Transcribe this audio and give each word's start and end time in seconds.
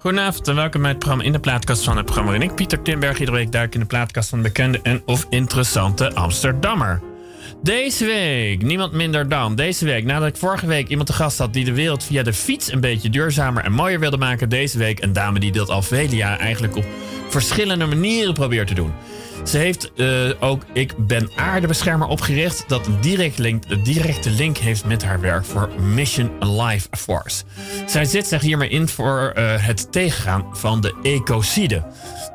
Goedenavond 0.00 0.48
en 0.48 0.54
welkom 0.54 0.80
bij 0.80 0.90
het 0.90 0.98
programma 0.98 1.24
In 1.24 1.32
de 1.32 1.40
Plaatkast 1.40 1.84
van 1.84 1.96
het 1.96 2.04
programma. 2.04 2.34
En 2.34 2.42
ik, 2.42 2.54
Pieter 2.54 2.82
Timberg, 2.82 3.18
iedere 3.18 3.36
week 3.36 3.52
duik 3.52 3.74
in 3.74 3.80
de 3.80 3.86
plaatkast 3.86 4.28
van 4.28 4.38
de 4.38 4.48
bekende 4.48 4.80
en 4.82 5.02
of 5.04 5.26
interessante 5.30 6.14
Amsterdammer. 6.14 7.00
Deze 7.62 8.04
week, 8.04 8.62
niemand 8.62 8.92
minder 8.92 9.28
dan. 9.28 9.54
Deze 9.54 9.84
week, 9.84 10.04
nadat 10.04 10.28
ik 10.28 10.36
vorige 10.36 10.66
week 10.66 10.88
iemand 10.88 11.08
te 11.08 11.14
gast 11.14 11.38
had 11.38 11.52
die 11.52 11.64
de 11.64 11.72
wereld 11.72 12.04
via 12.04 12.22
de 12.22 12.32
fiets 12.32 12.72
een 12.72 12.80
beetje 12.80 13.10
duurzamer 13.10 13.64
en 13.64 13.72
mooier 13.72 14.00
wilde 14.00 14.16
maken, 14.16 14.48
deze 14.48 14.78
week 14.78 15.02
een 15.02 15.12
dame 15.12 15.40
die 15.40 15.52
dat 15.52 15.68
al 15.68 15.82
vele 15.82 16.16
jaar 16.16 16.38
eigenlijk 16.38 16.76
op 16.76 16.84
verschillende 17.28 17.86
manieren 17.86 18.34
probeert 18.34 18.66
te 18.66 18.74
doen. 18.74 18.92
Ze 19.44 19.58
heeft 19.58 19.90
uh, 19.94 20.30
ook 20.40 20.62
Ik 20.72 21.06
Ben 21.06 21.30
Aardebeschermer 21.36 22.08
opgericht. 22.08 22.64
Dat 22.68 22.86
een 22.86 23.00
direct 23.00 23.38
link, 23.38 23.84
directe 23.84 24.30
link 24.30 24.56
heeft 24.56 24.84
met 24.84 25.04
haar 25.04 25.20
werk 25.20 25.44
voor 25.44 25.68
Mission 25.80 26.30
Life 26.40 26.88
Force. 26.90 27.44
Zij 27.86 28.04
zet 28.04 28.26
zich 28.26 28.40
hiermee 28.40 28.68
in 28.68 28.88
voor 28.88 29.32
uh, 29.36 29.66
het 29.66 29.92
tegengaan 29.92 30.44
van 30.52 30.80
de 30.80 30.94
ecocide. 31.02 31.84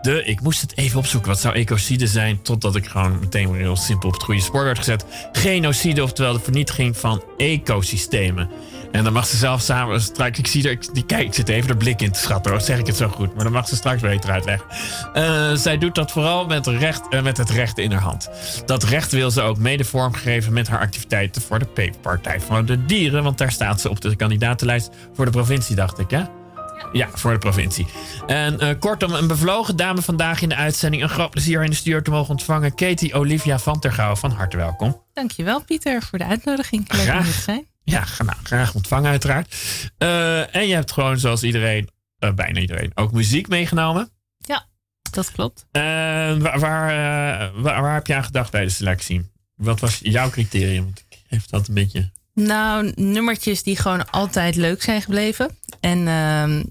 De, 0.05 0.23
ik 0.23 0.41
moest 0.41 0.61
het 0.61 0.77
even 0.77 0.99
opzoeken. 0.99 1.29
Wat 1.29 1.39
zou 1.39 1.55
ecocide 1.55 2.07
zijn? 2.07 2.41
Totdat 2.41 2.75
ik 2.75 2.85
gewoon 2.85 3.19
meteen 3.19 3.55
heel 3.55 3.75
simpel 3.75 4.07
op 4.07 4.13
het 4.13 4.23
goede 4.23 4.41
spoor 4.41 4.63
werd 4.63 4.77
gezet. 4.77 5.05
Genocide, 5.31 6.03
oftewel 6.03 6.33
de 6.33 6.39
vernietiging 6.39 6.97
van 6.97 7.23
ecosystemen. 7.37 8.49
En 8.91 9.03
dan 9.03 9.13
mag 9.13 9.27
ze 9.27 9.37
zelf 9.37 9.61
samen 9.61 10.01
straks. 10.01 10.39
Ik 10.39 10.47
zie 10.47 10.69
er, 10.69 10.77
die 10.93 11.05
kijk, 11.05 11.27
ik 11.27 11.33
zit 11.33 11.49
even 11.49 11.67
de 11.67 11.77
blik 11.77 12.01
in 12.01 12.11
te 12.11 12.19
schatten. 12.19 12.61
Zeg 12.61 12.79
ik 12.79 12.87
het 12.87 12.95
zo 12.95 13.07
goed. 13.07 13.35
Maar 13.35 13.43
dan 13.43 13.53
mag 13.53 13.67
ze 13.67 13.75
straks 13.75 14.01
beter 14.01 14.31
uitleggen. 14.31 14.67
Uh, 15.15 15.55
zij 15.55 15.77
doet 15.77 15.95
dat 15.95 16.11
vooral 16.11 16.45
met, 16.45 16.67
recht, 16.67 17.01
uh, 17.09 17.21
met 17.21 17.37
het 17.37 17.49
recht 17.49 17.77
in 17.77 17.91
haar 17.91 18.01
hand. 18.01 18.29
Dat 18.65 18.83
recht 18.83 19.11
wil 19.11 19.31
ze 19.31 19.41
ook 19.41 19.57
mede 19.57 19.83
vormgeven 19.83 20.53
met 20.53 20.67
haar 20.67 20.79
activiteiten 20.79 21.41
voor 21.41 21.59
de 21.59 21.91
Partij 22.01 22.39
voor 22.41 22.65
de 22.65 22.85
Dieren. 22.85 23.23
Want 23.23 23.37
daar 23.37 23.51
staat 23.51 23.81
ze 23.81 23.89
op 23.89 24.01
de 24.01 24.15
kandidatenlijst 24.15 24.89
voor 25.13 25.25
de 25.25 25.31
provincie, 25.31 25.75
dacht 25.75 25.99
ik, 25.99 26.09
hè? 26.09 26.23
Ja, 26.91 27.09
voor 27.13 27.31
de 27.31 27.37
provincie. 27.37 27.87
En 28.27 28.63
uh, 28.63 28.69
kortom, 28.79 29.13
een 29.13 29.27
bevlogen 29.27 29.75
dame 29.75 30.01
vandaag 30.01 30.41
in 30.41 30.49
de 30.49 30.55
uitzending. 30.55 31.03
Een 31.03 31.09
groot 31.09 31.29
plezier 31.29 31.63
in 31.63 31.69
de 31.69 31.75
stuur 31.75 32.03
te 32.03 32.11
mogen 32.11 32.29
ontvangen. 32.29 32.75
Katie 32.75 33.13
Olivia 33.13 33.59
van 33.59 33.79
Tergouw, 33.79 34.15
van 34.15 34.31
harte 34.31 34.57
welkom. 34.57 35.01
Dankjewel, 35.13 35.63
Pieter, 35.63 36.01
voor 36.01 36.17
de 36.17 36.25
uitnodiging. 36.25 36.93
Leuk 36.93 37.07
om 37.07 37.23
hier 37.23 37.33
te 37.33 37.41
zijn. 37.41 37.65
Ja, 37.83 38.03
nou, 38.25 38.37
graag 38.43 38.73
ontvangen 38.73 39.09
uiteraard. 39.09 39.55
Uh, 39.97 40.55
en 40.55 40.67
je 40.67 40.73
hebt 40.73 40.91
gewoon 40.91 41.19
zoals 41.19 41.43
iedereen, 41.43 41.89
uh, 42.19 42.31
bijna 42.31 42.59
iedereen, 42.59 42.91
ook 42.95 43.11
muziek 43.11 43.47
meegenomen. 43.47 44.09
Ja, 44.37 44.65
dat 45.11 45.31
klopt. 45.31 45.65
Waar, 45.71 46.39
waar, 46.39 46.59
waar, 46.59 47.81
waar, 47.81 47.93
heb 47.93 48.07
je 48.07 48.15
aan 48.15 48.23
gedacht 48.23 48.51
bij 48.51 48.63
de 48.63 48.69
selectie? 48.69 49.31
Wat 49.55 49.79
was 49.79 49.99
jouw 50.03 50.29
criterium? 50.29 50.83
Want 50.83 51.05
ik 51.09 51.17
heb 51.27 51.41
dat 51.49 51.67
een 51.67 51.73
beetje... 51.73 52.11
Nou, 52.33 52.91
nummertjes 52.95 53.63
die 53.63 53.77
gewoon 53.77 54.09
altijd 54.09 54.55
leuk 54.55 54.83
zijn 54.83 55.01
gebleven. 55.01 55.57
En 55.79 56.07
ehm, 56.07 56.63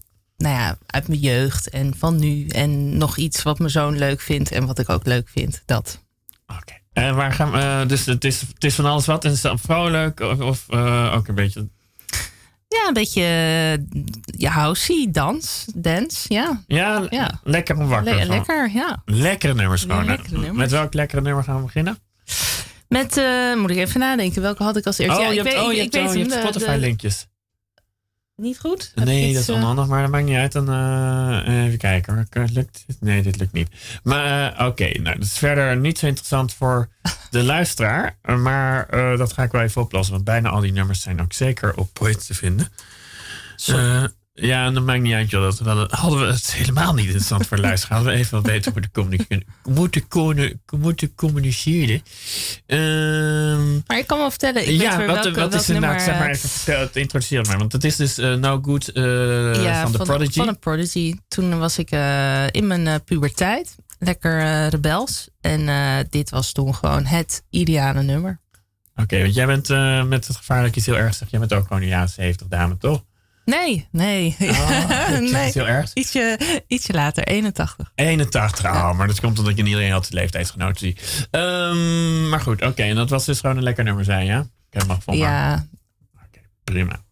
nou 0.45 0.57
ja, 0.57 0.79
uit 0.87 1.09
mijn 1.09 1.21
jeugd 1.21 1.69
en 1.69 1.95
van 1.97 2.19
nu. 2.19 2.47
En 2.47 2.99
nog 2.99 3.17
iets 3.17 3.43
wat 3.43 3.59
mijn 3.59 3.71
zoon 3.71 3.99
leuk 3.99 4.21
vindt 4.21 4.51
en 4.51 4.67
wat 4.67 4.79
ik 4.79 4.89
ook 4.89 5.07
leuk 5.07 5.29
vind. 5.29 5.63
Dat. 5.67 6.03
Oké. 6.47 6.75
En 6.93 7.15
waar 7.15 7.33
gaan 7.33 7.51
we, 7.51 7.59
uh, 7.59 7.87
dus 7.87 8.07
het 8.07 8.25
is, 8.25 8.41
het 8.41 8.65
is 8.65 8.75
van 8.75 8.85
alles 8.85 9.07
wat. 9.07 9.25
En 9.25 9.33
is 9.33 9.43
het 9.43 9.61
vrolijk 9.61 10.21
of, 10.21 10.41
of 10.41 10.67
uh, 10.71 11.15
ook 11.15 11.29
een 11.29 11.35
beetje... 11.35 11.69
Ja, 12.69 12.87
een 12.87 12.95
beetje 12.95 13.23
ja, 14.25 14.51
housey, 14.51 15.09
dans, 15.11 15.67
dance, 15.75 16.35
ja. 16.35 16.63
Ja, 16.67 17.07
ja. 17.11 17.41
lekker 17.43 17.77
om 17.77 17.89
wakker 17.89 18.15
Le 18.15 18.27
Lekker, 18.27 18.71
ja. 18.71 19.03
Lekkere 19.05 19.55
nummers 19.55 19.83
gewoon. 19.83 20.05
Lekkere 20.05 20.39
nummers. 20.39 20.57
Met 20.57 20.71
welk 20.71 20.95
lekkere 20.95 21.21
nummer 21.21 21.45
gaan 21.45 21.57
we 21.57 21.63
beginnen? 21.63 21.99
Met, 22.89 23.17
uh, 23.17 23.57
moet 23.57 23.71
ik 23.71 23.77
even 23.77 24.01
nadenken, 24.01 24.43
welke 24.43 24.63
had 24.63 24.77
ik 24.77 24.87
als 24.87 24.99
eerste? 24.99 25.19
Oh, 25.19 25.23
ja, 25.23 25.31
je 25.31 25.39
ik 25.39 25.45
hebt, 25.45 25.57
weet, 25.57 25.67
oh, 25.67 25.73
je 25.73 25.81
ik, 25.83 25.93
hebt, 25.93 26.05
ik 26.05 26.11
oh, 26.11 26.15
je 26.15 26.35
hebt 26.35 26.49
Spotify-linkjes. 26.49 27.27
Niet 28.37 28.59
goed? 28.59 28.93
Nee, 28.95 29.33
dat 29.33 29.43
is 29.43 29.49
onhandig, 29.49 29.87
maar 29.87 30.03
dat 30.03 30.11
maakt 30.11 30.25
niet 30.25 30.37
uit. 30.37 30.53
Dan, 30.53 30.71
uh, 30.71 31.65
even 31.65 31.79
kijken 31.79 32.15
hoor. 32.15 32.47
Lukt 32.53 32.85
dit? 32.87 32.97
Nee, 33.01 33.23
dit 33.23 33.37
lukt 33.37 33.53
niet. 33.53 33.69
Maar 34.03 34.53
uh, 34.53 34.59
oké, 34.61 34.65
okay, 34.65 35.01
nou, 35.03 35.17
dat 35.17 35.25
is 35.25 35.39
verder 35.39 35.77
niet 35.77 35.99
zo 35.99 36.07
interessant 36.07 36.55
voor 36.55 36.89
de 37.31 37.43
luisteraar. 37.43 38.17
Maar 38.23 38.95
uh, 38.95 39.19
dat 39.19 39.33
ga 39.33 39.43
ik 39.43 39.53
wel 39.53 39.63
even 39.63 39.83
oplossen. 39.83 40.15
Want 40.15 40.25
bijna 40.25 40.49
al 40.49 40.61
die 40.61 40.73
nummers 40.73 41.01
zijn 41.01 41.23
ook 41.23 41.33
zeker 41.33 41.77
op 41.77 41.93
Poet 41.93 42.27
te 42.27 42.35
vinden. 42.35 42.69
Ja, 44.37 44.67
en 44.67 44.75
dat 44.75 44.85
maakt 44.85 45.03
niet 45.03 45.13
uit, 45.13 45.31
joh. 45.31 45.43
Dat, 45.43 45.61
dat 45.65 45.91
hadden 45.91 46.21
we 46.21 46.27
het 46.27 46.53
helemaal 46.53 46.95
niet 46.95 47.05
interessant 47.05 47.47
voor 47.47 47.57
de 47.57 47.63
luisteraar. 47.63 47.97
Hadden 47.97 48.15
we 48.15 48.21
even 48.21 48.35
wat 48.35 48.53
beter 48.53 48.73
moeten, 48.73 48.91
communiceren. 48.91 49.45
moeten, 49.65 50.09
kunnen, 50.09 50.63
moeten 50.79 51.15
communiceren. 51.15 52.03
Um, 52.67 53.83
maar 53.87 53.99
ik 53.99 54.07
kan 54.07 54.19
wel 54.19 54.31
vertellen. 54.31 54.69
Ik 54.69 54.81
ja, 54.81 54.97
weet 54.97 55.07
wat, 55.07 55.25
welke, 55.25 55.41
wat 55.41 55.55
is 55.55 55.69
inderdaad, 55.69 56.03
zeg 56.03 56.19
maar 56.19 56.31
even 56.31 56.49
vertel, 56.49 56.89
introduceer 56.93 57.47
maar. 57.47 57.59
Want 57.59 57.73
het 57.73 57.85
is 57.85 57.97
dus 57.97 58.19
uh, 58.19 58.35
No 58.35 58.61
Good 58.63 58.91
uh, 58.95 59.63
ja, 59.63 59.83
van 59.83 59.93
The 59.93 59.99
Prodigy. 59.99 60.39
Van 60.39 60.47
The 60.47 60.59
Prodigy. 60.59 61.15
Toen 61.29 61.59
was 61.59 61.79
ik 61.79 61.93
uh, 61.93 62.47
in 62.51 62.67
mijn 62.67 63.05
puberteit. 63.05 63.75
Lekker 63.99 64.69
rebels. 64.69 65.29
En 65.41 65.67
dit 66.11 66.31
was 66.31 66.53
toen 66.53 66.75
gewoon 66.75 67.05
het 67.05 67.43
ideale 67.51 68.03
nummer. 68.03 68.41
Oké, 68.93 69.03
okay, 69.03 69.23
want 69.23 69.35
jij 69.35 69.47
bent 69.47 69.69
met 70.09 70.27
het 70.27 70.37
gevaarlijk 70.37 70.77
iets 70.77 70.87
heel 70.87 70.97
erg. 70.97 71.21
Jij 71.29 71.41
bent 71.41 71.53
ook 71.53 71.67
gewoon 71.67 71.83
een 71.83 71.89
jaren 71.89 72.09
70 72.09 72.47
dame, 72.47 72.77
toch? 72.77 73.03
Nee, 73.45 73.89
nee. 73.91 74.37
Oh, 74.41 75.09
nee. 75.19 75.51
Heel 75.53 75.67
erg. 75.67 75.91
Ietsje, 75.95 76.39
ietsje 76.67 76.93
later, 76.93 77.25
81. 77.25 77.93
81, 77.95 78.65
oh, 78.65 78.93
maar 78.93 79.07
dat 79.07 79.21
komt 79.21 79.39
omdat 79.39 79.57
je 79.57 79.63
niet 79.63 79.73
iedereen 79.73 79.93
had 79.93 80.13
leeftijdsgenoten 80.13 80.79
zie. 80.79 80.97
Um, 81.31 82.29
maar 82.29 82.41
goed, 82.41 82.61
oké. 82.61 82.67
Okay, 82.67 82.89
en 82.89 82.97
dat 82.97 83.11
was 83.11 83.25
dus 83.25 83.41
gewoon 83.41 83.57
een 83.57 83.63
lekker 83.63 83.85
nummer 83.85 84.05
zijn, 84.05 84.27
ja? 84.27 84.41
Ik 84.71 84.83
heb 84.83 84.97
van 85.03 85.17
Ja. 85.17 85.67
Oké, 86.15 86.27
okay, 86.27 86.43
prima. 86.65 87.04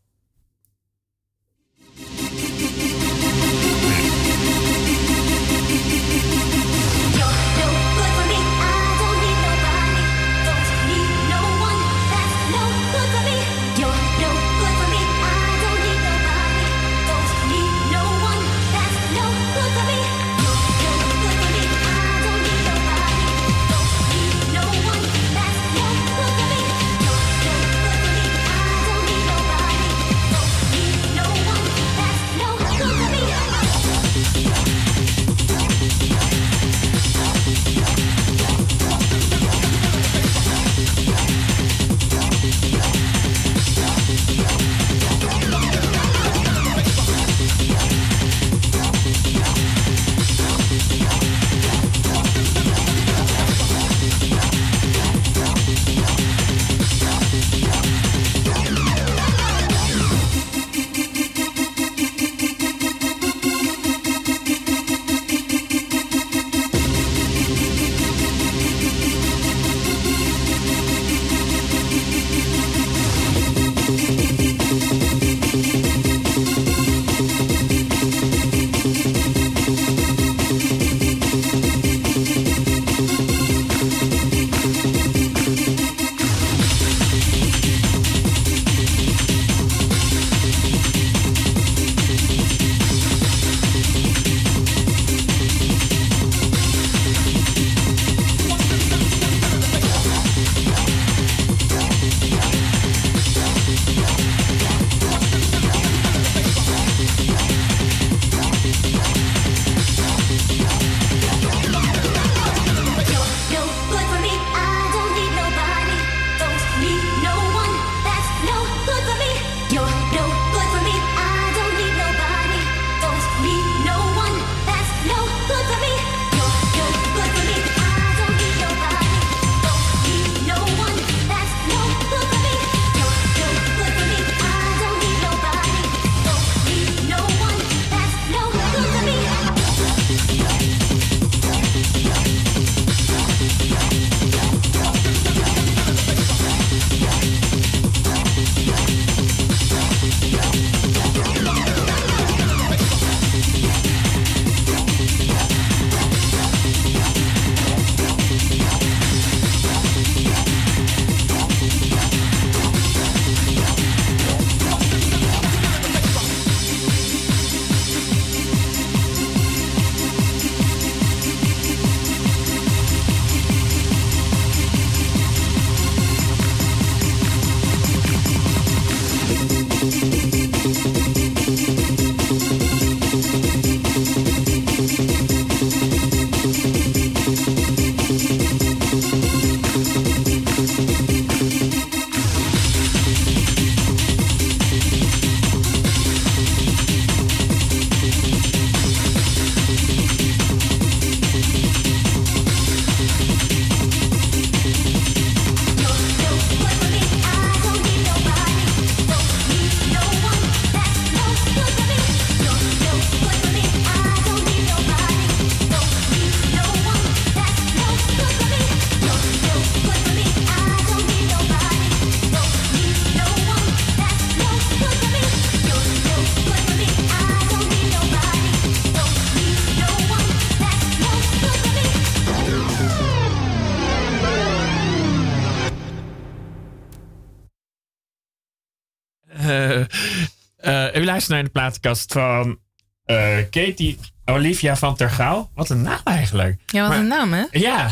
Naar 241.29 241.45
de 241.45 241.51
platenkast 241.51 242.13
van 242.13 242.59
uh, 243.07 243.37
Katie 243.51 243.99
Olivia 244.25 244.77
van 244.77 244.97
Tergouw. 244.97 245.51
Wat 245.55 245.71
een 245.71 245.83
naam 245.83 246.01
eigenlijk. 246.05 246.61
Ja, 246.67 246.89
wat 246.89 246.97
een 246.97 247.07
naam, 247.07 247.33
hè? 247.33 247.45
Ja. 247.51 247.91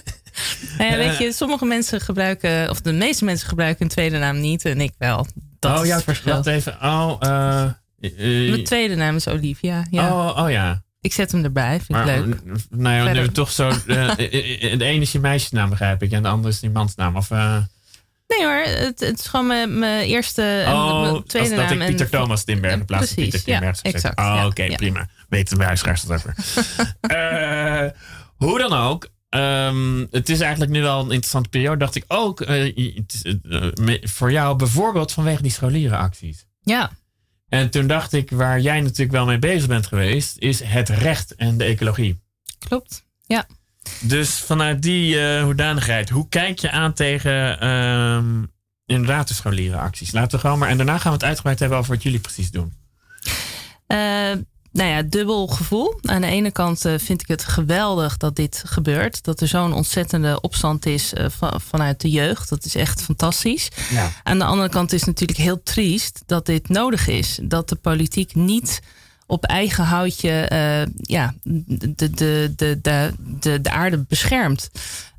nou 0.78 0.90
ja, 0.90 0.96
weet 0.96 1.18
je, 1.18 1.32
sommige 1.32 1.64
mensen 1.64 2.00
gebruiken, 2.00 2.70
of 2.70 2.80
de 2.80 2.92
meeste 2.92 3.24
mensen 3.24 3.48
gebruiken 3.48 3.82
een 3.82 3.90
tweede 3.90 4.18
naam 4.18 4.40
niet 4.40 4.64
en 4.64 4.80
ik 4.80 4.92
wel. 4.98 5.26
Dat 5.58 5.78
oh, 5.78 5.86
ja, 5.86 5.94
het 5.94 6.04
verschil. 6.04 6.42
even. 6.44 6.76
Oh, 6.82 7.16
uh, 7.20 7.70
Mijn 8.50 8.64
tweede 8.64 8.94
naam 8.94 9.16
is 9.16 9.28
Olivia. 9.28 9.86
Ja. 9.90 10.12
Oh, 10.12 10.44
oh 10.44 10.50
ja. 10.50 10.82
Ik 11.00 11.12
zet 11.12 11.32
hem 11.32 11.44
erbij, 11.44 11.80
vind 11.80 11.98
ik 11.98 12.04
leuk. 12.04 12.40
Nou 12.70 12.94
ja, 12.94 13.12
nu 13.12 13.28
toch 13.28 13.50
zo. 13.50 13.68
Uh, 13.68 14.16
de 14.16 14.84
ene 14.84 15.00
is 15.00 15.12
je 15.12 15.20
meisjesnaam, 15.20 15.70
begrijp 15.70 16.02
ik, 16.02 16.12
en 16.12 16.22
de 16.22 16.28
andere 16.28 16.48
is 16.48 16.60
die 16.60 16.70
mansnaam. 16.70 17.16
Of. 17.16 17.30
Nee 18.38 18.46
hoor, 18.46 18.62
het, 18.64 19.00
het, 19.00 19.18
is 19.18 19.26
gewoon 19.26 19.46
mijn, 19.46 19.78
mijn 19.78 20.06
eerste 20.06 20.64
oh, 20.66 21.00
mijn 21.00 21.24
tweede 21.24 21.48
als 21.48 21.58
naam. 21.58 21.78
dat 21.78 21.88
ik 21.88 21.96
Pieter 21.96 22.06
en, 22.06 22.20
Thomas 22.20 22.44
Timberg 22.44 22.74
in 22.74 22.84
plaats 22.84 23.06
van 23.12 23.22
Pieter 23.22 23.42
Timberg 23.42 23.78
ja, 23.82 23.90
exact. 23.90 24.18
Oh, 24.18 24.24
ja, 24.24 24.36
oké, 24.36 24.46
okay, 24.46 24.68
ja. 24.68 24.76
prima. 24.76 25.08
Weten 25.28 25.58
de 25.58 25.64
huisgaars 25.64 26.02
dat 26.02 26.16
over. 26.16 26.34
uh, 27.10 27.90
hoe 28.46 28.58
dan 28.58 28.72
ook, 28.72 29.08
um, 29.30 30.06
het 30.10 30.28
is 30.28 30.40
eigenlijk 30.40 30.72
nu 30.72 30.82
wel 30.82 30.98
een 30.98 31.10
interessante 31.10 31.48
periode. 31.48 31.78
Dacht 31.78 31.94
ik 31.94 32.04
ook 32.08 32.40
uh, 32.40 33.10
voor 34.02 34.32
jou 34.32 34.56
bijvoorbeeld 34.56 35.12
vanwege 35.12 35.42
die 35.42 35.50
scholierenacties. 35.50 36.46
Ja. 36.62 36.90
En 37.48 37.70
toen 37.70 37.86
dacht 37.86 38.12
ik, 38.12 38.30
waar 38.30 38.60
jij 38.60 38.80
natuurlijk 38.80 39.10
wel 39.10 39.26
mee 39.26 39.38
bezig 39.38 39.68
bent 39.68 39.86
geweest, 39.86 40.38
is 40.38 40.62
het 40.62 40.88
recht 40.88 41.34
en 41.34 41.56
de 41.56 41.64
ecologie. 41.64 42.20
Klopt, 42.58 43.04
ja. 43.26 43.46
Dus 44.00 44.40
vanuit 44.40 44.82
die 44.82 45.14
uh, 45.14 45.42
hoedanigheid, 45.42 46.08
hoe 46.08 46.28
kijk 46.28 46.58
je 46.58 46.70
aan 46.70 46.92
tegen 46.92 47.68
um, 47.68 48.50
inderdaad 48.86 49.28
de 49.28 49.34
scholierenacties? 49.34 50.12
Laten 50.12 50.30
we 50.30 50.38
gewoon 50.38 50.58
maar. 50.58 50.68
En 50.68 50.76
daarna 50.76 50.98
gaan 50.98 51.12
we 51.12 51.16
het 51.18 51.26
uitgebreid 51.26 51.58
hebben 51.58 51.78
over 51.78 51.94
wat 51.94 52.02
jullie 52.02 52.20
precies 52.20 52.50
doen. 52.50 52.72
Uh, 53.88 53.98
nou 54.72 54.88
ja, 54.90 55.02
dubbel 55.02 55.46
gevoel. 55.46 55.98
Aan 56.02 56.20
de 56.20 56.26
ene 56.26 56.50
kant 56.50 56.86
uh, 56.86 56.94
vind 56.98 57.20
ik 57.20 57.28
het 57.28 57.44
geweldig 57.44 58.16
dat 58.16 58.36
dit 58.36 58.62
gebeurt. 58.66 59.24
Dat 59.24 59.40
er 59.40 59.48
zo'n 59.48 59.72
ontzettende 59.72 60.40
opstand 60.40 60.86
is 60.86 61.12
van, 61.16 61.60
vanuit 61.60 62.00
de 62.00 62.10
jeugd. 62.10 62.48
Dat 62.48 62.64
is 62.64 62.74
echt 62.74 63.02
fantastisch. 63.02 63.68
Ja. 63.90 64.10
Aan 64.22 64.38
de 64.38 64.44
andere 64.44 64.68
kant 64.68 64.92
is 64.92 65.00
het 65.00 65.08
natuurlijk 65.08 65.38
heel 65.38 65.62
triest 65.62 66.22
dat 66.26 66.46
dit 66.46 66.68
nodig 66.68 67.06
is. 67.06 67.38
Dat 67.42 67.68
de 67.68 67.76
politiek 67.76 68.34
niet 68.34 68.80
op 69.32 69.44
eigen 69.44 69.84
houtje 69.84 70.48
uh, 70.52 70.94
ja, 70.96 71.34
de, 71.42 71.94
de, 71.94 72.10
de, 72.56 72.78
de, 72.82 73.12
de, 73.18 73.60
de 73.60 73.70
aarde 73.70 73.98
beschermt. 73.98 74.70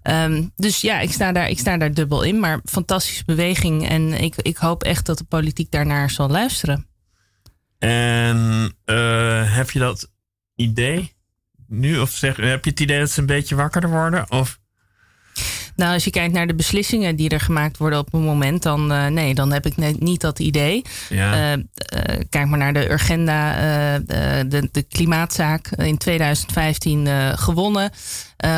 Um, 0.04 0.52
dus 0.56 0.82
ja, 0.82 1.00
ik 1.00 1.12
sta, 1.12 1.32
daar, 1.32 1.50
ik 1.50 1.60
sta 1.60 1.78
daar 1.78 1.94
dubbel 1.94 2.24
in. 2.24 2.40
Maar 2.40 2.60
fantastische 2.66 3.24
beweging. 3.26 3.90
En 3.90 4.14
ik, 4.14 4.36
ik 4.36 4.58
hoop 4.58 4.84
echt 4.84 5.06
dat 5.06 5.18
de 5.18 5.24
politiek 5.24 5.72
daarnaar 5.72 6.10
zal 6.10 6.30
luisteren. 6.30 6.86
En 7.80 8.72
uh, 8.86 9.56
heb 9.56 9.72
je 9.72 9.80
dat 9.80 10.12
idee 10.56 11.14
nu? 11.68 12.00
Of 12.00 12.12
zeg, 12.12 12.36
heb 12.36 12.64
je 12.64 12.70
het 12.70 12.80
idee 12.80 13.00
dat 13.00 13.10
ze 13.10 13.20
een 13.20 13.26
beetje 13.26 13.56
wakkerder 13.56 13.90
worden? 13.90 14.32
Of? 14.32 14.60
Nou, 15.76 15.94
als 15.94 16.04
je 16.04 16.10
kijkt 16.10 16.34
naar 16.34 16.48
de 16.48 16.56
beslissingen 16.56 17.16
die 17.16 17.30
er 17.30 17.40
gemaakt 17.40 17.78
worden 17.78 18.00
op 18.00 18.14
een 18.14 18.22
moment, 18.22 18.64
dan 18.64 18.92
uh, 18.92 19.08
nee, 19.08 19.34
dan 19.34 19.52
heb 19.52 19.66
ik 19.66 19.78
net 19.78 20.00
niet 20.00 20.22
dat 20.22 20.40
idee. 20.40 20.82
Ja. 21.10 21.54
Uh, 21.54 21.58
uh, 21.58 22.20
kijk 22.30 22.48
maar 22.48 22.58
naar 22.58 22.74
de 22.74 22.92
Urgenda, 22.92 23.52
de, 24.00 24.70
de, 24.72 24.84
klimaatzaak 24.90 25.68
in 25.68 25.98
2015 25.98 27.08
gewonnen. 27.38 27.92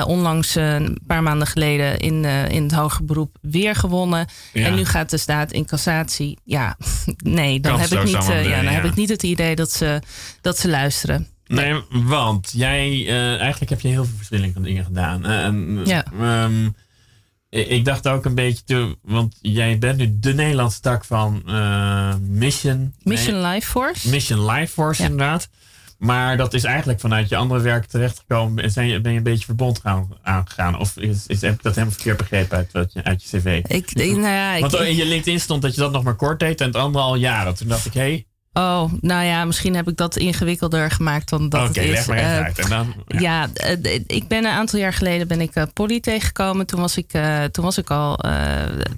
onlangs 0.05 0.55
een 0.55 0.99
paar 1.07 1.23
maanden 1.23 1.47
geleden 1.47 1.97
in, 1.97 2.25
in 2.25 2.63
het 2.63 2.71
hoger 2.71 3.05
beroep 3.05 3.37
weer 3.41 3.75
gewonnen. 3.75 4.27
Ja. 4.53 4.65
En 4.65 4.75
nu 4.75 4.85
gaat 4.85 5.09
de 5.09 5.17
staat 5.17 5.51
in 5.51 5.65
cassatie. 5.65 6.37
Ja, 6.43 6.77
nee, 7.17 7.59
dan, 7.59 7.79
heb 7.79 7.89
ik, 7.89 8.03
niet, 8.03 8.11
ja, 8.11 8.41
dan 8.41 8.43
ja. 8.43 8.63
heb 8.63 8.83
ik 8.83 8.95
niet 8.95 9.09
het 9.09 9.23
idee 9.23 9.55
dat 9.55 9.71
ze, 9.71 10.01
dat 10.41 10.57
ze 10.57 10.69
luisteren. 10.69 11.27
Nee, 11.47 11.81
want 11.89 12.51
jij, 12.53 13.07
eigenlijk 13.39 13.69
heb 13.69 13.81
je 13.81 13.87
heel 13.87 14.05
veel 14.05 14.15
verschillende 14.17 14.61
dingen 14.61 14.85
gedaan. 14.85 15.21
ja. 15.85 16.05
Um, 16.43 16.75
ik 17.55 17.85
dacht 17.85 18.07
ook 18.07 18.25
een 18.25 18.35
beetje 18.35 18.63
toe, 18.63 18.97
want 19.01 19.37
jij 19.41 19.77
bent 19.77 19.97
nu 19.97 20.19
de 20.19 20.33
Nederlandse 20.33 20.79
tak 20.79 21.05
van 21.05 21.43
uh, 21.47 22.13
Mission. 22.21 22.93
Mission 23.03 23.41
nee, 23.41 23.53
Life 23.53 23.69
Force. 23.69 24.09
Mission 24.09 24.51
Life 24.51 24.73
Force, 24.73 25.01
ja. 25.01 25.09
inderdaad. 25.09 25.49
Maar 25.97 26.37
dat 26.37 26.53
is 26.53 26.63
eigenlijk 26.63 26.99
vanuit 26.99 27.29
je 27.29 27.35
andere 27.35 27.61
werk 27.61 27.85
terechtgekomen. 27.85 28.71
Ben 28.73 28.85
je, 28.85 29.01
ben 29.01 29.11
je 29.11 29.17
een 29.17 29.23
beetje 29.23 29.45
verbond 29.45 29.79
gaan, 29.79 30.17
aangegaan? 30.21 30.79
Of 30.79 30.97
is, 30.97 31.27
is, 31.27 31.41
heb 31.41 31.53
ik 31.53 31.63
dat 31.63 31.73
helemaal 31.73 31.95
verkeerd 31.95 32.17
begrepen 32.17 32.57
uit, 32.57 32.69
uit, 32.73 32.93
je, 32.93 33.03
uit 33.03 33.23
je 33.23 33.37
cv? 33.37 33.61
Ik, 33.67 33.91
ik, 33.91 34.11
nou 34.11 34.21
ja, 34.21 34.59
Want 34.59 34.73
ik, 34.73 34.79
in 34.79 34.95
je 34.95 35.05
LinkedIn 35.05 35.39
stond 35.39 35.61
dat 35.61 35.75
je 35.75 35.81
dat 35.81 35.91
nog 35.91 36.03
maar 36.03 36.15
kort 36.15 36.39
deed 36.39 36.61
en 36.61 36.67
het 36.67 36.75
andere 36.75 37.03
al 37.03 37.15
jaren. 37.15 37.55
Toen 37.55 37.67
dacht 37.67 37.85
ik, 37.85 37.93
hé. 37.93 38.01
Hey, 38.01 38.25
Oh, 38.57 38.91
nou 39.01 39.25
ja, 39.25 39.45
misschien 39.45 39.75
heb 39.75 39.87
ik 39.87 39.97
dat 39.97 40.15
ingewikkelder 40.17 40.91
gemaakt 40.91 41.29
dan 41.29 41.49
dat 41.49 41.69
okay, 41.69 41.83
het 41.83 41.99
is. 41.99 42.05
leg 42.05 42.07
maar 42.07 42.17
even 42.17 42.29
uh, 42.29 42.43
uit. 42.43 42.59
En 42.59 42.69
dan, 42.69 42.93
ja, 43.07 43.19
ja 43.19 43.75
uh, 43.75 43.99
ik 44.07 44.27
ben 44.27 44.45
een 44.45 44.51
aantal 44.51 44.79
jaar 44.79 44.93
geleden 44.93 45.27
ben 45.27 45.41
ik 45.41 45.55
uh, 45.55 45.63
Polly 45.73 45.99
tegengekomen. 45.99 46.65
Toen 46.65 46.79
was 46.79 46.97
ik, 46.97 47.11
toen 47.51 47.63
was 47.63 47.77
ik 47.77 47.89
al 47.89 48.19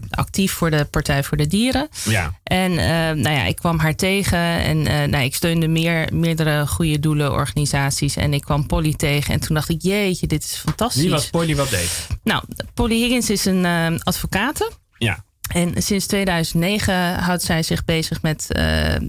actief 0.10 0.52
voor 0.52 0.72
de 0.72 0.86
Partij 0.86 1.24
voor 1.24 1.38
de 1.38 1.48
Dieren. 1.48 1.90
Ja. 2.04 2.34
En 2.44 2.76
nou 3.22 3.36
ja, 3.36 3.44
ik 3.44 3.56
kwam 3.56 3.80
haar 3.80 3.96
tegen 3.96 4.40
en 4.40 4.82
nou, 5.10 5.24
ik 5.24 5.36
steunde 5.36 5.68
meer, 5.68 6.10
meerdere 6.14 6.68
goede 6.68 7.00
doelen, 7.00 7.32
organisaties. 7.32 8.16
En 8.16 8.34
ik 8.34 8.42
kwam 8.42 8.68
Polly 8.68 8.94
tegen 8.94 9.34
en 9.34 9.40
toen 9.40 9.56
dacht 9.56 9.70
ik, 9.70 9.82
jeetje, 9.82 10.28
dit 10.28 10.44
is 10.44 10.56
fantastisch. 10.56 11.02
Wie 11.02 11.12
was 11.12 11.30
Polly 11.30 11.56
wat 11.56 11.70
deed? 11.70 12.08
Nou, 12.24 12.44
Polly 12.74 12.96
Higgins 12.96 13.30
is 13.30 13.46
een 13.46 14.04
advocate. 14.04 14.72
Ja. 14.98 15.26
En 15.48 15.84
sinds 15.84 16.06
2009 16.06 17.16
houdt 17.20 17.44
zij 17.44 17.64
zich 17.64 17.86
bezig 17.86 18.22
met 18.22 18.48
uh, 18.50 18.96
uh, 18.96 19.00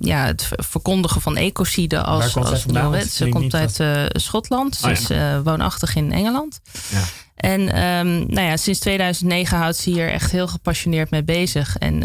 ja, 0.00 0.26
het 0.26 0.48
verkondigen 0.56 1.20
van 1.20 1.36
ecocide 1.36 2.02
als, 2.02 2.36
als 2.36 2.64
wet. 2.64 3.10
Ze 3.10 3.28
komt 3.28 3.54
uit 3.54 3.78
uh, 3.78 4.04
Schotland. 4.08 4.76
Ze 4.76 4.88
oh, 4.88 4.94
ja. 4.94 5.36
is 5.36 5.42
woonachtig 5.42 5.96
in 5.96 6.12
Engeland. 6.12 6.60
Ja. 6.88 7.02
En 7.34 7.60
um, 7.60 8.26
nou 8.28 8.46
ja, 8.46 8.56
sinds 8.56 8.78
2009 8.78 9.58
houdt 9.58 9.76
ze 9.76 9.90
hier 9.90 10.10
echt 10.10 10.30
heel 10.30 10.48
gepassioneerd 10.48 11.10
mee 11.10 11.24
bezig. 11.24 11.76
En 11.78 12.02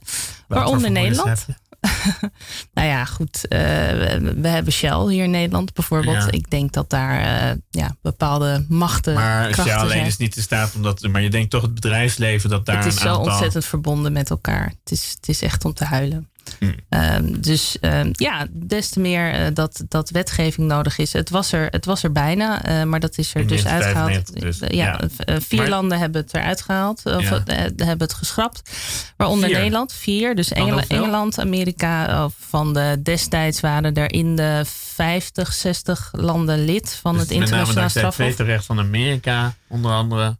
Wat 0.47 0.57
waaronder 0.57 0.91
Nederland. 0.91 1.45
Nou 2.73 2.87
ja, 2.87 3.05
goed. 3.05 3.45
uh, 3.49 3.59
we, 3.59 4.33
we 4.37 4.47
hebben 4.47 4.73
Shell 4.73 5.07
hier 5.07 5.23
in 5.23 5.31
Nederland 5.31 5.73
bijvoorbeeld. 5.73 6.15
Ja. 6.15 6.31
Ik 6.31 6.49
denk 6.49 6.71
dat 6.73 6.89
daar 6.89 7.19
uh, 7.49 7.57
ja, 7.69 7.95
bepaalde 8.01 8.65
machten, 8.69 9.13
Maar 9.13 9.53
Shell 9.53 9.73
alleen 9.73 9.89
zijn. 9.89 10.05
is 10.05 10.17
niet 10.17 10.35
in 10.35 10.41
staat 10.41 10.75
omdat. 10.75 11.01
Maar 11.01 11.21
je 11.21 11.29
denkt 11.29 11.49
toch 11.49 11.61
het 11.61 11.73
bedrijfsleven 11.73 12.49
dat 12.49 12.65
daar 12.65 12.77
het 12.77 12.85
is 12.85 12.95
een 12.95 12.99
zo 13.01 13.07
aantal. 13.07 13.25
ontzettend 13.25 13.65
verbonden 13.65 14.13
met 14.13 14.29
elkaar. 14.29 14.73
Het 14.83 14.91
is, 14.91 15.13
het 15.15 15.29
is 15.29 15.41
echt 15.41 15.65
om 15.65 15.73
te 15.73 15.85
huilen. 15.85 16.29
Hmm. 16.59 16.75
Ehm, 16.89 17.41
dus 17.41 17.79
ehm, 17.79 18.09
ja, 18.11 18.47
des 18.51 18.89
te 18.89 18.99
meer 18.99 19.39
uh, 19.39 19.47
dat, 19.53 19.83
dat 19.87 20.09
wetgeving 20.09 20.67
nodig 20.67 20.97
is. 20.97 21.13
Het 21.13 21.29
was 21.29 21.51
er, 21.51 21.67
het 21.69 21.85
was 21.85 22.03
er 22.03 22.11
bijna, 22.11 22.69
uh, 22.69 22.83
maar 22.83 22.99
dat 22.99 23.17
is 23.17 23.35
er 23.35 23.47
dus 23.47 23.65
uitgehaald. 23.65 24.41
Dus, 24.41 24.59
ja, 24.59 24.67
ja. 24.67 25.39
vier 25.41 25.59
maar, 25.59 25.69
landen 25.69 25.99
hebben 25.99 26.21
het 26.21 26.33
eruit 26.33 26.61
gehaald, 26.61 27.05
of 27.05 27.29
ja. 27.29 27.43
hebben 27.45 28.07
het 28.07 28.13
geschrapt. 28.13 28.71
Waaronder 29.17 29.49
vier. 29.49 29.57
Nederland, 29.57 29.93
vier. 29.93 30.35
Dus 30.35 30.51
Engeland, 30.51 30.87
Engeland 30.87 31.39
Amerika, 31.39 32.29
van 32.39 32.73
de 32.73 32.99
destijds 33.03 33.59
waren 33.59 33.93
er 33.93 34.11
in 34.13 34.35
de 34.35 34.63
50, 34.65 35.53
60 35.53 36.09
landen 36.11 36.65
lid 36.65 36.99
van 37.01 37.13
dus 37.13 37.21
het 37.21 37.31
internationaal 37.31 37.89
strafhof. 37.89 38.37
Het 38.37 38.65
van 38.65 38.79
Amerika, 38.79 39.55
onder 39.67 39.91
andere. 39.91 40.37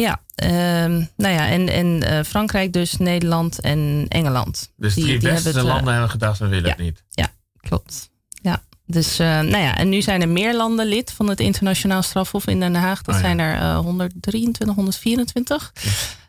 Ja, 0.00 0.20
um, 0.84 1.08
nou 1.16 1.34
ja, 1.34 1.48
en, 1.48 1.68
en 1.68 1.86
uh, 1.86 2.22
Frankrijk 2.22 2.72
dus, 2.72 2.96
Nederland 2.96 3.60
en 3.60 4.06
Engeland. 4.08 4.72
Dus 4.76 4.94
die, 4.94 5.04
drie 5.04 5.18
die 5.18 5.28
beste 5.28 5.44
hebben 5.44 5.62
het, 5.64 5.72
landen 5.72 5.92
hebben 5.92 6.10
gedacht, 6.10 6.38
we 6.38 6.46
willen 6.46 6.64
ja, 6.64 6.70
het 6.70 6.78
niet. 6.78 7.02
Ja, 7.10 7.28
klopt. 7.56 8.10
Ja, 8.42 8.62
dus 8.86 9.20
uh, 9.20 9.26
nou 9.26 9.58
ja, 9.58 9.76
en 9.76 9.88
nu 9.88 10.02
zijn 10.02 10.20
er 10.20 10.28
meer 10.28 10.56
landen 10.56 10.86
lid 10.86 11.12
van 11.12 11.28
het 11.28 11.40
internationaal 11.40 12.02
strafhof 12.02 12.46
in 12.46 12.60
Den 12.60 12.74
Haag. 12.74 13.02
Dat 13.02 13.14
oh, 13.14 13.20
ja. 13.20 13.26
zijn 13.26 13.38
er 13.38 13.54
uh, 13.54 13.78
123, 13.78 14.76
124. 14.76 15.72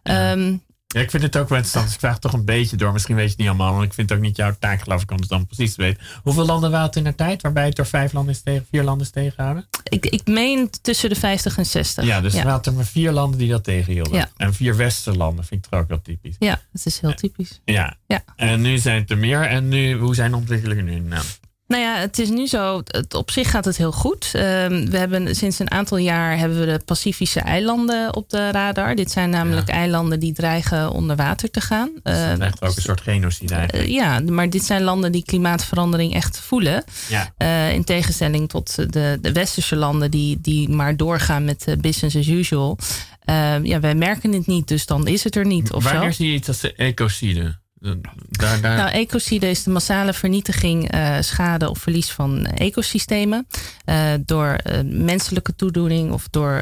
Ja. 0.03 0.31
Um, 0.31 0.63
ja, 0.95 1.01
ik 1.01 1.09
vind 1.09 1.23
het 1.23 1.37
ook 1.37 1.49
wel 1.49 1.57
interessant. 1.57 1.85
Dus 1.85 1.93
ik 1.93 1.99
vraag 1.99 2.19
toch 2.19 2.33
een 2.33 2.45
beetje 2.45 2.77
door. 2.77 2.91
Misschien 2.91 3.15
weet 3.15 3.23
je 3.23 3.29
het 3.29 3.39
niet 3.39 3.47
allemaal. 3.47 3.71
Want 3.71 3.85
ik 3.85 3.93
vind 3.93 4.09
het 4.09 4.17
ook 4.17 4.23
niet 4.23 4.35
jouw 4.35 4.55
taak, 4.59 4.81
geloof 4.81 5.01
ik, 5.01 5.11
om 5.11 5.19
het 5.19 5.29
dan 5.29 5.45
precies 5.45 5.75
te 5.75 5.81
weten. 5.81 6.03
Hoeveel 6.23 6.45
landen 6.45 6.71
waren 6.71 6.85
het 6.85 6.95
in 6.95 7.03
de 7.03 7.15
tijd 7.15 7.41
waarbij 7.41 7.65
het 7.65 7.75
door 7.75 7.85
vijf 7.85 8.13
landen 8.13 8.33
is 8.33 8.41
tegen, 8.41 8.65
vier 8.71 8.83
landen 8.83 9.05
is 9.05 9.11
tegengehouden? 9.11 9.67
Ik, 9.83 10.05
ik 10.05 10.27
meen 10.27 10.69
tussen 10.81 11.09
de 11.09 11.15
50 11.15 11.57
en 11.57 11.65
60. 11.65 12.05
Ja, 12.05 12.21
dus 12.21 12.33
ja. 12.33 12.39
er 12.39 12.45
waren 12.45 12.63
er 12.63 12.73
maar 12.73 12.85
vier 12.85 13.11
landen 13.11 13.39
die 13.39 13.49
dat 13.49 13.63
tegenhielden. 13.63 14.17
Ja. 14.17 14.29
En 14.37 14.53
vier 14.53 14.75
westerse 14.75 15.17
landen 15.17 15.45
vind 15.45 15.65
ik 15.65 15.71
toch 15.71 15.79
ook 15.79 15.87
wel 15.87 16.01
typisch. 16.01 16.35
Ja, 16.39 16.61
het 16.71 16.85
is 16.85 16.99
heel 16.99 17.13
typisch. 17.13 17.61
Ja. 17.65 17.97
ja. 18.07 18.23
En 18.35 18.61
nu 18.61 18.77
zijn 18.77 19.01
het 19.01 19.09
er 19.09 19.17
meer. 19.17 19.41
En 19.41 19.67
nu, 19.67 19.97
hoe 19.97 20.15
zijn 20.15 20.31
de 20.31 20.37
ontwikkelingen 20.37 20.85
nu? 20.85 20.99
Nou. 20.99 21.23
Nou 21.69 21.81
ja, 21.81 21.95
het 21.95 22.19
is 22.19 22.29
nu 22.29 22.47
zo. 22.47 22.81
Het, 22.85 23.13
op 23.13 23.31
zich 23.31 23.49
gaat 23.49 23.65
het 23.65 23.77
heel 23.77 23.91
goed. 23.91 24.25
Uh, 24.25 24.41
we 24.67 24.97
hebben 24.97 25.35
sinds 25.35 25.59
een 25.59 25.71
aantal 25.71 25.97
jaar 25.97 26.37
hebben 26.37 26.59
we 26.59 26.65
de 26.65 26.81
Pacifische 26.85 27.39
eilanden 27.39 28.15
op 28.15 28.29
de 28.29 28.51
radar. 28.51 28.95
Dit 28.95 29.11
zijn 29.11 29.29
namelijk 29.29 29.67
ja. 29.67 29.73
eilanden 29.73 30.19
die 30.19 30.33
dreigen 30.33 30.91
onder 30.91 31.15
water 31.15 31.51
te 31.51 31.61
gaan. 31.61 31.89
Dus 32.03 32.13
dat 32.13 32.39
is 32.39 32.45
echt 32.45 32.61
ook 32.61 32.75
een 32.75 32.81
soort 32.81 33.01
genocide 33.01 33.55
eigenlijk. 33.55 33.87
Uh, 33.87 33.93
ja, 33.93 34.19
maar 34.19 34.49
dit 34.49 34.63
zijn 34.63 34.83
landen 34.83 35.11
die 35.11 35.23
klimaatverandering 35.23 36.13
echt 36.13 36.39
voelen. 36.39 36.83
Ja. 37.09 37.33
Uh, 37.37 37.73
in 37.73 37.83
tegenstelling 37.83 38.49
tot 38.49 38.75
de, 38.75 39.17
de 39.21 39.31
westerse 39.31 39.75
landen 39.75 40.11
die, 40.11 40.41
die 40.41 40.69
maar 40.69 40.97
doorgaan 40.97 41.45
met 41.45 41.75
business 41.81 42.15
as 42.15 42.27
usual. 42.27 42.77
Ehm, 43.23 43.65
ja, 43.65 43.79
wij 43.79 43.95
merken 43.95 44.33
het 44.33 44.47
niet, 44.47 44.67
dus 44.67 44.85
dan 44.85 45.07
is 45.07 45.23
het 45.23 45.35
er 45.35 45.45
niet. 45.45 45.71
Of 45.71 45.83
Wanneer 45.83 46.11
zo. 46.11 46.11
zie 46.11 46.27
je 46.27 46.33
iets 46.33 46.47
als 46.47 46.73
ecocide? 46.75 47.57
Daar, 47.79 48.61
daar... 48.61 48.77
Nou, 48.77 48.89
ecocide 48.89 49.49
is 49.49 49.63
de 49.63 49.69
massale 49.69 50.13
vernietiging, 50.13 50.95
uh, 50.95 51.17
schade 51.19 51.69
of 51.69 51.79
verlies 51.79 52.11
van 52.11 52.45
ecosystemen. 52.45 53.47
Uh, 53.85 54.13
door 54.25 54.59
uh, 54.65 54.79
menselijke 54.83 55.55
toedoening 55.55 56.11
of 56.11 56.27
door 56.29 56.59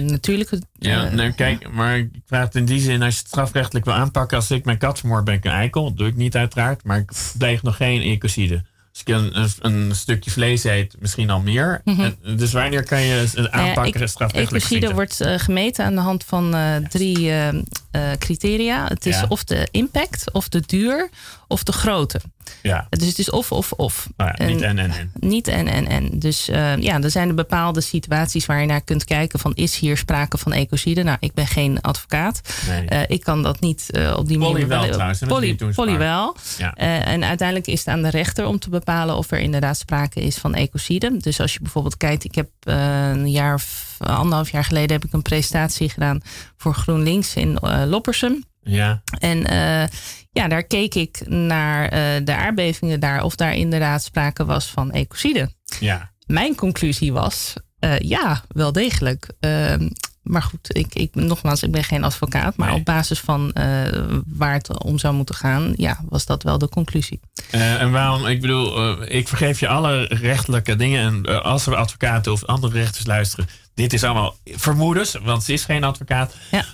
natuurlijke. 0.00 0.62
ja, 0.78 1.30
kijk, 1.30 1.70
maar 1.72 1.98
ik 1.98 2.10
praat 2.26 2.54
in 2.54 2.64
die 2.64 2.80
zin, 2.80 3.02
als 3.02 3.14
je 3.14 3.20
het 3.20 3.28
strafrechtelijk 3.28 3.84
wil 3.84 3.94
aanpakken, 3.94 4.36
als 4.36 4.50
ik 4.50 4.64
mijn 4.64 4.78
kat 4.78 4.98
vermoord 4.98 5.24
ben 5.24 5.34
ik 5.34 5.44
een 5.44 5.50
eikel. 5.50 5.84
Dat 5.84 5.96
doe 5.96 6.06
ik 6.06 6.16
niet 6.16 6.36
uiteraard, 6.36 6.84
maar 6.84 6.98
ik 6.98 7.10
pleeg 7.38 7.62
nog 7.62 7.76
geen 7.76 8.02
ecocide. 8.02 8.62
Als 8.90 9.00
ik 9.00 9.08
een, 9.08 9.48
een, 9.60 9.94
stukje 9.94 10.30
vlees 10.30 10.64
eet, 10.64 10.96
misschien 10.98 11.30
al 11.30 11.40
meer. 11.40 11.80
Mhm. 11.84 12.00
Mm 12.00 12.16
-hmm. 12.22 12.36
Dus 12.36 12.52
wanneer 12.52 12.84
kan 12.84 13.00
je 13.00 13.12
het 13.12 13.50
aanpakken? 13.50 14.00
Uh, 14.00 14.06
strafrechtelijk 14.06 14.64
Ecocide 14.64 14.94
wordt 14.94 15.24
gemeten 15.36 15.84
aan 15.84 15.94
de 15.94 16.00
hand 16.00 16.24
van 16.24 16.56
drie 16.88 17.32
uh, 17.92 18.02
criteria. 18.18 18.86
Het 18.88 19.06
is 19.06 19.16
Ja. 19.20 19.26
of 19.28 19.44
de 19.44 19.68
impact, 19.70 20.32
of 20.32 20.48
de 20.48 20.62
duur, 20.66 21.08
of 21.48 21.62
de 21.62 21.72
grootte. 21.72 22.20
Ja, 22.62 22.86
Dus 22.90 23.06
het 23.08 23.18
is 23.18 23.30
of, 23.30 23.52
of, 23.52 23.72
of. 23.72 24.08
nou 24.16 24.32
ja 24.36 24.44
niet 24.46 24.60
en 24.62 24.78
en 24.78 24.90
en. 24.90 25.12
Niet 25.20 25.48
en, 25.48 25.66
en, 25.66 25.86
en. 25.86 26.18
Dus 26.18 26.48
uh, 26.48 26.76
ja, 26.76 27.00
er 27.00 27.10
zijn 27.10 27.28
er 27.28 27.34
bepaalde 27.34 27.80
situaties 27.80 28.46
waar 28.46 28.60
je 28.60 28.66
naar 28.66 28.80
kunt 28.80 29.04
kijken 29.04 29.38
van 29.38 29.54
is 29.54 29.78
hier 29.78 29.96
sprake 29.96 30.38
van 30.38 30.52
ecocide? 30.52 31.02
Nou, 31.02 31.16
ik 31.20 31.34
ben 31.34 31.46
geen 31.46 31.80
advocaat. 31.80 32.40
Nee. 32.68 32.84
Uh, 32.92 33.00
ik 33.08 33.20
kan 33.22 33.42
dat 33.42 33.60
niet 33.60 33.86
op 34.16 34.28
die 34.28 34.38
Polly 34.38 34.52
manier... 34.52 34.68
wel 34.68 34.90
trouwens, 34.90 35.22
Polly. 35.26 35.54
Polly 35.74 35.98
wel. 35.98 36.36
Ja. 36.58 36.74
En 36.74 37.24
uiteindelijk 37.24 37.68
is 37.68 37.78
het 37.78 37.88
aan 37.88 38.02
de 38.02 38.10
rechter 38.10 38.46
om 38.46 38.58
te 38.58 38.70
bepalen 38.70 39.16
of 39.16 39.30
er 39.30 39.38
inderdaad 39.38 39.76
sprake 39.78 40.20
is 40.20 40.36
van 40.36 40.54
ecocide. 40.54 41.16
Dus 41.16 41.40
als 41.40 41.52
je 41.52 41.60
bijvoorbeeld 41.62 41.96
kijkt, 41.96 42.24
ik 42.24 42.34
heb 42.34 42.48
een 42.60 43.30
jaar 43.30 43.54
of 43.54 43.89
anderhalf 44.06 44.50
jaar 44.50 44.64
geleden 44.64 44.92
heb 44.92 45.04
ik 45.04 45.12
een 45.12 45.22
presentatie 45.22 45.88
gedaan 45.88 46.20
voor 46.56 46.74
GroenLinks 46.74 47.34
in 47.34 47.58
uh, 47.64 47.82
Loppersum. 47.86 48.44
Ja, 48.62 49.02
En 49.18 49.38
uh, 49.38 49.84
ja, 50.32 50.48
daar 50.48 50.62
keek 50.62 50.94
ik 50.94 51.28
naar 51.28 51.84
uh, 51.84 52.24
de 52.24 52.34
aardbevingen 52.34 53.00
daar, 53.00 53.22
of 53.22 53.34
daar 53.34 53.54
inderdaad 53.54 54.02
sprake 54.02 54.44
was 54.44 54.66
van 54.66 54.92
ecocide. 54.92 55.50
ja. 55.80 56.10
Mijn 56.26 56.54
conclusie 56.54 57.12
was, 57.12 57.54
ja, 57.98 58.44
wel 58.48 58.72
degelijk. 58.72 59.28
Maar 60.22 60.42
goed, 60.42 60.76
ik, 60.76 60.94
ik, 60.94 61.14
nogmaals, 61.14 61.62
ik 61.62 61.70
ben 61.70 61.84
geen 61.84 62.04
advocaat. 62.04 62.56
Maar 62.56 62.68
Nee. 62.68 62.78
op 62.78 62.84
basis 62.84 63.20
van 63.20 63.50
uh, 63.54 63.64
waar 64.26 64.52
het 64.52 64.82
om 64.82 64.98
zou 64.98 65.14
moeten 65.14 65.34
gaan, 65.34 65.72
ja, 65.76 66.00
was 66.08 66.26
dat 66.26 66.42
wel 66.42 66.58
de 66.58 66.68
conclusie. 66.68 67.20
Uh, 67.54 67.80
en 67.82 67.90
waarom, 67.92 68.26
ik 68.26 68.40
bedoel, 68.40 69.00
uh, 69.02 69.16
ik 69.18 69.28
vergeef 69.28 69.60
je 69.60 69.68
alle 69.68 70.04
rechtelijke 70.04 70.76
dingen. 70.76 71.24
En 71.26 71.42
als 71.42 71.66
er 71.66 71.74
advocaten 71.76 72.32
of 72.32 72.44
andere 72.44 72.72
rechters 72.78 73.06
luisteren, 73.06 73.48
dit 73.74 73.92
is 73.92 74.04
allemaal 74.04 74.36
vermoedens, 74.44 75.16
want 75.22 75.44
ze 75.44 75.52
is 75.52 75.64
geen 75.64 75.84
advocaat. 75.84 76.34
Ja. 76.50 76.64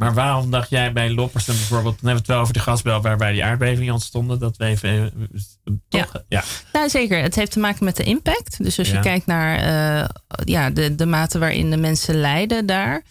Maar 0.00 0.14
waarom 0.14 0.50
dacht 0.50 0.70
jij 0.70 0.92
bij 0.92 1.10
Loppersen 1.10 1.54
bijvoorbeeld, 1.54 2.00
dan 2.00 2.08
hebben 2.08 2.12
we 2.12 2.18
het 2.18 2.26
wel 2.26 2.40
over 2.40 2.52
de 2.52 2.60
gasbel 2.60 3.00
waarbij 3.00 3.32
die 3.32 3.44
aardbevingen 3.44 3.92
ontstonden, 3.92 4.38
dat 4.38 4.56
we 4.56 4.64
even, 4.64 4.90
eh, 4.90 5.72
toch? 5.88 6.12
Ja. 6.12 6.22
ja. 6.28 6.44
Nou, 6.72 6.88
zeker. 6.88 7.22
Het 7.22 7.34
heeft 7.34 7.52
te 7.52 7.58
maken 7.58 7.84
met 7.84 7.96
de 7.96 8.02
impact. 8.02 8.64
Dus 8.64 8.78
als 8.78 8.90
je 8.90 9.00
kijkt 9.00 9.26
naar 9.26 9.58
uh, 10.02 10.08
ja, 10.44 10.70
de, 10.70 10.94
de 10.94 11.06
mate 11.06 11.38
waarin 11.38 11.70
de 11.70 11.76
mensen 11.76 12.14
lijden 12.14 12.66
daar. 12.66 13.02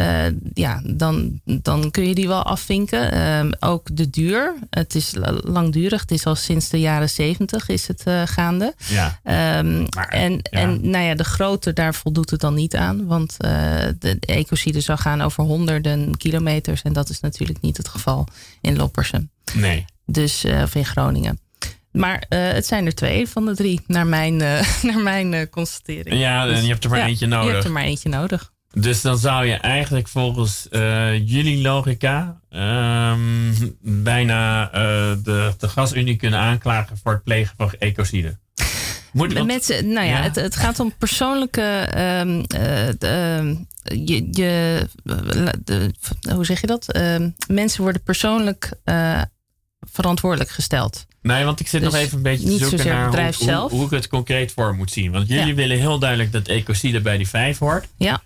Uh, 0.00 0.26
ja, 0.54 0.80
dan, 0.84 1.40
dan 1.44 1.90
kun 1.90 2.08
je 2.08 2.14
die 2.14 2.28
wel 2.28 2.42
afvinken. 2.42 3.20
Um, 3.38 3.52
ook 3.60 3.88
de 3.92 4.10
duur. 4.10 4.54
Het 4.70 4.94
is 4.94 5.14
langdurig. 5.42 6.00
Het 6.00 6.10
is 6.10 6.26
al 6.26 6.34
sinds 6.34 6.68
de 6.68 6.80
jaren 6.80 7.10
zeventig 7.10 7.68
is 7.68 7.86
het 7.86 8.02
uh, 8.08 8.22
gaande. 8.24 8.74
Ja. 8.88 9.20
Um, 9.58 9.86
Maar, 9.94 10.08
en, 10.08 10.32
ja. 10.32 10.40
en 10.50 10.90
nou 10.90 11.04
ja, 11.04 11.14
de 11.14 11.24
grootte, 11.24 11.72
daar 11.72 11.94
voldoet 11.94 12.30
het 12.30 12.40
dan 12.40 12.54
niet 12.54 12.76
aan. 12.76 13.06
Want 13.06 13.36
de 13.38 14.16
ecocide 14.20 14.80
zou 14.80 14.98
gaan 14.98 15.20
over 15.20 15.44
honderden 15.44 16.16
kilometers. 16.16 16.82
En 16.82 16.92
dat 16.92 17.08
is 17.08 17.20
natuurlijk 17.20 17.60
niet 17.60 17.76
het 17.76 17.88
geval 17.88 18.26
in 18.60 18.76
Loppersum. 18.76 19.30
Nee. 19.54 19.84
Dus, 20.06 20.44
of 20.44 20.74
in 20.74 20.84
Groningen. 20.84 21.38
Maar 21.96 22.24
uh, 22.28 22.48
het 22.52 22.66
zijn 22.66 22.86
er 22.86 22.94
twee 22.94 23.28
van 23.28 23.46
de 23.46 23.54
drie, 23.54 23.80
naar 23.86 24.06
mijn, 24.06 24.40
uh, 24.40 24.82
naar 24.92 24.98
mijn 24.98 25.32
uh, 25.32 25.40
constatering. 25.50 26.20
Ja, 26.20 26.48
en 26.48 26.62
je 26.62 26.68
hebt 26.68 26.84
er 26.84 26.90
maar 26.90 26.98
ja, 26.98 27.06
eentje 27.06 27.26
nodig. 27.26 27.46
Je 27.46 27.52
hebt 27.52 27.64
er 27.64 27.72
maar 27.72 27.82
eentje 27.82 28.08
nodig. 28.08 28.52
Dus 28.72 29.00
dan 29.00 29.18
zou 29.18 29.46
je 29.46 29.54
eigenlijk 29.54 30.08
volgens 30.08 30.66
uh, 30.70 31.28
jullie 31.28 31.62
logica 31.62 32.40
um, 32.50 33.54
bijna 33.80 34.66
uh, 34.66 34.72
de, 35.22 35.54
de 35.58 35.68
gasunie 35.68 36.16
kunnen 36.16 36.38
aanklagen 36.38 36.96
voor 37.02 37.12
het 37.12 37.22
plegen 37.22 37.54
van 37.56 37.72
ecocide. 37.78 38.38
Moet, 39.12 39.32
want, 39.32 39.46
Met, 39.46 39.80
nou 39.84 40.06
ja, 40.06 40.16
ja. 40.16 40.22
Het, 40.22 40.34
het, 40.34 40.56
gaat 40.56 40.80
om 40.80 40.94
persoonlijke. 40.98 41.88
Um, 42.20 42.36
uh, 42.38 42.44
de, 42.98 43.66
je, 43.82 44.28
je, 44.30 44.86
de, 45.64 45.92
hoe 46.34 46.44
zeg 46.44 46.60
je 46.60 46.66
dat? 46.66 46.98
Mensen 47.48 47.82
worden 47.82 48.02
persoonlijk 48.02 48.72
verantwoordelijk 49.92 50.50
gesteld. 50.50 51.06
Nee, 51.22 51.44
want 51.44 51.60
ik 51.60 51.68
zit 51.68 51.80
dus 51.80 51.92
nog 51.92 52.00
even 52.00 52.16
een 52.16 52.22
beetje 52.22 52.48
te 52.48 52.68
zoeken 52.68 52.86
naar 52.86 53.24
hoe, 53.24 53.32
zelf. 53.32 53.70
Hoe, 53.70 53.78
hoe, 53.78 53.88
ik 53.88 53.94
het 53.94 54.08
concreet 54.08 54.52
voor 54.52 54.74
moet 54.74 54.90
zien. 54.90 55.12
Want 55.12 55.28
jullie 55.28 55.46
ja. 55.46 55.54
willen 55.54 55.78
heel 55.78 55.98
duidelijk 55.98 56.32
dat 56.32 56.46
ecocide 56.46 57.00
bij 57.00 57.16
die 57.16 57.28
vijf 57.28 57.58
hoort. 57.58 57.86
Ja. 57.96 58.22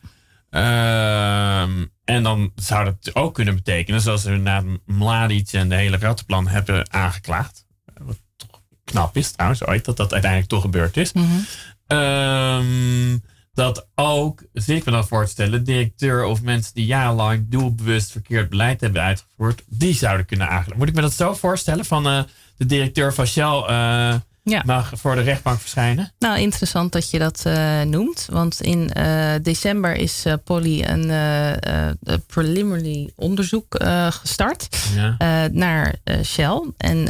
Um, 0.50 1.92
en 2.04 2.22
dan 2.22 2.52
zou 2.54 2.84
dat 2.84 3.14
ook 3.14 3.34
kunnen 3.34 3.54
betekenen, 3.54 4.00
zoals 4.00 4.24
we 4.24 4.36
na 4.36 4.62
Mladic 4.84 5.52
en 5.52 5.68
de 5.68 5.74
hele 5.74 5.96
rattenplan 5.96 6.48
hebben 6.48 6.92
aangeklaagd. 6.92 7.66
Wat 7.98 8.18
toch 8.36 8.62
knap 8.84 9.16
is 9.16 9.30
trouwens, 9.30 9.66
ooit 9.66 9.84
dat 9.84 9.96
dat 9.96 10.12
uiteindelijk 10.12 10.50
toch 10.50 10.62
gebeurd 10.62 10.96
is. 10.96 11.12
Mm 11.12 11.28
-hmm. 11.28 11.98
um, 11.98 13.22
dat 13.52 13.88
ook, 13.94 14.42
zit 14.52 14.76
ik 14.76 14.84
me 14.84 14.92
dan 14.92 15.06
voor 15.06 15.24
te 15.24 15.30
stellen, 15.30 15.64
directeur 15.64 16.24
of 16.24 16.42
mensen 16.42 16.74
die 16.74 16.86
jarenlang 16.86 17.46
doelbewust 17.48 18.10
verkeerd 18.10 18.48
beleid 18.48 18.80
hebben 18.80 19.02
uitgevoerd, 19.02 19.62
die 19.66 19.94
zouden 19.94 20.26
kunnen 20.26 20.48
aanklagen. 20.48 20.78
Moet 20.78 20.88
ik 20.88 20.94
me 20.94 21.00
dat 21.00 21.12
zo 21.12 21.34
voorstellen 21.34 21.84
van 21.84 22.06
uh, 22.06 22.22
de 22.56 22.66
directeur 22.66 23.14
van 23.14 23.26
Shell 23.26 23.64
uh, 23.68 24.14
ja. 24.42 24.62
mag 24.66 24.92
voor 24.94 25.14
de 25.14 25.20
rechtbank 25.20 25.60
verschijnen? 25.60 26.12
Nou, 26.18 26.38
interessant 26.38 26.92
dat 26.92 27.10
je 27.10 27.18
dat 27.18 27.42
uh, 27.46 27.82
noemt. 27.82 28.28
Want 28.30 28.60
in 28.60 28.90
uh, 28.96 29.34
december 29.42 29.96
is 29.96 30.26
uh, 30.26 30.34
Polly 30.44 30.82
een 30.82 32.18
preliminary 32.26 33.12
onderzoek 33.16 33.76
gestart 34.10 34.68
ja. 34.94 35.48
naar 35.52 35.94
Shell. 36.24 36.62
En 36.76 37.04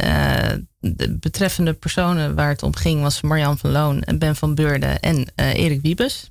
de 0.79 1.17
betreffende 1.19 1.73
personen 1.73 2.35
waar 2.35 2.49
het 2.49 2.63
om 2.63 2.75
ging 2.75 3.01
was 3.01 3.21
Marjan 3.21 3.57
van 3.57 3.71
Loon, 3.71 4.03
Ben 4.15 4.35
van 4.35 4.55
Beurden 4.55 4.99
en 4.99 5.27
Erik 5.35 5.81
Wiebes. 5.81 6.29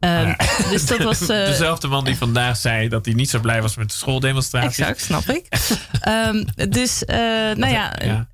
Ehm, 0.00 0.32
dus 0.70 0.86
dat 0.86 1.02
was. 1.02 1.26
Dezelfde 1.52 1.88
man 1.88 2.04
die 2.04 2.16
vandaag 2.16 2.56
zei 2.56 2.88
dat 2.88 3.04
hij 3.04 3.14
niet 3.14 3.30
zo 3.30 3.40
blij 3.40 3.62
was 3.62 3.76
met 3.76 3.88
de 3.90 3.96
schooldemonstratie. 3.96 4.84
Exact, 4.84 5.00
snap 5.00 5.28
ik. 5.28 5.46
Ehm, 6.00 6.44
dus, 6.68 7.02
nou 7.06 7.68
ja. 7.68 7.96
ja. 8.04 8.26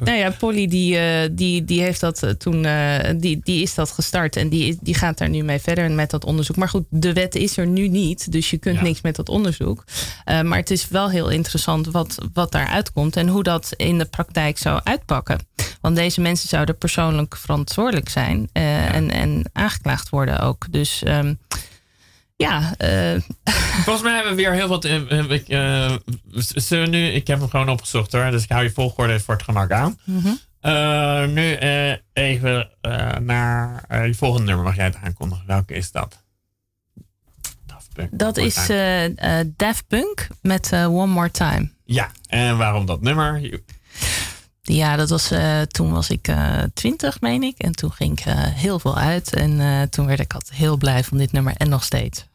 Nou 0.00 0.16
ja, 0.16 0.30
Polly 0.30 0.66
die, 0.66 0.98
die, 1.34 1.64
die 1.64 1.80
heeft 1.80 2.00
dat 2.00 2.34
toen, 2.38 2.66
die, 3.16 3.40
die 3.42 3.62
is 3.62 3.74
dat 3.74 3.90
gestart 3.90 4.36
en 4.36 4.48
die, 4.48 4.78
die 4.80 4.94
gaat 4.94 5.18
daar 5.18 5.28
nu 5.28 5.42
mee 5.42 5.58
verder 5.58 5.90
met 5.90 6.10
dat 6.10 6.24
onderzoek. 6.24 6.56
Maar 6.56 6.68
goed, 6.68 6.84
de 6.88 7.12
wet 7.12 7.34
is 7.34 7.56
er 7.56 7.66
nu 7.66 7.88
niet, 7.88 8.32
dus 8.32 8.50
je 8.50 8.58
kunt 8.58 8.80
niks 8.80 9.00
met 9.00 9.16
dat 9.16 9.28
onderzoek. 9.28 9.84
maar 10.24 10.58
het 10.58 10.70
is 10.70 10.88
wel 10.88 11.10
heel 11.10 11.28
interessant 11.28 11.86
wat, 11.86 12.18
wat 12.32 12.52
daar 12.52 12.68
uitkomt 12.68 13.16
en 13.16 13.28
hoe 13.28 13.42
dat 13.42 13.72
in 13.76 13.98
de 13.98 14.04
praktijk 14.04 14.58
zou 14.58 14.80
uitpakken. 14.84 15.38
Want 15.80 15.96
deze 15.96 16.20
mensen 16.20 16.48
zouden 16.48 16.78
persoonlijk 16.78 17.36
verantwoordelijk 17.36 18.08
zijn 18.08 18.48
uh, 18.52 18.94
en, 18.94 19.10
en 19.10 19.50
aangeklaagd 19.52 20.08
worden 20.08 20.40
ook. 20.40 20.66
Dus 20.70 21.02
um, 21.06 21.38
ja. 22.40 22.74
Uh. 22.78 23.20
Volgens 23.84 24.02
mij 24.02 24.14
hebben 24.14 24.36
we 24.36 24.42
weer 24.42 24.52
heel 24.52 24.68
wat. 24.68 24.84
Uh, 24.84 25.00
we 26.68 26.86
nu, 26.90 27.06
ik 27.06 27.26
heb 27.26 27.38
hem 27.38 27.48
gewoon 27.48 27.68
opgezocht 27.68 28.12
hoor, 28.12 28.30
dus 28.30 28.42
ik 28.42 28.50
hou 28.50 28.62
je 28.62 28.70
volgorde 28.70 29.20
voor 29.20 29.34
het 29.34 29.42
gemak 29.42 29.70
aan. 29.70 29.98
Mm 30.04 30.22
-hmm. 30.22 31.32
nu 31.32 31.56
even 32.12 32.70
naar 33.20 34.06
je 34.06 34.14
volgende 34.14 34.46
nummer. 34.46 34.64
Mag 34.64 34.76
jij 34.76 34.84
het 34.84 34.96
aankondigen? 35.02 35.44
Welke 35.46 35.74
is 35.74 35.90
dat? 35.90 36.22
Dat 38.10 38.36
is 38.36 38.54
Daft 39.56 39.86
Punk 39.86 40.28
met 40.42 40.72
One 40.72 41.06
More 41.06 41.30
Time. 41.30 41.70
Ja, 41.84 42.10
en 42.26 42.56
waarom 42.56 42.86
dat 42.86 43.00
nummer? 43.00 43.60
Ja, 44.72 44.96
dat 44.96 45.10
was, 45.10 45.32
uh, 45.32 45.60
toen 45.60 45.92
was 45.92 46.10
ik 46.10 46.28
uh, 46.28 46.62
twintig, 46.74 47.20
meen 47.20 47.42
ik. 47.42 47.58
En 47.58 47.72
toen 47.72 47.92
ging 47.92 48.18
ik 48.18 48.26
uh, 48.26 48.34
heel 48.36 48.78
veel 48.78 48.96
uit. 48.96 49.34
En 49.34 49.88
toen 49.90 50.06
werd 50.06 50.20
ik 50.20 50.34
altijd 50.34 50.58
heel 50.58 50.76
blij 50.76 51.04
van 51.04 51.18
dit 51.18 51.32
nummer. 51.32 51.54
En 51.56 51.68
nog 51.68 51.84
steeds. 51.84 52.28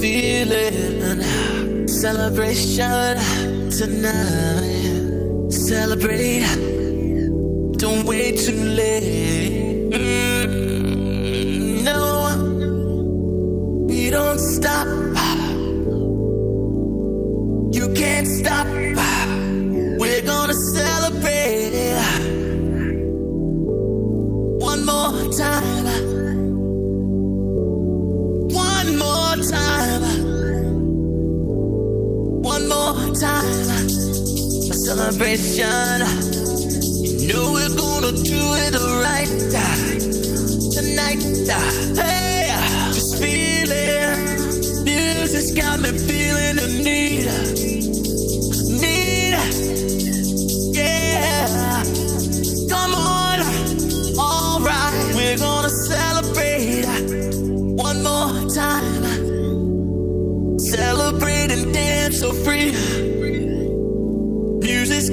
feeling. 0.00 1.86
Celebration 1.88 3.18
tonight. 3.70 5.50
Celebrate. 5.50 6.46
Don't 7.78 8.04
wait 8.04 8.38
too 8.38 8.64
late. 8.80 9.90
Mm, 9.92 11.82
no, 11.84 11.96
we 13.86 14.10
don't 14.10 14.38
stop. 14.38 15.05
celebration. 35.12 36.00
You 37.20 37.32
know 37.32 37.52
we're 37.52 37.76
gonna 37.76 38.12
do 38.12 38.40
it 38.64 38.74
right 39.04 39.28
tonight. 40.72 41.22
Hey, 41.96 42.48
just 42.92 43.18
feeling. 43.22 44.84
Music's 44.84 45.52
got 45.52 45.80
me 45.80 45.90
feeling 45.90 46.56
the 46.56 46.82
need. 46.82 47.05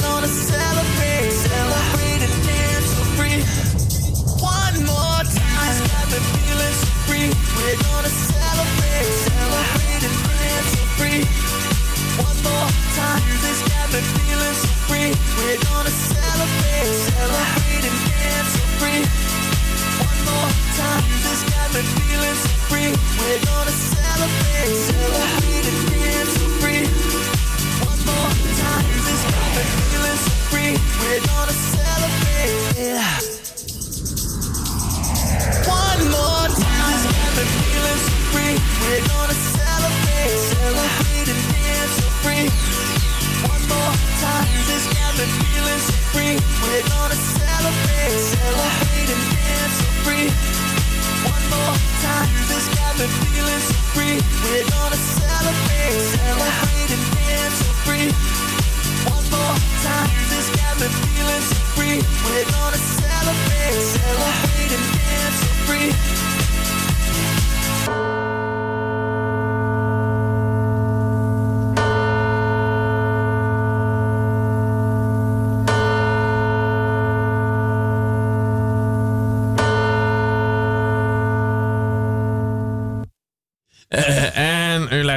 gonna 0.00 0.26
sell 0.26 0.69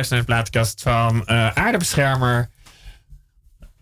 naar 0.10 0.20
de 0.20 0.26
plaatkast 0.26 0.82
van 0.82 1.26
eh, 1.28 1.48
aardebeschermer 1.50 2.50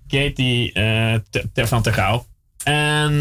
Katie 0.08 0.74
eh, 0.74 1.16
Te- 1.30 1.50
Te- 1.54 1.68
van 1.68 1.82
Tegouw. 1.82 2.26
En 2.64 3.12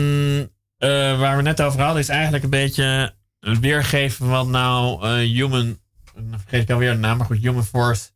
eh, 0.78 0.88
waar 1.18 1.36
we 1.36 1.42
net 1.42 1.62
over 1.62 1.80
hadden 1.80 2.02
is 2.02 2.08
eigenlijk 2.08 2.44
een 2.44 2.50
beetje 2.50 3.14
weergeven 3.40 4.28
wat 4.28 4.46
nou 4.46 5.02
eh, 5.06 5.12
Human, 5.34 5.78
dan 6.14 6.40
vergeet 6.40 6.62
ik 6.62 6.70
alweer 6.70 6.92
de 6.92 6.98
naam, 6.98 7.16
maar 7.16 7.26
goed, 7.26 7.38
Human 7.38 7.64
Force, 7.64 8.08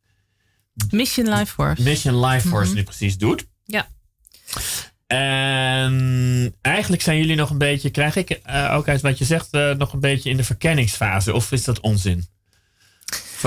Mission 0.89 1.29
Life 1.29 1.53
Force. 1.53 1.81
Mission 1.83 2.25
Life 2.25 2.47
Force 2.47 2.67
Mhm. 2.67 2.75
nu 2.75 2.83
precies 2.83 3.17
doet. 3.17 3.45
Ja. 3.65 3.87
En 5.07 6.55
eigenlijk 6.61 7.01
zijn 7.01 7.17
jullie 7.17 7.35
nog 7.35 7.49
een 7.49 7.57
beetje, 7.57 7.89
krijg 7.89 8.15
ik 8.15 8.29
eh, 8.29 8.73
ook 8.73 8.87
uit 8.87 9.01
wat 9.01 9.17
je 9.17 9.25
zegt, 9.25 9.47
eh, 9.51 9.71
nog 9.71 9.93
een 9.93 9.99
beetje 9.99 10.29
in 10.29 10.37
de 10.37 10.43
verkenningsfase. 10.43 11.33
Of 11.33 11.51
is 11.51 11.63
dat 11.63 11.79
onzin? 11.79 12.25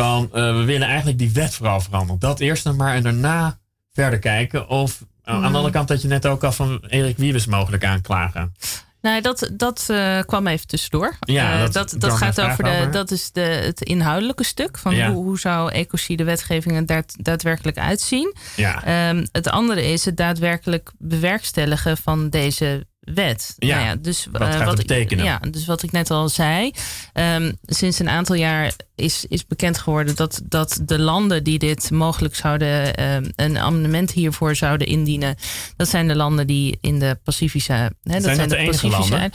Van 0.05 0.29
eh, 0.33 0.57
we 0.57 0.65
willen 0.65 0.87
eigenlijk 0.89 1.19
die 1.19 1.33
wet 1.33 1.55
vooral 1.55 1.81
veranderen. 1.81 2.21
Dat 2.21 2.41
eerst 2.41 2.65
nog 2.65 2.77
maar 2.77 2.95
en 2.95 3.03
daarna 3.03 3.59
verder 3.93 4.19
kijken. 4.19 4.69
Of 4.69 5.05
eh, 5.25 5.35
aan 5.35 5.41
de 5.41 5.47
andere 5.47 5.71
kant 5.71 5.89
dat 5.89 6.03
je 6.03 6.09
net 6.09 6.27
ook 6.27 6.45
al 6.45 6.53
van 6.53 6.81
Erik 6.89 7.17
Wiebes 7.17 7.47
mogelijk 7.47 7.85
aanklagen. 7.85 8.55
Nou, 9.01 9.21
dat, 9.21 9.51
dat 9.53 9.87
eh, 9.91 10.19
kwam 10.27 10.47
even 10.47 10.67
tussendoor. 10.67 11.17
Ja, 11.21 11.67
dat- 11.69 11.95
dat, 11.99 12.13
gaat 12.13 12.41
over 12.41 12.65
de. 12.65 12.71
over. 12.71 12.91
Dat 12.91 13.11
is 13.11 13.33
de, 13.33 13.41
het 13.41 13.81
inhoudelijke 13.83 14.45
stuk 14.45 14.79
van 14.79 14.95
Ja. 14.95 15.13
hoe, 15.13 15.25
hoe 15.25 15.39
zou 15.39 15.71
ecocide 15.73 16.25
wetgeving 16.25 16.77
er 16.77 16.87
daad- 16.87 17.15
daadwerkelijk 17.25 17.79
uitzien. 17.79 18.35
Ja. 18.57 18.85
Ehm, 18.85 19.27
het 19.33 19.49
andere 19.49 19.85
is 19.93 20.05
het 20.05 20.17
daadwerkelijk 20.17 20.91
bewerkstelligen 20.99 21.97
van 21.97 22.29
deze 22.29 22.87
wet. 23.14 23.55
Ja, 23.59 23.85
Nou 23.85 24.01
dus, 24.01 24.27
wat 24.33 24.40
eh, 24.40 24.51
gaat 24.51 24.71
het 24.71 24.79
ik- 24.81 24.87
betekenen? 24.87 25.25
ja, 25.25 25.38
dus 25.51 25.66
wat 25.66 25.83
ik 25.83 25.92
net 25.92 26.11
al 26.11 26.29
zei. 26.29 26.73
ehm, 27.12 27.53
sinds 27.66 27.99
een 27.99 28.09
aantal 28.09 28.37
jaar 28.37 28.73
is, 28.94 29.25
is 29.29 29.47
bekend 29.47 29.79
geworden 29.79 30.16
dat, 30.16 30.40
dat 30.44 30.81
de 30.83 30.99
landen 30.99 31.44
die 31.44 31.59
dit 31.59 31.90
mogelijk 31.90 32.35
zouden, 32.35 32.94
ehm, 32.94 33.31
een 33.37 33.59
amendement 33.59 34.11
hiervoor 34.11 34.57
zouden 34.57 34.87
indienen, 34.87 35.37
dat 35.77 35.88
zijn 35.88 36.09
de 36.09 36.16
landen 36.16 36.47
die 36.47 36.79
in 36.81 36.99
de 36.99 37.18
Pacifische. 37.25 37.73
Hè, 37.73 37.90
dat 38.03 38.23
dat 38.23 38.23
de 38.23 38.57
enige 38.57 38.71
Pacifische 38.71 38.88
landen? 38.88 39.33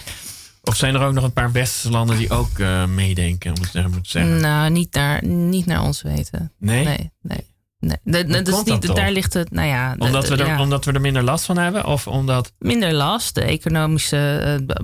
Of 0.63 0.75
zijn 0.75 0.95
er 0.95 1.01
ook 1.01 1.13
nog 1.13 1.23
een 1.23 1.33
paar 1.33 1.51
westerse 1.51 1.89
landen 1.89 2.17
die 2.17 2.29
ook 2.29 2.59
eh, 2.59 2.85
meedenken, 2.85 3.51
ik 3.53 3.87
moet 3.87 4.07
zeggen? 4.07 4.39
Nou, 4.41 4.69
niet 4.69 4.93
naar, 4.93 5.25
niet 5.25 5.65
naar 5.65 5.81
ons 5.83 6.01
weten. 6.01 6.51
Nee? 6.59 6.83
Nee, 6.85 7.11
nee. 7.21 7.51
Nee. 8.03 8.41
Is 8.43 8.63
niet, 8.63 8.81
toch? 8.81 8.95
daar 8.95 9.11
ligt 9.11 9.33
het, 9.33 9.51
nou 9.51 9.67
ja. 9.67 9.95
de- 9.95 10.03
Omdat 10.05 10.27
we, 10.27 10.35
er, 10.37 10.45
ja. 10.47 10.61
omdat 10.61 10.85
we 10.85 10.91
er 10.91 11.01
minder 11.01 11.23
last 11.23 11.45
van 11.45 11.57
hebben? 11.57 11.85
Of 11.85 12.07
omdat... 12.07 12.51
minder 12.59 12.93
last, 12.93 13.35
de 13.35 13.41
economische 13.41 14.17
eh, 14.67 14.77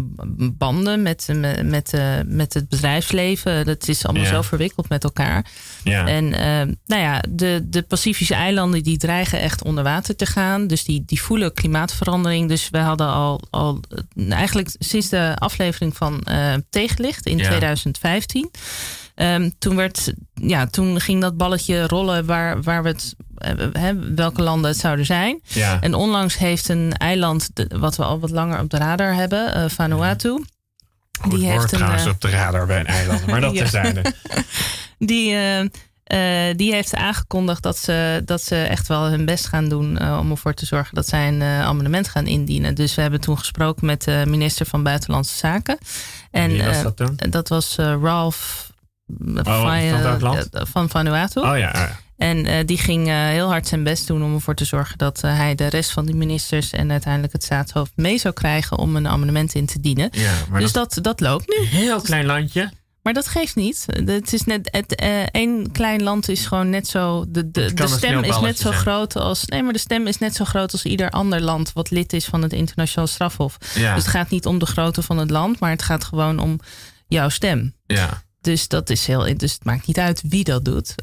banden 0.57 1.01
met, 1.01 1.27
met, 1.35 1.63
met, 1.65 1.93
eh, 1.93 2.01
met 2.25 2.53
het 2.53 2.69
bedrijfsleven. 2.69 3.65
Dat 3.65 3.87
is 3.87 4.05
allemaal 4.05 4.23
Ja. 4.23 4.29
zo 4.29 4.41
verwikkeld 4.41 4.89
met 4.89 5.03
elkaar. 5.03 5.45
Ja. 5.83 6.07
En 6.07 6.33
eh, 6.33 6.75
nou 6.85 7.01
ja, 7.01 7.23
de, 7.29 7.61
de 7.69 7.81
Pacifische 7.81 8.33
eilanden 8.35 8.83
die 8.83 8.97
dreigen 8.97 9.39
echt 9.39 9.63
onder 9.63 9.83
water 9.83 10.15
te 10.15 10.25
gaan. 10.25 10.67
Dus 10.67 10.83
die, 10.83 11.03
die 11.05 11.21
voelen 11.21 11.53
klimaatverandering. 11.53 12.49
Dus 12.49 12.69
we 12.69 12.77
hadden 12.77 13.07
al, 13.07 13.41
al 13.49 13.79
eh, 14.15 14.31
eigenlijk 14.31 14.75
sinds 14.79 15.09
de 15.09 15.33
aflevering 15.35 15.97
van 15.97 16.21
eh, 16.23 16.53
Tegenlicht 16.69 17.25
in 17.25 17.37
Ja. 17.37 17.47
2015. 17.47 18.51
Ehm, 19.19 19.49
toen, 19.59 19.75
werd, 19.75 20.13
ja, 20.33 20.65
toen 20.67 20.99
ging 20.99 21.21
dat 21.21 21.37
balletje 21.37 21.87
rollen 21.87 22.25
waar, 22.25 22.61
waar 22.61 22.83
we 22.83 22.89
het, 22.89 23.15
eh, 23.37 23.89
welke 24.15 24.41
landen 24.41 24.69
het 24.71 24.79
zouden 24.79 25.05
zijn. 25.05 25.41
Ja. 25.43 25.81
En 25.81 25.93
onlangs 25.93 26.37
heeft 26.37 26.69
een 26.69 26.93
eiland, 26.97 27.49
wat 27.67 27.95
we 27.95 28.03
al 28.03 28.19
wat 28.19 28.29
langer 28.29 28.59
op 28.59 28.69
de 28.69 28.77
radar 28.77 29.13
hebben, 29.13 29.53
eh, 29.53 29.69
Vanuatu. 29.69 30.43
Goed 31.21 31.31
die 31.31 31.49
heeft 31.49 31.71
een, 31.71 31.77
trouwens 31.77 32.03
eh, 32.05 32.09
op 32.09 32.21
de 32.21 32.29
radar 32.29 32.65
bij 32.65 32.79
een 32.79 32.85
eiland. 32.85 33.25
Maar 33.25 33.41
dat 33.41 33.53
Ja. 33.55 33.59
terzijde. 33.59 34.01
Die, 34.97 35.35
die 36.55 36.73
heeft 36.73 36.95
aangekondigd 36.95 37.63
dat 37.63 37.77
ze, 37.77 38.21
dat 38.25 38.41
ze 38.41 38.55
echt 38.55 38.87
wel 38.87 39.05
hun 39.09 39.25
best 39.25 39.47
gaan 39.47 39.69
doen 39.69 40.17
om 40.19 40.31
ervoor 40.31 40.53
te 40.53 40.65
zorgen 40.65 40.95
dat 40.95 41.07
zij 41.07 41.27
een 41.27 41.41
amendement 41.43 42.07
gaan 42.07 42.27
indienen. 42.27 42.75
Dus 42.75 42.95
we 42.95 43.01
hebben 43.01 43.19
toen 43.19 43.37
gesproken 43.37 43.85
met 43.85 44.03
de 44.03 44.23
minister 44.27 44.65
van 44.65 44.83
Buitenlandse 44.83 45.37
Zaken. 45.37 45.77
En 46.31 46.49
Wie 46.51 46.63
was 46.63 46.83
dat 46.83 46.97
toen? 46.97 47.17
dat 47.29 47.47
was 47.47 47.75
Ralph 47.75 48.68
van 49.17 50.01
welk 50.01 50.21
land? 50.21 50.49
van 50.51 50.89
Vanuatu. 50.89 51.39
Oh 51.39 51.57
ja. 51.57 51.99
En 52.19 52.45
eh, 52.45 52.65
die 52.65 52.77
ging 52.77 53.07
eh, 53.07 53.15
heel 53.15 53.47
hard 53.47 53.67
zijn 53.67 53.83
best 53.83 54.07
doen 54.07 54.23
om 54.23 54.33
ervoor 54.33 54.55
te 54.55 54.65
zorgen 54.65 54.97
dat 54.97 55.23
eh, 55.23 55.35
hij 55.35 55.55
de 55.55 55.67
rest 55.67 55.91
van 55.91 56.05
die 56.05 56.15
ministers 56.15 56.71
en 56.71 56.91
uiteindelijk 56.91 57.33
het 57.33 57.43
staatshoofd 57.43 57.91
mee 57.95 58.17
zou 58.17 58.33
krijgen 58.33 58.77
om 58.77 58.95
een 58.95 59.07
amendement 59.07 59.53
in 59.53 59.65
te 59.65 59.79
dienen. 59.79 60.09
ja 60.11 60.31
dus 60.57 60.71
dat, 60.71 60.93
dat, 60.93 61.03
dat 61.03 61.19
loopt 61.19 61.47
nu. 61.47 61.65
heel 61.65 62.01
klein 62.01 62.25
landje. 62.25 62.71
Maar 63.03 63.13
dat 63.13 63.27
geeft 63.27 63.55
niet. 63.55 63.85
Het 64.05 64.33
is 64.33 64.43
net, 64.43 64.69
het, 64.71 64.95
één 65.31 65.71
klein 65.71 66.03
land 66.03 66.29
is 66.29 66.45
gewoon 66.45 66.69
net 66.69 66.87
zo. 66.87 67.25
De, 67.27 67.51
de, 67.51 67.73
de 67.73 67.87
stem 67.87 68.23
is 68.23 68.39
net 68.39 68.57
zo 68.57 68.69
zijn. 68.69 68.81
groot 68.81 69.15
als. 69.15 69.45
Nee, 69.45 69.63
maar 69.63 69.73
de 69.73 69.79
stem 69.79 70.07
is 70.07 70.17
net 70.17 70.35
zo 70.35 70.45
groot 70.45 70.71
als 70.71 70.85
ieder 70.85 71.09
ander 71.09 71.41
land 71.41 71.73
wat 71.73 71.89
lid 71.89 72.13
is 72.13 72.25
van 72.25 72.41
het 72.41 72.53
internationaal 72.53 73.07
strafhof. 73.07 73.57
Ja. 73.75 73.95
Dus 73.95 74.03
het 74.03 74.11
gaat 74.11 74.29
niet 74.29 74.45
om 74.45 74.59
de 74.59 74.65
grootte 74.65 75.01
van 75.01 75.17
het 75.17 75.29
land, 75.29 75.59
maar 75.59 75.69
het 75.69 75.81
gaat 75.81 76.03
gewoon 76.03 76.39
om 76.39 76.59
jouw 77.07 77.29
stem. 77.29 77.73
Ja. 77.85 78.23
Dus 78.41 78.67
dat 78.67 78.89
is 78.89 79.07
heel. 79.07 79.37
Dus 79.37 79.53
het 79.53 79.63
maakt 79.63 79.87
niet 79.87 79.99
uit 79.99 80.21
wie 80.27 80.43
dat 80.43 80.65
doet. 80.65 80.95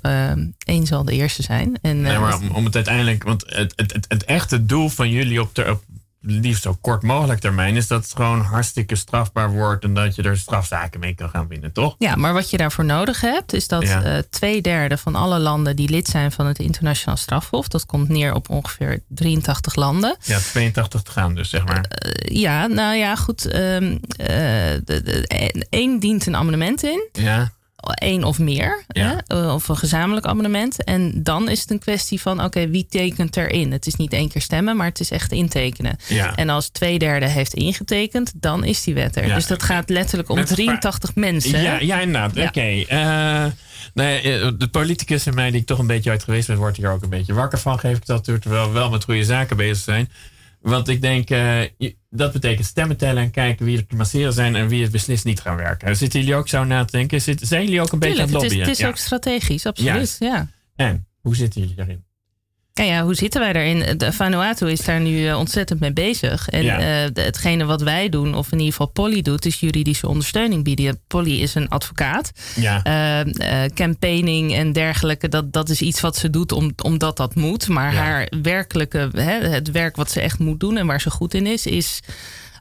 Eén 0.58 0.86
zal 0.86 1.04
de 1.04 1.12
eerste 1.12 1.42
zijn. 1.42 1.78
En, 1.82 2.00
Nee, 2.00 2.12
eh, 2.12 2.20
maar 2.20 2.38
om, 2.38 2.50
om 2.50 2.64
het 2.64 2.74
uiteindelijk, 2.74 3.22
want 3.22 3.44
het, 3.46 3.72
het, 3.76 3.92
het, 3.92 4.04
het 4.08 4.24
echte 4.24 4.66
doel 4.66 4.88
van 4.88 5.10
jullie 5.10 5.40
op, 5.40 5.54
de, 5.54 5.70
op 5.70 5.84
liefst 6.26 6.62
zo 6.62 6.76
kort 6.80 7.02
mogelijk 7.02 7.40
termijn 7.40 7.76
is 7.76 7.86
dat 7.86 8.02
het 8.02 8.12
gewoon 8.14 8.40
hartstikke 8.40 8.96
strafbaar 8.96 9.50
wordt 9.50 9.84
en 9.84 9.94
dat 9.94 10.14
je 10.14 10.22
er 10.22 10.38
strafzaken 10.38 11.00
mee 11.00 11.14
kan 11.14 11.28
gaan 11.28 11.48
winnen, 11.48 11.72
toch? 11.72 11.94
Ja, 11.98 12.14
maar 12.16 12.32
wat 12.32 12.50
je 12.50 12.56
daarvoor 12.56 12.84
nodig 12.84 13.20
hebt, 13.20 13.52
is 13.52 13.68
dat 13.68 13.82
Ja. 13.82 14.02
eh, 14.02 14.18
twee 14.30 14.60
derde 14.62 14.98
van 14.98 15.14
alle 15.14 15.38
landen 15.38 15.76
die 15.76 15.88
lid 15.90 16.06
zijn 16.08 16.32
van 16.32 16.46
het 16.46 16.58
internationaal 16.58 17.16
strafhof, 17.16 17.68
dat 17.68 17.86
komt 17.86 18.08
neer 18.08 18.34
op 18.34 18.50
ongeveer 18.50 19.00
83 19.08 19.74
landen. 19.74 20.16
Ja, 20.24 20.38
82 20.38 21.02
te 21.02 21.10
gaan 21.10 21.34
dus, 21.34 21.50
zeg 21.50 21.64
maar. 21.64 21.84
Eh, 21.88 22.36
ja, 22.36 22.66
nou 22.66 22.96
ja, 22.96 23.16
goed. 23.16 23.42
de- 23.42 24.80
de- 24.84 25.66
één 25.70 25.98
dient 26.00 26.26
een 26.26 26.36
amendement 26.36 26.82
in, 26.82 27.08
Ja, 27.12 27.50
één 27.94 28.24
of 28.24 28.38
meer, 28.38 28.84
Ja. 28.88 29.22
hè, 29.26 29.36
eh, 29.42 29.54
of 29.54 29.68
een 29.68 29.76
gezamenlijk 29.76 30.26
amendement. 30.26 30.84
En 30.84 31.22
dan 31.22 31.48
is 31.48 31.60
het 31.60 31.70
een 31.70 31.78
kwestie 31.78 32.20
van, 32.20 32.44
oké, 32.44 32.68
wie 32.68 32.86
tekent 32.90 33.36
erin? 33.36 33.72
Het 33.72 33.86
is 33.86 33.94
niet 33.94 34.12
één 34.12 34.28
keer 34.28 34.42
stemmen, 34.42 34.76
maar 34.76 34.86
het 34.86 35.00
is 35.00 35.10
echt 35.10 35.32
intekenen. 35.32 35.96
ja. 36.08 36.34
En 36.34 36.48
als 36.48 36.68
twee 36.68 36.98
derde 36.98 37.26
heeft 37.26 37.54
ingetekend, 37.54 38.32
dan 38.34 38.64
is 38.64 38.82
die 38.82 38.94
wet 38.94 39.16
er. 39.16 39.26
Ja. 39.26 39.34
Dus 39.34 39.46
dat 39.46 39.62
gaat 39.62 39.88
letterlijk 39.90 40.28
om 40.28 40.36
Met 40.36 40.50
een 40.50 40.56
paar- 40.56 40.64
83 40.64 41.14
mensen. 41.14 41.62
Ja, 41.62 41.78
ja, 41.80 42.00
inderdaad. 42.00 42.46
Oké. 42.48 42.60
eh, 42.88 43.44
nee, 43.94 44.20
eh, 44.20 44.50
de 44.58 44.68
politicus 44.68 45.26
in 45.26 45.34
mij, 45.34 45.50
die 45.50 45.60
ik 45.60 45.66
toch 45.66 45.78
een 45.78 45.86
beetje 45.86 46.10
uit 46.10 46.22
geweest 46.24 46.46
ben, 46.46 46.56
wordt 46.56 46.76
hier 46.76 46.90
ook 46.90 47.02
een 47.02 47.08
beetje 47.08 47.34
wakker 47.34 47.58
van. 47.58 47.78
Geef 47.78 47.96
ik 47.96 48.06
dat 48.06 48.24
toe, 48.24 48.38
terwijl 48.38 48.66
we 48.66 48.72
wel 48.72 48.90
met 48.90 49.04
goede 49.04 49.24
zaken 49.24 49.56
bezig 49.56 49.84
zijn. 49.84 50.10
Want 50.68 50.88
ik 50.88 51.00
denk, 51.00 51.30
eh, 51.30 51.60
dat 52.10 52.32
betekent 52.32 52.66
stemmen 52.66 52.96
tellen 52.96 53.22
en 53.22 53.30
kijken 53.30 53.66
wie 53.66 53.76
er 53.76 53.86
te 53.86 53.96
masseren 53.96 54.32
zijn 54.32 54.56
en 54.56 54.68
wie 54.68 54.82
het 54.82 54.92
beslist 54.92 55.24
niet 55.24 55.40
gaan 55.40 55.56
werken. 55.56 55.96
Zitten 55.96 56.20
jullie 56.20 56.34
ook 56.34 56.48
zo 56.48 56.64
na 56.64 56.84
te 56.84 56.96
denken? 56.96 57.20
Zit, 57.20 57.40
zijn 57.42 57.64
jullie 57.64 57.80
ook 57.80 57.92
een 57.92 57.98
beetje 57.98 58.22
aan 58.22 58.28
het 58.28 58.34
het 58.34 58.42
is, 58.42 58.48
lobbyen? 58.48 58.68
het 58.68 58.78
is 58.78 58.86
ook 58.86 58.96
strategisch, 58.96 59.66
absoluut. 59.66 59.92
Juist. 59.94 60.20
Ja. 60.20 60.48
En, 60.76 61.06
hoe 61.20 61.36
zitten 61.36 61.60
jullie 61.60 61.76
daarin? 61.76 62.04
Ja, 62.78 62.84
ja, 62.84 63.02
hoe 63.02 63.14
zitten 63.14 63.40
wij 63.40 63.52
daarin? 63.52 63.98
De 63.98 64.12
Vanuatu 64.12 64.70
is 64.70 64.80
daar 64.84 65.00
nu 65.00 65.28
eh, 65.28 65.38
ontzettend 65.38 65.80
mee 65.80 65.92
bezig. 65.92 66.48
En 66.48 66.62
Ja. 66.64 66.78
eh, 66.78 67.24
hetgene 67.24 67.64
wat 67.64 67.82
wij 67.82 68.08
doen, 68.08 68.34
of 68.34 68.46
in 68.52 68.58
ieder 68.58 68.72
geval 68.72 68.86
Polly 68.88 69.22
doet, 69.22 69.46
is 69.46 69.60
juridische 69.60 70.08
ondersteuning 70.08 70.64
bieden. 70.64 71.00
Polly 71.06 71.40
is 71.40 71.54
een 71.54 71.68
advocaat. 71.68 72.32
Ja, 72.56 72.82
Eh, 72.82 73.64
eh, 73.64 73.70
campaigning 73.74 74.54
en 74.54 74.72
dergelijke, 74.72 75.28
dat, 75.28 75.52
dat 75.52 75.68
is 75.68 75.80
iets 75.80 76.00
wat 76.00 76.16
ze 76.16 76.30
doet 76.30 76.52
om, 76.52 76.72
omdat 76.82 77.16
dat 77.16 77.34
moet. 77.34 77.68
Maar 77.68 77.92
Ja. 77.92 77.98
haar 78.02 78.32
werkelijke, 78.42 79.08
hè, 79.12 79.48
het 79.48 79.70
werk 79.70 79.96
wat 79.96 80.10
ze 80.10 80.20
echt 80.20 80.38
moet 80.38 80.60
doen 80.60 80.76
en 80.76 80.86
waar 80.86 81.00
ze 81.00 81.10
goed 81.10 81.34
in 81.34 81.46
is, 81.46 81.66
is 81.66 82.00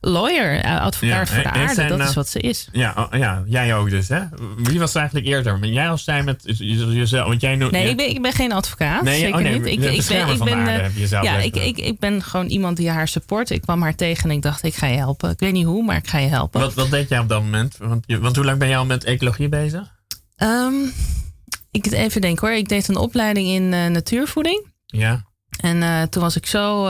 lawyer, 0.06 0.60
eh, 0.60 0.82
advocaat 0.82 1.30
Ja, 1.30 1.34
voor 1.34 1.44
de 1.44 1.50
aarde. 1.52 1.88
Dat 1.88 1.98
nou- 1.98 2.10
is 2.10 2.16
wat 2.16 2.30
ze 2.30 2.40
is. 2.40 2.68
ja, 2.72 2.94
oh, 2.98 3.20
ja, 3.20 3.44
jij 3.46 3.76
ook 3.76 3.90
dus, 3.90 4.08
hè? 4.08 4.20
Wie 4.58 4.80
was 4.80 4.96
eigenlijk 4.96 5.28
eerder? 5.28 5.60
Ben 5.60 5.74
jij 5.74 5.90
of 5.90 6.00
zij 6.00 6.24
met 6.24 6.42
je- 6.46 6.94
jezelf? 6.94 7.28
Want 7.28 7.42
jij 7.42 7.56
noemt... 7.56 7.72
Nee, 7.72 7.84
ja- 7.84 7.90
ik 7.90 7.98
ben, 7.98 8.10
ik 8.10 8.22
ben 8.22 8.32
geen 8.32 8.52
advocaat. 8.52 9.02
Nee, 9.04 9.20
zeker 9.20 9.36
oh 9.36 9.42
nee, 9.42 9.54
niet. 9.54 9.66
Ik, 9.66 9.74
ik 9.74 9.80
ben, 9.80 9.94
ik 9.94 10.44
ben, 10.44 10.68
eh, 10.68 11.22
ja, 11.24 11.38
ik, 11.38 11.56
ik, 11.56 11.78
ik 11.78 12.00
ben 12.00 12.24
gewoon 12.24 12.48
iemand 12.48 12.78
die 12.78 12.90
haar 12.90 13.08
support. 13.08 13.50
Ik 13.50 13.62
kwam 13.62 13.82
haar 13.82 13.96
tegen 13.96 14.30
en 14.30 14.36
ik 14.36 14.42
dacht, 14.42 14.64
ik 14.64 14.76
ga 14.76 14.88
je 14.88 14.98
helpen. 14.98 15.30
Ik 15.30 15.40
weet 15.40 15.54
niet 15.54 15.66
hoe, 15.66 15.84
maar 15.86 15.98
ik 15.98 16.08
ga 16.08 16.18
je 16.18 16.28
helpen. 16.28 16.60
Wat, 16.60 16.74
wat 16.74 16.90
deed 16.90 17.10
jij 17.10 17.20
op 17.20 17.30
dat 17.30 17.42
moment? 17.42 17.78
Want, 17.78 18.06
want 18.20 18.36
hoe 18.36 18.46
lang 18.46 18.60
ben 18.60 18.68
jij 18.68 18.78
al 18.78 18.86
met 18.86 19.04
ecologie 19.04 19.50
bezig? 19.50 19.94
Ehm, 20.36 20.74
ik 21.72 21.86
even 21.92 22.22
denken 22.22 22.48
hoor. 22.48 22.58
Ik 22.58 22.70
deed 22.70 22.88
een 22.88 22.98
opleiding 22.98 23.48
in 23.48 23.74
eh, 23.74 23.86
natuurvoeding. 23.88 24.74
Ja. 24.86 25.26
En 25.62 26.10
toen 26.10 26.22
was 26.22 26.36
ik 26.36 26.46
zo. 26.46 26.88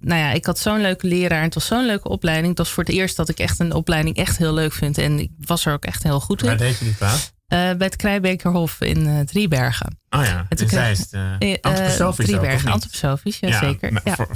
Nou 0.00 0.20
ja, 0.20 0.32
ik 0.32 0.44
had 0.44 0.58
zo'n 0.58 0.80
leuke 0.80 1.06
leraar. 1.06 1.38
En 1.38 1.44
het 1.44 1.54
was 1.54 1.66
zo'n 1.66 1.86
leuke 1.86 2.08
opleiding. 2.08 2.48
Het 2.48 2.58
was 2.58 2.70
voor 2.70 2.84
het 2.84 2.92
eerst 2.92 3.16
dat 3.16 3.28
ik 3.28 3.38
echt 3.38 3.58
een 3.58 3.72
opleiding 3.72 4.16
echt 4.16 4.38
heel 4.38 4.54
leuk 4.54 4.72
vind. 4.72 4.98
En 4.98 5.18
ik 5.18 5.30
was 5.38 5.66
er 5.66 5.72
ook 5.72 5.84
echt 5.84 6.02
heel 6.02 6.20
goed 6.20 6.40
Waar 6.40 6.50
in. 6.52 6.56
deed 6.56 6.78
je 6.78 6.84
die 6.84 6.94
plaats? 6.94 7.32
Eh, 7.50 7.58
bij 7.58 7.86
het 7.86 7.96
Krijbekerhof 7.96 8.80
in 8.80 9.06
eh, 9.06 9.20
Driebergen. 9.20 9.98
Oh 10.10 10.24
ja, 10.24 10.46
in 10.48 10.56
toen 10.56 10.66
kreeg- 10.66 10.80
Zeist. 10.96 11.12
eh 11.12 11.54
antroposofisch 11.60 12.26
Driebergen, 12.26 12.72
antroposofisch, 12.72 13.38
ja, 13.40 13.58
zeker. 13.58 14.00
Ja, 14.04 14.14
Voor, 14.14 14.30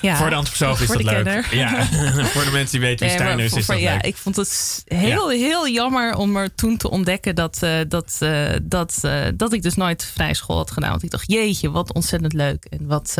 ja. 0.00 0.16
voor 0.16 0.30
de 0.30 0.34
antroposof 0.36 0.80
is 0.80 0.88
dat 0.88 1.02
leuk. 1.02 1.14
kenner. 1.24 1.54
Ja, 1.56 1.84
voor 2.32 2.44
de 2.44 2.50
mensen 2.50 2.70
die 2.70 2.88
weten 2.88 3.06
wie 3.06 3.14
Steiner 3.14 3.44
is, 3.44 3.52
is 3.52 3.66
dat 3.66 3.78
ja, 3.80 3.92
leuk. 3.92 4.02
ik 4.04 4.16
vond 4.16 4.36
het 4.36 4.82
heel, 4.84 5.28
heel 5.28 5.68
jammer 5.68 6.14
om 6.16 6.36
er 6.36 6.54
toen 6.54 6.76
te 6.76 6.90
ontdekken 6.90 7.34
dat, 7.34 7.58
dat, 7.88 8.18
dat, 8.62 9.00
dat 9.34 9.52
ik 9.52 9.62
dus 9.62 9.74
nooit 9.74 10.04
vrij 10.04 10.34
school 10.34 10.56
had 10.56 10.70
gedaan. 10.70 10.90
Want 10.90 11.02
ik 11.02 11.10
dacht, 11.10 11.30
jeetje, 11.32 11.70
wat 11.70 11.92
ontzettend 11.92 12.32
leuk. 12.32 12.64
En 12.64 12.86
wat, 12.86 13.14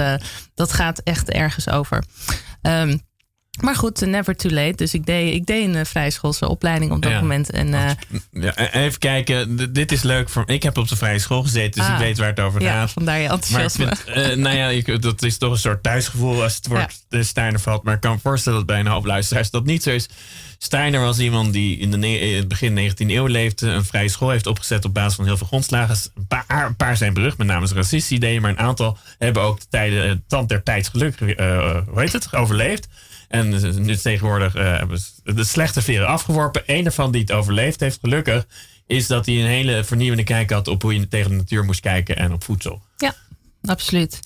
dat 0.55 0.73
gaat 0.73 0.99
echt 0.99 1.31
ergens 1.31 1.69
over. 1.69 2.05
Ehm, 2.63 2.97
maar 3.61 3.75
goed, 3.77 4.03
eh, 4.03 4.09
never 4.09 4.37
too 4.37 4.51
late. 4.53 4.77
Dus 4.77 4.95
ik 4.95 5.07
deed, 5.07 5.35
ik 5.35 5.47
deed 5.47 5.65
een 5.65 5.75
uh, 5.77 5.85
vrijschoolse 5.85 6.49
opleiding 6.49 6.93
op 6.93 7.03
dat 7.03 7.13
Ja. 7.13 7.21
moment. 7.21 7.51
En, 7.51 7.67
uh, 7.69 7.91
ja, 8.45 8.57
even 8.73 8.99
kijken, 8.99 9.57
D 9.57 9.75
dit 9.75 9.93
is 9.93 10.03
leuk. 10.03 10.29
Voor, 10.29 10.43
ik 10.47 10.63
heb 10.63 10.79
op 10.79 10.89
de 10.89 10.97
vrije 10.97 11.19
school 11.19 11.43
gezeten, 11.43 11.71
dus 11.81 11.89
ah, 11.91 11.93
ik 11.93 11.99
weet 11.99 12.19
waar 12.19 12.29
het 12.29 12.41
over 12.41 12.63
ja, 12.63 12.73
gaat. 12.73 12.91
vandaar 12.91 13.19
je 13.19 13.29
Maar 13.29 13.37
ik 13.37 13.43
enthousiasme. 13.45 13.97
vind, 13.97 14.31
uh, 14.31 14.37
nou 14.45 14.57
ja, 14.57 14.69
ik, 14.69 15.03
dat 15.03 15.23
is 15.23 15.39
toch 15.39 15.51
een 15.53 15.59
soort 15.59 15.83
thuisgevoel 15.83 16.43
als 16.43 16.55
het 16.57 16.67
woord 16.67 17.03
ja. 17.09 17.23
Steiner 17.23 17.61
valt. 17.61 17.83
Maar 17.83 17.95
ik 17.95 18.01
kan 18.01 18.13
me 18.13 18.19
voorstellen 18.23 18.59
dat 18.59 18.67
bij 18.67 18.81
een 18.81 18.87
hoop 18.87 19.05
luisteraars 19.05 19.51
dat 19.51 19.65
niet 19.65 19.83
zo 19.83 19.91
is. 19.91 20.09
Steiner 20.59 21.01
was 21.01 21.19
iemand 21.19 21.53
die 21.53 21.79
in, 21.79 21.91
de 21.91 22.09
in 22.21 22.37
het 22.37 22.49
begin 22.49 22.91
19e 22.91 22.95
eeuw 22.97 23.27
leefde. 23.27 23.69
Een 23.69 23.85
vrije 23.85 24.09
school 24.09 24.31
heeft 24.31 24.47
opgezet 24.47 24.85
op 24.85 24.95
basis 24.95 25.15
van 25.15 25.25
heel 25.25 25.37
veel 25.37 25.47
grondslagen. 25.47 25.97
Een 26.15 26.27
paar, 26.27 26.67
een 26.67 26.77
paar 26.77 26.97
zijn 26.97 27.15
berucht, 27.15 27.39
met 27.39 27.47
name 27.47 27.67
racistische 27.75 28.15
ideeën. 28.15 28.43
Maar 28.43 28.51
een 28.51 28.59
aantal 28.59 28.99
hebben 29.19 29.43
ook 29.43 29.61
de 29.61 29.67
tijden, 29.71 30.25
tand 30.27 30.49
der 30.49 30.63
tijds 30.63 30.89
geluk, 30.89 31.21
uh, 31.21 31.37
hoe 31.89 32.01
heet 32.01 32.13
het, 32.13 32.35
overleefd. 32.35 32.89
En 33.29 33.49
nu 33.85 33.97
tegenwoordig 33.97 34.57
uh, 34.57 34.63
hebben 34.63 34.99
de 35.25 35.45
slechte 35.45 35.83
veren 35.83 36.07
afgeworpen. 36.07 36.63
Eén 36.67 36.83
daarvan 36.83 37.13
die 37.13 37.21
het 37.21 37.33
overleefd 37.33 37.81
heeft, 37.81 37.99
gelukkig, 38.01 38.47
is 38.87 39.07
dat 39.07 39.27
hij 39.27 39.35
een 39.35 39.47
hele 39.47 39.85
vernieuwende 39.85 40.25
kijk 40.25 40.51
had 40.51 40.69
op 40.69 40.83
hoe 40.83 40.95
je 40.95 41.09
tegen 41.09 41.31
de 41.31 41.37
natuur 41.37 41.65
moest 41.65 41.81
kijken 41.81 42.17
en 42.17 42.33
op 42.33 42.45
voedsel. 42.45 42.83
Ja, 42.97 43.15
absoluut. 43.65 44.21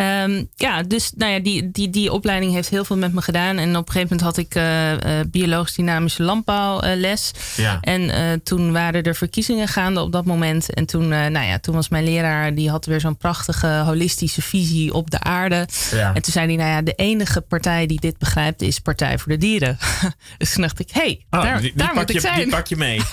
Um, 0.00 0.48
ja, 0.56 0.82
dus 0.82 1.12
nou 1.16 1.32
ja, 1.32 1.38
die, 1.38 1.70
die, 1.70 1.90
die 1.90 2.12
opleiding 2.12 2.52
heeft 2.52 2.68
heel 2.68 2.84
veel 2.84 2.96
met 2.96 3.12
me 3.12 3.22
gedaan. 3.22 3.56
En 3.58 3.76
op 3.76 3.86
een 3.86 3.92
gegeven 3.92 4.16
moment 4.16 4.20
had 4.20 4.36
ik 4.36 4.54
uh, 4.54 4.92
uh, 4.92 4.98
biologisch 5.30 5.74
dynamische 5.74 6.22
landbouwles. 6.22 7.32
Uh, 7.34 7.64
ja. 7.64 7.78
En 7.80 8.42
toen 8.42 8.72
waren 8.72 9.02
er 9.02 9.14
verkiezingen 9.14 9.68
gaande 9.68 10.00
op 10.00 10.12
dat 10.12 10.24
moment. 10.24 10.74
En 10.74 10.86
toen, 10.86 11.08
nou 11.08 11.40
ja, 11.40 11.58
toen 11.58 11.74
was 11.74 11.88
mijn 11.88 12.04
leraar, 12.04 12.54
die 12.54 12.70
had 12.70 12.86
weer 12.86 13.00
zo'n 13.00 13.16
prachtige 13.16 13.66
holistische 13.66 14.42
visie 14.42 14.94
op 14.94 15.10
de 15.10 15.20
aarde. 15.20 15.68
Ja. 15.90 16.14
En 16.14 16.22
toen 16.22 16.32
zei 16.32 16.46
hij, 16.46 16.56
nou 16.56 16.68
ja, 16.68 16.82
de 16.82 16.94
enige 16.94 17.40
partij 17.40 17.86
die 17.86 18.00
dit 18.00 18.18
begrijpt 18.18 18.62
is 18.62 18.78
Partij 18.78 19.18
voor 19.18 19.32
de 19.32 19.38
Dieren. 19.38 19.78
dus 20.38 20.52
toen 20.52 20.62
dacht 20.62 20.80
ik, 20.80 20.90
hé, 20.90 21.00
hey, 21.00 21.24
oh, 21.30 21.42
daar, 21.42 21.60
die, 21.60 21.72
die 21.72 21.82
daar 21.82 21.94
moet 21.94 22.08
je, 22.08 22.14
ik 22.14 22.20
zijn. 22.20 22.36
Die 22.36 22.48
pak 22.48 22.66
je 22.66 22.76
mee. 22.76 23.00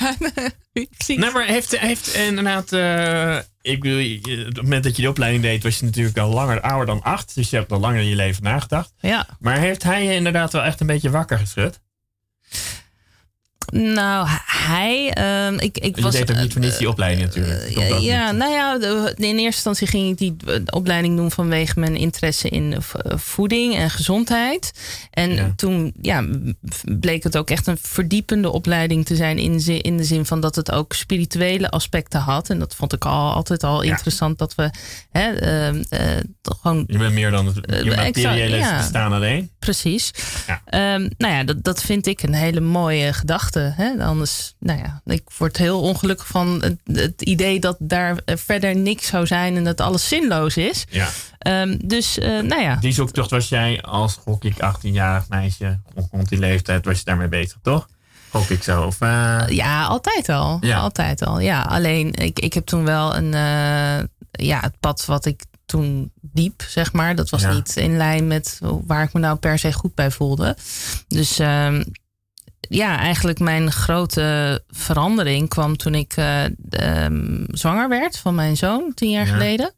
Nou, 1.08 1.34
maar 1.34 1.46
heeft, 1.46 1.80
heeft 1.80 2.14
inderdaad... 2.14 2.70
Ik 3.66 3.82
bedoel, 3.82 4.16
op 4.46 4.54
het 4.54 4.62
moment 4.62 4.84
dat 4.84 4.96
je 4.96 5.02
de 5.02 5.10
opleiding 5.10 5.44
deed, 5.44 5.64
was 5.64 5.80
je 5.80 5.86
natuurlijk 5.86 6.18
al 6.18 6.30
langer 6.30 6.62
ouder 6.62 6.86
dan 6.86 7.02
acht. 7.02 7.36
Dus 7.36 7.50
je 7.50 7.56
hebt 7.56 7.72
al 7.72 7.80
langer 7.80 8.00
in 8.00 8.08
je 8.08 8.16
leven 8.16 8.44
nagedacht. 8.44 8.94
Ja. 9.00 9.28
Maar 9.40 9.58
heeft 9.58 9.84
hij 9.84 10.04
je 10.04 10.14
inderdaad 10.14 10.52
wel 10.52 10.64
echt 10.64 10.80
een 10.80 10.88
beetje 10.88 11.10
wakker 11.10 11.38
geschud? 11.38 11.82
Nou, 13.74 14.28
hij. 14.46 15.18
Uh, 15.18 15.60
ik, 15.60 15.78
ik 15.78 15.96
je 15.96 16.02
was, 16.02 16.14
deed 16.14 16.32
ook 16.32 16.38
niet 16.38 16.52
voor 16.52 16.62
niets 16.62 16.78
die 16.78 16.90
opleiding 16.90 17.26
natuurlijk. 17.26 17.78
Uh, 17.78 18.00
ja, 18.00 18.32
nou 18.32 18.52
ja, 18.52 18.78
de, 18.78 19.14
in 19.16 19.24
eerste 19.24 19.44
instantie 19.46 19.88
ging 19.88 20.10
ik 20.10 20.18
die 20.18 20.36
opleiding 20.70 21.18
doen 21.18 21.32
vanwege 21.32 21.80
mijn 21.80 21.96
interesse 21.96 22.50
in 22.50 22.76
voeding 23.16 23.76
en 23.76 23.90
gezondheid. 23.90 24.72
En 25.12 25.32
ja. 25.32 25.54
toen 25.56 25.94
ja, 26.02 26.26
bleek 27.00 27.24
het 27.24 27.38
ook 27.38 27.50
echt 27.50 27.68
een 27.68 27.78
verdiepende 27.82 28.52
opleiding 28.52 29.06
te 29.06 29.16
zijn. 29.16 29.38
In, 29.38 29.60
zin, 29.60 29.82
in 29.82 29.98
de 29.98 30.04
zin 30.04 30.26
van 30.26 30.40
dat 30.40 30.56
het 30.56 30.72
ook 30.72 30.94
spirituele 30.94 31.70
aspecten 31.70 32.20
had. 32.20 32.50
En 32.50 32.60
dat 32.60 32.76
vond 32.76 32.94
ik 32.94 33.06
al, 33.06 33.34
altijd 33.34 33.64
al 33.64 33.84
ja. 33.84 33.92
interessant 33.92 34.38
dat 34.38 34.56
we 34.56 34.70
hè, 35.12 35.72
uh, 35.74 35.82
gewoon. 36.42 36.84
Je 36.88 36.98
bent 36.98 37.14
meer 37.14 37.32
dan 37.32 37.46
het 37.46 37.56
je 37.84 37.94
materiële 37.96 38.74
bestaan 38.78 39.14
alleen. 39.14 39.50
Precies. 39.60 40.12
Um, 40.50 41.10
nou 41.18 41.34
ja, 41.34 41.44
dat, 41.44 41.64
dat 41.64 41.82
vind 41.82 42.08
ik 42.08 42.24
een 42.24 42.34
hele 42.34 42.60
mooie 42.60 43.14
gedachte. 43.14 43.55
Hè? 43.60 44.04
Anders, 44.04 44.56
nou 44.60 44.80
ja, 44.80 45.02
ik 45.06 45.24
word 45.38 45.58
heel 45.58 45.82
ongelukkig 45.82 46.28
van 46.28 46.64
het, 46.64 46.80
het, 46.98 47.22
idee 47.22 47.60
dat 47.60 47.76
daar 47.80 48.18
verder 48.26 48.76
niks 48.76 49.08
zou 49.08 49.28
zijn 49.28 49.56
en 49.56 49.64
dat 49.64 49.82
alles 49.82 50.08
zinloos 50.08 50.58
is. 50.58 50.86
Ja. 50.90 51.10
Um, 51.62 51.88
dus, 51.88 52.18
uh, 52.18 52.26
nou 52.26 52.62
ja. 52.62 52.76
Die 52.76 52.94
zoektocht 52.94 53.30
was 53.30 53.50
jij 53.50 53.82
als 53.82 54.14
gok 54.16 54.44
ik 54.44 54.54
18-jarig 54.54 55.30
meisje, 55.30 55.80
rond 56.12 56.30
die 56.30 56.40
leeftijd, 56.40 56.86
was 56.86 56.98
je 56.98 57.06
daarmee 57.06 57.28
bezig, 57.28 57.58
toch? 57.62 57.88
Gok 58.30 58.50
ik 58.50 58.64
zo? 58.64 58.84
Of, 58.84 59.02
uh... 59.02 59.44
Ja, 59.48 59.86
altijd 59.86 60.30
al. 60.30 60.58
Ja. 60.62 60.78
Altijd 60.78 61.26
al. 61.26 61.40
Ja, 61.40 61.62
alleen 61.62 62.14
ik, 62.14 62.40
ik 62.40 62.54
heb 62.54 62.66
toen 62.66 62.84
wel 62.84 63.16
een, 63.16 63.34
uh, 63.34 64.08
ja, 64.32 64.60
het 64.60 64.80
pad 64.80 65.06
wat 65.06 65.26
ik 65.26 65.44
toen 65.66 66.12
diep, 66.22 66.64
zeg 66.68 66.94
maar. 66.94 67.16
Dat 67.16 67.30
was 67.30 67.42
ja. 67.42 67.54
niet 67.54 67.76
in 67.76 67.98
lijn 67.98 68.28
met 68.28 68.60
waar 68.62 69.04
ik 69.04 69.14
me 69.14 69.20
nou 69.20 69.38
per 69.38 69.60
se 69.60 69.74
goed 69.74 69.96
bij 69.96 70.12
voelde. 70.12 70.58
Dus 71.08 71.40
um, 71.40 71.84
ja, 72.70 73.00
eigenlijk 73.00 73.40
mijn 73.40 73.72
grote 73.72 74.64
verandering 74.70 75.50
kwam 75.50 75.78
toen 75.78 75.96
ik 75.96 76.18
uh, 76.18 76.44
um, 77.04 77.46
zwanger 77.52 77.90
werd 77.90 78.18
van 78.18 78.36
mijn 78.36 78.58
zoon 78.58 78.92
tien 78.94 79.10
jaar 79.10 79.28
ja. 79.28 79.32
geleden. 79.32 79.74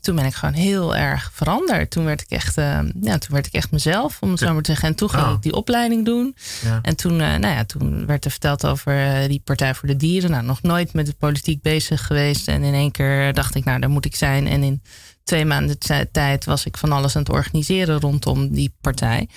Toen 0.00 0.16
ben 0.16 0.24
ik 0.24 0.34
gewoon 0.34 0.54
heel 0.54 0.96
erg 0.96 1.30
veranderd. 1.34 1.90
Toen 1.90 2.04
werd 2.04 2.20
ik 2.20 2.30
echt, 2.30 2.58
uh, 2.58 2.78
ja, 3.00 3.18
toen 3.18 3.34
werd 3.34 3.46
ik 3.46 3.52
echt 3.52 3.70
mezelf, 3.70 4.16
om 4.20 4.30
het 4.30 4.38
zo 4.38 4.52
maar 4.52 4.62
te 4.62 4.70
zeggen. 4.70 4.88
En 4.88 4.94
toen 4.94 5.10
ging 5.10 5.26
oh. 5.26 5.32
ik 5.32 5.42
die 5.42 5.54
opleiding 5.54 6.04
doen. 6.04 6.36
Ja. 6.64 6.78
En 6.82 6.96
toen, 6.96 7.12
uh, 7.12 7.18
nou 7.18 7.54
ja, 7.54 7.64
toen 7.64 8.06
werd 8.06 8.24
er 8.24 8.30
verteld 8.30 8.66
over 8.66 9.28
die 9.28 9.40
Partij 9.44 9.74
voor 9.74 9.88
de 9.88 9.96
Dieren. 9.96 10.30
Nou, 10.30 10.44
nog 10.44 10.62
nooit 10.62 10.92
met 10.92 11.06
de 11.06 11.14
politiek 11.18 11.62
bezig 11.62 12.06
geweest. 12.06 12.48
En 12.48 12.62
in 12.62 12.74
één 12.74 12.90
keer 12.90 13.32
dacht 13.34 13.54
ik, 13.54 13.64
nou, 13.64 13.80
daar 13.80 13.90
moet 13.90 14.04
ik 14.04 14.16
zijn. 14.16 14.46
En 14.46 14.62
in 14.62 14.82
twee 15.24 15.44
maanden 15.44 15.78
tijd 16.12 16.44
was 16.44 16.64
ik 16.64 16.76
van 16.76 16.92
alles 16.92 17.16
aan 17.16 17.22
het 17.22 17.30
organiseren 17.30 18.00
rondom 18.00 18.52
die 18.52 18.74
partij. 18.80 19.28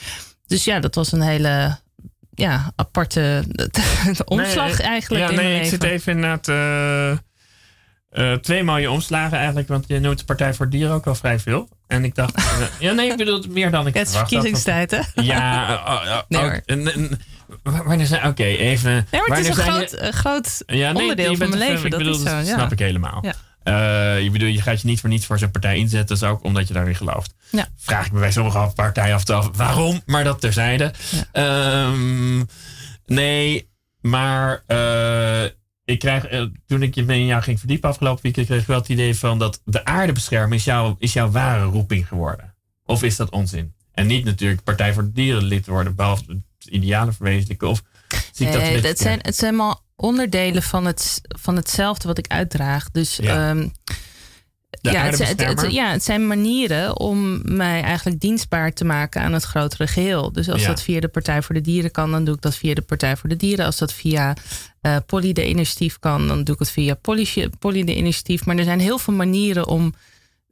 Dus 0.48 0.64
ja, 0.64 0.80
dat 0.80 0.96
was 0.96 1.12
een 1.12 1.22
hele 1.22 1.78
ja, 2.36 2.72
aparte 2.76 3.44
omslag 4.26 4.78
nee, 4.78 4.88
eigenlijk. 4.88 5.30
Ja, 5.30 5.36
nee, 5.36 5.56
ik 5.56 5.62
leven. 5.62 5.70
zit 5.70 5.84
even 5.84 6.12
inderdaad. 6.12 6.48
Uh, 6.48 7.18
uh, 8.14 8.34
twee 8.34 8.64
mooie 8.64 8.92
omslagen 8.92 9.38
eigenlijk, 9.38 9.68
want 9.68 9.86
je 9.88 10.00
noemt 10.00 10.20
de 10.20 10.26
Partij 10.26 10.54
voor 10.54 10.70
Dieren 10.70 10.94
ook 10.94 11.06
wel 11.06 11.16
vrij 11.16 11.40
veel. 11.40 11.70
En 11.88 12.04
ik 12.04 12.16
dacht, 12.16 12.38
uh, 12.38 12.66
ja, 12.80 12.92
nee, 12.92 13.12
ik 13.12 13.18
bedoel 13.18 13.44
meer 13.50 13.72
dan 13.72 13.88
ik 13.88 13.94
Het 13.94 14.08
is 14.08 14.16
verkiezingstijd, 14.16 14.92
hè? 14.92 15.00
Ja, 15.16 15.70
uh, 15.70 16.18
nee, 16.28 16.62
ook, 17.64 17.84
wanneer 17.86 18.06
zijn, 18.06 18.20
oké, 18.20 18.30
okay, 18.30 18.56
even. 18.56 19.08
Nee, 19.12 19.22
maar 19.28 19.38
het 19.38 19.48
is 19.48 19.58
een 19.58 19.64
groot, 19.64 19.92
je, 19.92 20.12
groot 20.12 20.64
ja, 20.66 20.92
nee, 20.92 21.02
onderdeel 21.02 21.36
van 21.36 21.50
mijn 21.50 21.62
leven. 21.62 21.90
Dat 21.90 22.00
bedoel, 22.00 22.14
is 22.14 22.22
zo, 22.22 22.36
dat 22.36 22.48
ja. 22.48 22.54
snap 22.54 22.72
ik 22.72 22.80
helemaal. 22.80 23.20
Ja. 23.22 23.34
Uh, 23.64 24.22
je 24.22 24.30
bedoel, 24.32 24.48
je 24.48 24.62
gaat 24.62 24.82
je 24.82 24.88
niet 24.88 25.00
voor 25.00 25.10
niets 25.10 25.26
voor 25.26 25.40
zo'n 25.40 25.52
partij 25.52 25.78
inzetten. 25.78 26.16
Is 26.16 26.24
ook 26.24 26.44
omdat 26.44 26.68
je 26.68 26.74
daarin 26.74 26.96
gelooft. 26.96 27.34
Ja. 27.52 27.68
Vraag 27.78 28.06
ik 28.06 28.12
me 28.12 28.20
bij 28.20 28.32
sommige 28.32 28.72
partijen 28.76 29.16
af, 29.16 29.30
af 29.30 29.50
waarom, 29.56 30.02
maar 30.06 30.24
dat 30.24 30.42
terzijde. 30.42 30.94
Ja. 31.34 31.86
Um, 31.86 32.48
nee, 33.06 33.70
maar 34.02 34.64
uh, 34.68 35.44
ik 35.86 36.00
krijg, 36.00 36.32
uh, 36.32 36.46
toen 36.68 36.84
ik 36.84 36.96
je 36.96 37.06
in 37.06 37.26
jou 37.26 37.42
ging 37.42 37.60
verdiepen 37.60 37.90
afgelopen 37.90 38.24
weekend, 38.24 38.46
kreeg 38.46 38.62
ik 38.62 38.68
wel 38.68 38.80
het 38.80 38.90
idee 38.90 39.16
van 39.16 39.40
dat 39.40 39.62
de 39.66 39.86
aarde 39.86 40.14
beschermen 40.14 40.58
is, 40.58 40.64
jou, 40.64 40.96
is 41.00 41.14
jouw 41.14 41.32
ware 41.32 41.64
roeping 41.64 42.08
geworden. 42.08 42.54
Of 42.86 43.04
is 43.04 43.16
dat 43.16 43.30
onzin? 43.30 43.74
En 43.92 44.08
niet 44.08 44.26
natuurlijk 44.26 44.64
Partij 44.64 44.94
voor 44.94 45.04
de 45.04 45.12
Dieren 45.12 45.44
lid 45.44 45.66
worden, 45.66 45.96
behalve 45.96 46.24
het 46.28 46.68
ideale 46.70 47.12
verwezenlijken. 47.14 47.68
Of 47.68 47.84
zie 48.32 48.48
ik 48.48 48.54
dat 48.54 48.84
het, 48.84 49.00
zijn, 49.00 49.20
het 49.22 49.36
zijn 49.36 49.50
allemaal 49.54 49.82
onderdelen 49.96 50.64
van, 50.64 50.86
het, 50.86 51.22
van 51.40 51.56
hetzelfde 51.56 52.08
wat 52.08 52.18
ik 52.18 52.28
uitdraag. 52.28 52.92
Dus 52.92 53.16
Ja. 53.16 53.50
ehm, 53.50 53.68
ja, 54.82 55.06
het, 55.06 55.72
ja, 55.72 55.92
het 55.92 56.04
zijn 56.04 56.28
manieren 56.28 57.00
om 57.00 57.42
mij 57.56 57.82
eigenlijk 57.82 58.20
dienstbaar 58.20 58.74
te 58.74 58.86
maken 58.86 59.22
aan 59.22 59.34
het 59.34 59.44
grotere 59.44 59.88
geheel. 59.88 60.32
Dus 60.32 60.50
als 60.50 60.62
Ja. 60.62 60.68
dat 60.68 60.82
via 60.82 61.00
de 61.00 61.08
Partij 61.08 61.42
voor 61.42 61.56
de 61.56 61.62
Dieren 61.62 61.92
kan, 61.92 62.12
dan 62.12 62.24
doe 62.24 62.36
ik 62.36 62.42
dat 62.42 62.56
via 62.56 62.74
de 62.74 62.82
Partij 62.82 63.18
voor 63.18 63.30
de 63.30 63.36
Dieren. 63.36 63.66
Als 63.66 63.78
dat 63.78 63.94
via 63.94 64.34
eh 64.82 64.96
Polly 65.06 65.34
de 65.34 65.48
Initiatief 65.50 66.00
kan, 66.00 66.28
dan 66.28 66.44
doe 66.44 66.54
ik 66.54 66.60
het 66.60 66.70
via 66.72 66.94
Polly, 66.94 67.50
Polly 67.60 67.84
de 67.84 67.96
Initiatief. 67.96 68.46
Maar 68.46 68.58
er 68.58 68.64
zijn 68.64 68.80
heel 68.80 68.98
veel 68.98 69.14
manieren 69.14 69.68
om 69.68 69.94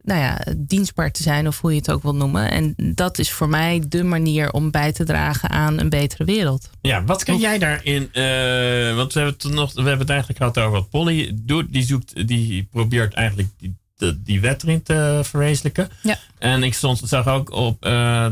nou 0.04 0.20
ja, 0.20 0.42
dienstbaar 0.58 1.12
te 1.12 1.24
zijn, 1.24 1.48
of 1.48 1.62
hoe 1.62 1.72
je 1.72 1.78
het 1.78 1.92
ook 1.92 2.04
wil 2.04 2.16
noemen. 2.16 2.52
En 2.52 2.74
dat 2.96 3.20
is 3.20 3.32
voor 3.32 3.50
mij 3.50 3.84
de 3.88 4.04
manier 4.04 4.52
om 4.52 4.72
bij 4.72 4.92
te 4.92 5.04
dragen 5.04 5.50
aan 5.50 5.80
een 5.80 5.90
betere 5.90 6.26
wereld. 6.26 6.70
Ja, 6.82 7.04
wat 7.04 7.24
kan 7.24 7.38
jij 7.38 7.58
daarin? 7.60 8.10
eh, 8.14 8.96
want 8.96 9.14
we 9.14 9.20
hebben, 9.20 9.38
het 9.38 9.54
nog, 9.54 9.74
we 9.74 9.82
hebben 9.82 10.00
het 10.00 10.10
eigenlijk 10.10 10.40
gehad 10.40 10.58
over 10.58 10.72
wat 10.72 10.90
Polly 10.90 11.32
doet. 11.36 11.74
Die, 11.74 11.84
zoekt, 11.84 12.28
die 12.28 12.68
probeert 12.72 13.14
eigenlijk 13.14 13.50
die, 13.58 13.76
die 14.18 14.42
wet 14.42 14.64
erin 14.64 14.84
te 14.84 15.20
verwezenlijken. 15.24 15.90
Ja. 16.04 16.18
En 16.38 16.64
ik 16.64 16.74
stond, 16.74 17.02
zag 17.04 17.28
ook 17.28 17.52
op 17.52 17.86
eh, 17.86 18.26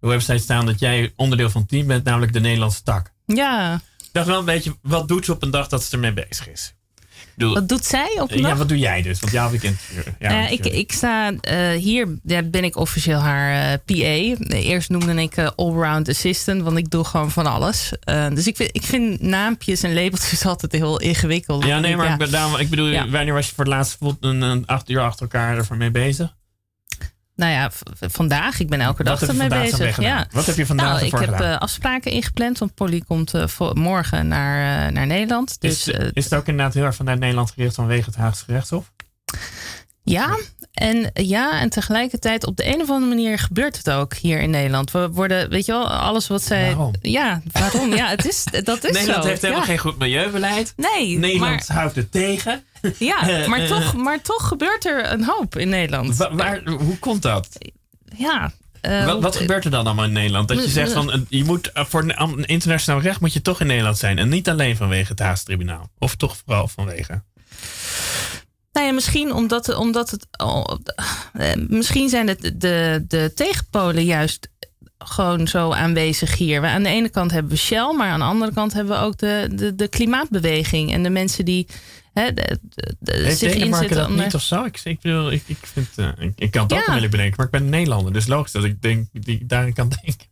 de 0.00 0.06
website 0.06 0.38
staan 0.38 0.66
dat 0.66 0.78
jij 0.78 1.12
onderdeel 1.16 1.50
van 1.50 1.60
het 1.60 1.70
team 1.70 1.86
bent, 1.86 2.04
namelijk 2.04 2.32
de 2.32 2.40
Nederlandse 2.40 2.82
tak. 2.82 3.12
Ja, 3.26 3.74
Ik 3.98 4.08
dacht 4.12 4.26
wel 4.26 4.38
een 4.38 4.44
beetje, 4.44 4.76
wat 4.82 5.08
doet 5.08 5.24
ze 5.24 5.32
op 5.32 5.42
een 5.42 5.50
dag 5.50 5.68
dat 5.68 5.82
ze 5.82 5.92
ermee 5.92 6.12
bezig 6.12 6.48
is? 6.48 6.74
Wat 7.36 7.68
doet 7.68 7.84
zij 7.84 8.18
op 8.20 8.30
een 8.30 8.38
ja, 8.38 8.48
dag? 8.48 8.58
wat 8.58 8.68
doe 8.68 8.78
jij 8.78 9.02
dus? 9.02 9.20
Want 9.20 9.32
jou 9.32 9.52
heb 9.52 9.62
ik 9.62 9.68
in. 9.70 9.78
Ja, 10.18 10.30
ja, 10.32 10.48
ik, 10.48 10.66
ik 10.66 10.92
sta 10.92 11.32
eh, 11.40 11.70
hier, 11.70 12.18
ja, 12.24 12.42
ben 12.42 12.64
ik 12.64 12.76
officieel 12.76 13.18
haar 13.18 13.72
eh, 13.72 13.78
PA. 13.84 14.44
Eerst 14.56 14.88
noemde 14.88 15.22
ik 15.22 15.36
eh, 15.36 15.48
allround 15.56 16.08
assistant, 16.08 16.62
want 16.62 16.76
ik 16.78 16.90
doe 16.90 17.04
gewoon 17.04 17.30
van 17.30 17.46
alles. 17.46 17.92
Eh, 18.00 18.28
dus 18.28 18.46
ik 18.46 18.56
vind, 18.56 18.70
ik 18.72 18.82
vind 18.82 19.20
naampjes 19.20 19.82
en 19.82 19.94
labeltjes 19.94 20.46
altijd 20.52 20.72
heel 20.72 21.00
ingewikkeld. 21.00 21.64
ja, 21.64 21.78
nee, 21.78 21.96
maar 21.96 22.06
Ja. 22.06 22.12
ik, 22.12 22.18
ben- 22.18 22.30
daarom, 22.30 22.56
ik 22.56 22.70
bedoel, 22.70 23.10
wanneer 23.10 23.34
was 23.34 23.48
je 23.48 23.54
voor 23.54 23.64
het 23.64 23.72
laatst 23.72 23.96
een, 24.20 24.42
een 24.42 24.66
acht 24.66 24.90
uur 24.90 25.00
achter 25.00 25.22
elkaar 25.22 25.56
ervoor 25.56 25.76
mee 25.76 25.90
bezig? 25.90 26.34
Nou 27.36 27.52
ja, 27.52 27.70
vandaag. 28.00 28.60
Ik 28.60 28.68
ben 28.68 28.80
elke 28.80 29.04
dag 29.04 29.20
heb 29.20 29.28
ermee 29.28 29.48
bezig. 29.48 29.94
gedaan? 29.94 30.10
Ja. 30.10 30.26
Wat 30.30 30.46
heb 30.46 30.56
je 30.56 30.66
vandaag 30.66 30.86
nou, 30.86 30.98
ik 30.98 31.04
ervoor 31.04 31.20
heb 31.20 31.36
gedaan? 31.36 31.52
eh, 31.52 31.58
afspraken 31.58 32.10
ingepland, 32.10 32.58
want 32.58 32.74
Polly 32.74 33.02
komt 33.06 33.34
eh, 33.34 33.72
morgen 33.72 34.28
naar, 34.28 34.86
eh, 34.86 34.92
naar 34.92 35.06
Nederland. 35.06 35.60
Dus 35.60 35.88
is, 35.88 36.10
is 36.12 36.24
het 36.24 36.34
ook 36.34 36.46
inderdaad 36.46 36.74
heel 36.74 36.84
erg 36.84 36.94
vanuit 36.94 37.18
Nederland 37.18 37.50
gericht 37.50 37.74
vanwege 37.74 38.04
het 38.04 38.16
Haagse 38.16 38.44
gerechtshof? 38.44 38.90
Ja, 40.02 40.38
en 40.72 41.10
ja, 41.12 41.60
en 41.60 41.68
tegelijkertijd 41.68 42.46
op 42.46 42.56
de 42.56 42.66
een 42.66 42.80
of 42.80 42.90
andere 42.90 43.14
manier 43.14 43.38
gebeurt 43.38 43.76
het 43.76 43.90
ook 43.90 44.14
hier 44.14 44.40
in 44.40 44.50
Nederland. 44.50 44.90
We 44.90 45.08
worden, 45.10 45.50
weet 45.50 45.66
je 45.66 45.72
wel, 45.72 45.88
alles 45.88 46.26
wat 46.26 46.42
zij. 46.42 46.66
Waarom? 46.66 46.92
Ja, 47.00 47.42
waarom? 47.52 47.94
Ja, 47.94 48.08
het 48.08 48.26
is, 48.26 48.44
dat 48.64 48.84
is 48.84 48.92
Nederland 48.98 49.22
zo. 49.22 49.28
heeft 49.28 49.42
helemaal 49.42 49.62
ja. 49.62 49.68
geen 49.68 49.78
goed 49.78 49.98
milieubeleid. 49.98 50.72
Nee, 50.76 51.18
Nederland 51.18 51.68
houdt 51.68 51.96
het 51.96 52.12
tegen. 52.12 52.64
Ja, 52.98 53.28
Eh, 53.28 53.46
maar, 53.46 53.60
eh, 53.60 53.68
toch, 53.68 53.94
maar 53.96 54.22
toch 54.22 54.48
gebeurt 54.48 54.86
er 54.86 55.12
een 55.12 55.24
hoop 55.24 55.56
in 55.56 55.68
Nederland. 55.68 56.16
Wa- 56.16 56.34
waar, 56.34 56.62
hoe 56.64 56.98
komt 56.98 57.22
dat? 57.22 57.48
ja. 58.16 58.52
eh, 58.80 59.20
wat, 59.20 59.36
gebeurt 59.36 59.64
er 59.64 59.70
dan 59.70 59.86
allemaal 59.86 60.04
in 60.04 60.12
Nederland? 60.12 60.48
Dat 60.48 60.64
je 60.64 60.70
zegt 60.70 60.92
van 60.92 61.26
je 61.28 61.44
moet 61.44 61.70
voor 61.74 62.02
een 62.16 62.44
internationaal 62.44 63.00
recht 63.00 63.20
moet 63.20 63.32
je 63.32 63.42
toch 63.42 63.60
in 63.60 63.66
Nederland 63.66 63.98
zijn. 63.98 64.18
En 64.18 64.28
niet 64.28 64.48
alleen 64.48 64.76
vanwege 64.76 65.10
het 65.10 65.18
Haagse 65.18 65.44
tribunaal. 65.44 65.90
Of 65.98 66.14
toch 66.14 66.36
vooral 66.44 66.68
vanwege. 66.68 67.22
Nou 68.72 68.86
ja, 68.86 68.92
misschien 68.92 69.32
omdat, 69.32 69.74
omdat 69.74 70.10
het. 70.10 70.26
oh, 70.36 70.64
eh, 71.32 71.52
misschien 71.68 72.08
zijn 72.08 72.28
het 72.28 72.52
de, 72.54 73.04
de 73.08 73.32
tegenpolen 73.34 74.04
juist 74.04 74.48
gewoon 74.98 75.48
zo 75.48 75.72
aanwezig 75.72 76.36
hier. 76.36 76.60
We, 76.60 76.66
aan 76.66 76.82
de 76.82 76.88
ene 76.88 77.08
kant 77.08 77.30
hebben 77.30 77.50
we 77.50 77.58
Shell, 77.58 77.94
maar 77.96 78.10
aan 78.10 78.18
de 78.18 78.24
andere 78.24 78.52
kant 78.52 78.72
hebben 78.72 78.98
we 78.98 79.04
ook 79.04 79.18
de, 79.18 79.48
de, 79.52 79.74
de 79.74 79.88
klimaatbeweging 79.88 80.92
en 80.92 81.02
de 81.02 81.10
mensen 81.10 81.44
die 81.44 81.66
hè, 82.20 82.32
de, 82.34 82.58
de- 82.74 82.94
de- 82.98 83.12
Heeft 83.12 83.38
zich 83.38 83.52
Denemarken 83.52 83.96
dat 83.96 84.08
onder- 84.08 84.24
niet 84.24 84.34
of 84.34 84.42
zo? 84.42 84.64
Ik, 84.64 84.80
ik, 84.84 85.00
bedoel, 85.00 85.30
ik, 85.32 85.42
ik, 85.46 85.56
vind, 85.62 85.88
eh, 85.96 86.08
ik, 86.18 86.32
ik 86.36 86.50
kan 86.50 86.62
het 86.62 86.72
ook 86.72 86.78
Ja. 86.78 86.84
wel 86.84 86.94
willen 86.94 87.10
bedenken. 87.10 87.34
Maar 87.36 87.46
ik 87.46 87.52
ben 87.52 87.62
een 87.62 87.68
Nederlander. 87.70 88.12
Dus 88.12 88.26
logisch 88.26 88.52
dat 88.52 88.64
ik 88.64 88.82
denk, 88.82 89.06
die, 89.12 89.46
daarin 89.46 89.72
kan 89.72 89.92
denken. 90.02 90.26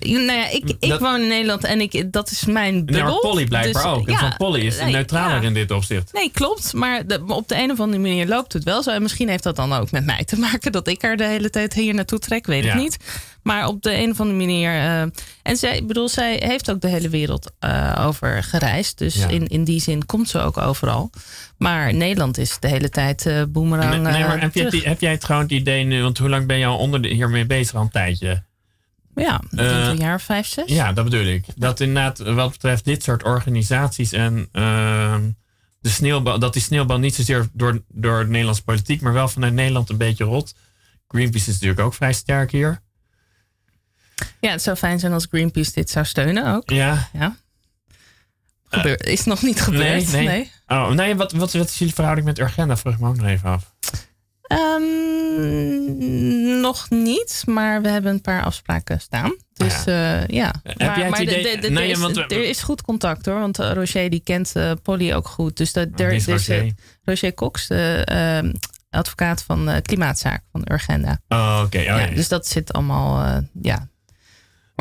nou 0.00 0.32
ja, 0.38 0.48
ik, 0.50 0.64
ik 0.80 0.88
Dat- 0.88 1.00
woon 1.00 1.20
in 1.20 1.28
Nederland 1.28 1.64
en 1.64 1.80
ik, 1.80 2.12
dat 2.12 2.30
is 2.30 2.44
mijn 2.44 2.84
Nee, 2.84 3.02
maar 3.02 3.18
Polly 3.18 3.44
blijkbaar 3.46 3.82
Dus, 3.82 3.92
ook. 3.92 4.06
En 4.06 4.12
ja, 4.12 4.18
van 4.18 4.34
Polly 4.36 4.60
is 4.60 4.78
nee, 4.78 4.92
neutraler 4.92 5.40
ja. 5.40 5.46
in 5.46 5.54
dit 5.54 5.70
opzicht. 5.70 6.12
Nee, 6.12 6.30
klopt. 6.30 6.72
Maar 6.72 7.06
de- 7.06 7.22
op 7.26 7.48
de 7.48 7.56
een 7.62 7.70
of 7.70 7.80
andere 7.80 8.02
manier 8.02 8.26
loopt 8.26 8.52
het 8.52 8.64
wel 8.64 8.82
zo. 8.82 8.90
En 8.90 9.02
misschien 9.02 9.28
heeft 9.28 9.42
dat 9.42 9.56
dan 9.56 9.72
ook 9.72 9.90
met 9.90 10.04
mij 10.04 10.24
te 10.24 10.38
maken 10.38 10.72
dat 10.72 10.88
ik 10.88 11.02
er 11.02 11.16
de 11.16 11.24
hele 11.26 11.50
tijd 11.50 11.74
hier 11.74 11.94
naartoe 11.94 12.18
trek, 12.18 12.46
weet 12.46 12.64
ik 12.64 12.74
niet. 12.74 12.96
Maar 13.42 13.66
op 13.66 13.82
de 13.82 13.94
een 13.94 14.10
of 14.10 14.20
andere 14.20 14.38
manier. 14.38 14.70
eh, 14.70 15.00
en 15.42 15.56
zij, 15.56 15.76
ik 15.76 15.86
bedoel, 15.86 16.08
zij 16.08 16.36
heeft 16.44 16.70
ook 16.70 16.80
de 16.80 16.88
hele 16.88 17.08
wereld 17.08 17.52
eh, 17.58 18.04
over 18.06 18.42
gereisd. 18.42 18.98
Dus 18.98 19.14
Ja. 19.14 19.28
in, 19.28 19.46
in 19.46 19.64
die 19.64 19.80
zin 19.80 20.06
komt 20.06 20.28
ze 20.28 20.38
ook 20.38 20.56
overal. 20.58 21.10
Maar 21.58 21.94
Nederland 21.94 22.38
is 22.38 22.56
de 22.60 22.68
hele 22.68 22.88
tijd 22.88 23.26
eh 23.26 23.42
boemerang. 23.48 23.90
Nee, 23.90 24.12
nee, 24.12 24.24
maar 24.24 24.40
heb, 24.40 24.52
terug. 24.52 24.84
heb 24.84 25.00
jij 25.00 25.10
het 25.10 25.24
gewoon 25.24 25.42
het 25.42 25.50
idee 25.50 25.84
nu? 25.84 26.02
Want 26.02 26.18
hoe 26.18 26.28
lang 26.28 26.46
ben 26.46 26.58
je 26.58 26.66
al 26.66 26.78
onder 26.78 27.02
de, 27.02 27.08
hiermee 27.08 27.46
bezig? 27.46 27.74
Al 27.74 27.82
een 27.82 27.90
tijdje. 27.90 28.42
Ja, 29.14 29.40
een 29.50 29.96
jaar 29.96 30.14
of 30.14 30.22
vijf, 30.22 30.46
zes. 30.46 30.64
Ja, 30.66 30.92
dat 30.92 31.04
bedoel 31.04 31.24
ik. 31.26 31.44
Dat 31.56 31.80
inderdaad, 31.80 32.18
wat 32.18 32.50
betreft 32.50 32.84
dit 32.84 33.02
soort 33.02 33.22
organisaties 33.24 34.12
en 34.12 34.48
ehm, 34.52 35.30
de 35.80 35.88
sneeuwbal, 35.88 36.38
dat 36.38 36.52
die 36.52 36.62
sneeuwbal 36.62 36.98
niet 36.98 37.14
zozeer 37.14 37.48
door, 37.52 37.82
door 37.88 38.20
de 38.24 38.30
Nederlandse 38.30 38.62
politiek, 38.64 39.00
maar 39.00 39.12
wel 39.12 39.28
vanuit 39.28 39.52
Nederland 39.52 39.88
een 39.90 39.96
beetje 39.96 40.24
rot. 40.24 40.54
Greenpeace 41.08 41.48
is 41.48 41.52
natuurlijk 41.52 41.80
ook 41.80 41.94
vrij 41.94 42.12
sterk 42.12 42.50
hier. 42.50 42.80
Ja, 44.40 44.50
het 44.50 44.62
zou 44.62 44.76
fijn 44.76 44.98
zijn 44.98 45.12
als 45.12 45.26
Greenpeace 45.30 45.72
dit 45.74 45.90
zou 45.90 46.04
steunen 46.04 46.54
ook. 46.54 46.70
Ja. 46.70 47.08
Ja. 47.12 47.36
Gebeur, 48.68 49.06
is 49.06 49.24
nog 49.24 49.42
niet 49.42 49.60
gebeurd. 49.60 50.12
Nee, 50.12 50.26
nee. 50.26 50.26
nee. 50.26 50.50
Oh, 50.66 50.90
nee, 50.90 51.14
wat, 51.16 51.32
wat, 51.32 51.52
wat 51.52 51.68
is 51.68 51.78
jullie 51.78 51.94
verhouding 51.94 52.26
met 52.26 52.38
Urgenda? 52.38 52.76
Vroeg 52.76 52.94
ik 52.94 53.00
me 53.00 53.08
ook 53.08 53.16
nog 53.16 53.26
even 53.26 53.48
af. 53.48 53.74
Ehm, 55.10 56.60
nog 56.60 56.90
niet, 56.90 57.42
maar 57.46 57.82
we 57.82 57.88
hebben 57.88 58.12
een 58.12 58.20
paar 58.20 58.42
afspraken 58.44 59.00
staan. 59.00 59.34
Dus 59.52 59.84
ja. 59.84 60.24
ja. 60.26 60.54
Heb 60.62 60.78
maar, 60.78 60.96
jij 60.98 61.06
het 61.06 61.10
maar 61.10 61.24
de- 61.24 61.40
idee- 61.40 61.54
de- 61.54 61.60
de- 61.60 61.70
Nee, 61.70 61.84
er, 61.84 61.90
is, 61.90 61.98
want 61.98 62.16
we- 62.16 62.22
er 62.26 62.44
is 62.48 62.62
goed 62.62 62.82
contact 62.82 63.26
hoor. 63.26 63.38
Want 63.40 63.58
eh, 63.58 63.72
Roger 63.72 64.10
die 64.10 64.20
kent 64.24 64.52
eh, 64.56 64.72
Polly 64.82 65.12
ook 65.12 65.28
goed. 65.28 65.56
Dus 65.56 65.72
dat, 65.72 65.88
er, 65.96 66.12
is 66.12 66.26
er 66.26 66.34
is, 66.34 66.48
eh, 66.48 66.70
Roger? 67.04 67.34
Cox, 67.34 67.66
de 67.66 68.02
ehm, 68.04 68.52
advocaat 68.90 69.42
van 69.42 69.68
eh, 69.68 69.82
klimaatzaak 69.82 70.42
van 70.52 70.62
Urgenda. 70.72 71.20
Oh, 71.28 71.62
oké. 71.64 71.78
Oh, 71.78 71.84
ja, 71.84 71.98
ja. 71.98 72.14
Dus 72.14 72.28
dat 72.28 72.46
zit 72.46 72.72
allemaal, 72.72 73.24
eh, 73.24 73.38
ja. 73.62 73.88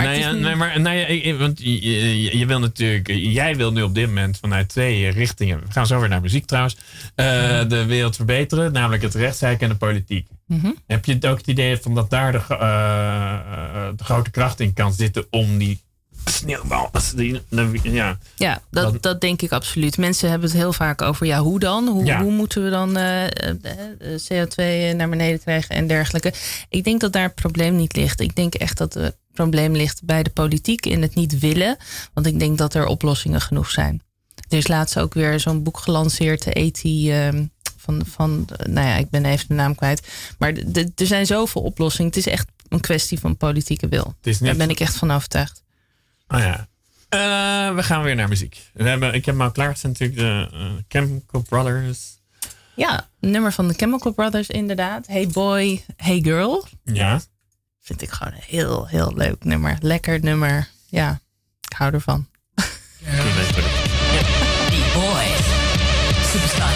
Maar 0.05 0.13
is 0.15 0.19
ja, 0.23 0.31
niet- 0.31 0.41
nee, 0.41 0.55
maar 0.55 0.95
ik- 1.09 1.23
ik- 1.23 1.37
want 1.37 1.59
je, 1.59 2.21
je- 2.21 2.37
je 2.37 2.45
wil 2.45 2.59
natuurlijk, 2.59 3.07
jij 3.07 3.55
wil 3.55 3.71
nu 3.71 3.81
op 3.81 3.95
dit 3.95 4.07
moment 4.07 4.37
vanuit 4.37 4.69
twee 4.69 5.09
richtingen, 5.09 5.59
we 5.59 5.71
gaan 5.71 5.87
zo 5.87 5.99
weer 5.99 6.09
naar 6.09 6.21
muziek 6.21 6.45
trouwens, 6.45 6.77
eh, 7.15 7.25
de 7.67 7.85
wereld 7.85 8.15
verbeteren, 8.15 8.71
namelijk 8.71 9.01
het 9.03 9.15
rechtsrijk 9.15 9.61
en 9.61 9.69
de 9.69 9.75
politiek. 9.75 10.27
Mhm. 10.47 10.67
Heb 10.87 11.05
je 11.05 11.17
ook 11.27 11.37
het 11.37 11.47
idee 11.47 11.77
van 11.77 11.95
dat 11.95 12.09
daar 12.09 12.31
de, 12.31 12.41
eh, 12.49 12.55
eh, 12.55 13.87
de 13.95 14.03
grote 14.03 14.29
kracht 14.31 14.59
in 14.59 14.73
kan 14.73 14.93
zitten 14.93 15.25
om 15.29 15.57
die 15.57 15.79
sneeuwbal, 16.25 16.91
die, 17.15 17.41
ja, 17.83 18.17
Ja, 18.35 18.61
dat, 18.71 19.01
Dat- 19.03 19.21
denk 19.21 19.41
ik 19.41 19.51
absoluut. 19.51 19.97
Mensen 19.97 20.29
hebben 20.29 20.49
het 20.49 20.57
heel 20.57 20.73
vaak 20.73 21.01
over, 21.01 21.25
ja, 21.25 21.39
hoe 21.39 21.59
dan? 21.59 21.87
Hoe, 21.87 22.05
Ja. 22.05 22.21
hoe 22.21 22.31
moeten 22.31 22.63
we 22.63 22.69
dan 22.69 22.97
eh, 22.97 23.25
eh, 23.25 23.31
eh, 23.99 24.19
CO2 24.27 24.93
naar 24.95 25.09
beneden 25.09 25.39
krijgen 25.39 25.75
en 25.75 25.87
dergelijke? 25.87 26.33
Ik 26.69 26.83
denk 26.83 27.01
dat 27.01 27.13
daar 27.13 27.23
het 27.23 27.35
probleem 27.35 27.75
niet 27.75 27.95
ligt. 27.95 28.19
Ik 28.19 28.35
denk 28.35 28.53
echt 28.53 28.77
dat 28.77 28.93
het 28.93 29.15
probleem 29.43 29.75
ligt 29.75 30.03
bij 30.03 30.23
de 30.23 30.29
politiek 30.29 30.85
in 30.85 31.01
het 31.01 31.15
niet 31.15 31.39
willen. 31.39 31.77
Want 32.13 32.25
ik 32.25 32.39
denk 32.39 32.57
dat 32.57 32.73
er 32.73 32.85
oplossingen 32.85 33.41
genoeg 33.41 33.69
zijn. 33.71 34.01
Er 34.49 34.57
is 34.57 34.67
laatst 34.67 34.99
ook 34.99 35.13
weer 35.13 35.39
zo'n 35.39 35.63
boek 35.63 35.77
gelanceerd, 35.77 36.43
de 36.43 36.53
ET... 36.53 36.81
ehm, 36.83 37.45
van, 37.77 38.01
van, 38.05 38.47
eh, 38.57 38.65
nou 38.65 38.87
ja, 38.87 38.95
ik 38.95 39.09
ben 39.09 39.25
even 39.25 39.47
de 39.47 39.53
naam 39.53 39.75
kwijt. 39.75 40.07
Maar 40.37 40.53
de- 40.53 40.71
de- 40.71 40.91
er 40.95 41.05
zijn 41.05 41.25
zoveel 41.25 41.61
oplossingen. 41.61 42.07
Het 42.07 42.17
is 42.17 42.27
echt 42.27 42.47
een 42.67 42.79
kwestie 42.79 43.19
van 43.19 43.37
politieke 43.37 43.87
wil. 43.87 44.13
Daar 44.39 44.55
ben 44.55 44.69
ik 44.69 44.79
echt 44.79 44.95
van 44.95 45.11
overtuigd. 45.11 45.63
oh 46.27 46.39
ja. 46.39 46.67
Eh, 47.09 47.75
we 47.75 47.83
gaan 47.83 48.03
weer 48.03 48.15
naar 48.15 48.27
muziek. 48.27 48.69
We 48.73 48.83
hebben, 48.89 49.13
ik 49.13 49.25
heb 49.25 49.35
maar 49.35 49.51
klaarstaan 49.51 49.91
natuurlijk 49.91 50.19
de 50.19 50.47
eh, 50.57 50.71
Chemical 50.87 51.41
Brothers. 51.41 51.99
Ja, 52.75 53.09
nummer 53.19 53.51
van 53.53 53.67
de 53.67 53.73
Chemical 53.73 54.13
Brothers 54.13 54.47
inderdaad. 54.47 55.07
Hey 55.07 55.27
boy, 55.27 55.83
hey 55.95 56.19
girl. 56.21 56.65
Ja. 56.83 57.21
Vind 57.81 58.01
ik 58.01 58.09
gewoon 58.09 58.33
een 58.33 58.43
heel, 58.45 58.87
heel 58.87 59.11
leuk 59.15 59.43
nummer. 59.43 59.77
Lekker 59.79 60.23
nummer. 60.23 60.67
Ja, 60.85 61.19
ik 61.69 61.73
hou 61.77 61.93
ervan. 61.93 62.27
Beat 64.69 64.93
Boys, 64.93 65.45
superstar. 66.31 66.71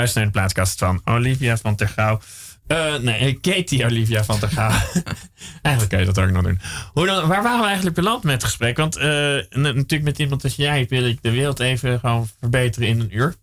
Luistert 0.00 0.24
naar 0.24 0.32
de 0.32 0.38
plaatkast 0.38 0.78
van 0.78 1.00
Olivia 1.04 1.56
van 1.56 1.76
ter 1.76 1.88
Gouw. 1.88 2.20
Eh, 2.66 2.96
nee, 2.96 3.40
Katie 3.40 3.84
Olivia 3.84 4.24
van 4.24 4.38
Gouw. 4.40 4.70
eigenlijk 5.62 5.88
kan 5.88 5.98
je 5.98 6.04
dat 6.04 6.18
ook 6.18 6.30
nog 6.30 6.42
doen. 6.42 6.60
Hoe 6.92 7.06
dan, 7.06 7.28
waar 7.28 7.42
waren 7.42 7.60
we 7.60 7.66
eigenlijk 7.66 7.96
beland 7.96 8.22
met 8.22 8.32
het 8.32 8.44
gesprek? 8.44 8.76
Want 8.76 8.96
eh, 8.96 9.06
natuurlijk 9.50 10.02
met 10.02 10.18
iemand 10.18 10.44
als 10.44 10.54
jij 10.54 10.86
wil 10.88 11.04
ik 11.04 11.22
de 11.22 11.30
wereld 11.30 11.60
even 11.60 12.00
gewoon 12.00 12.28
verbeteren 12.38 12.88
in 12.88 13.00
een 13.00 13.16
uur. 13.16 13.34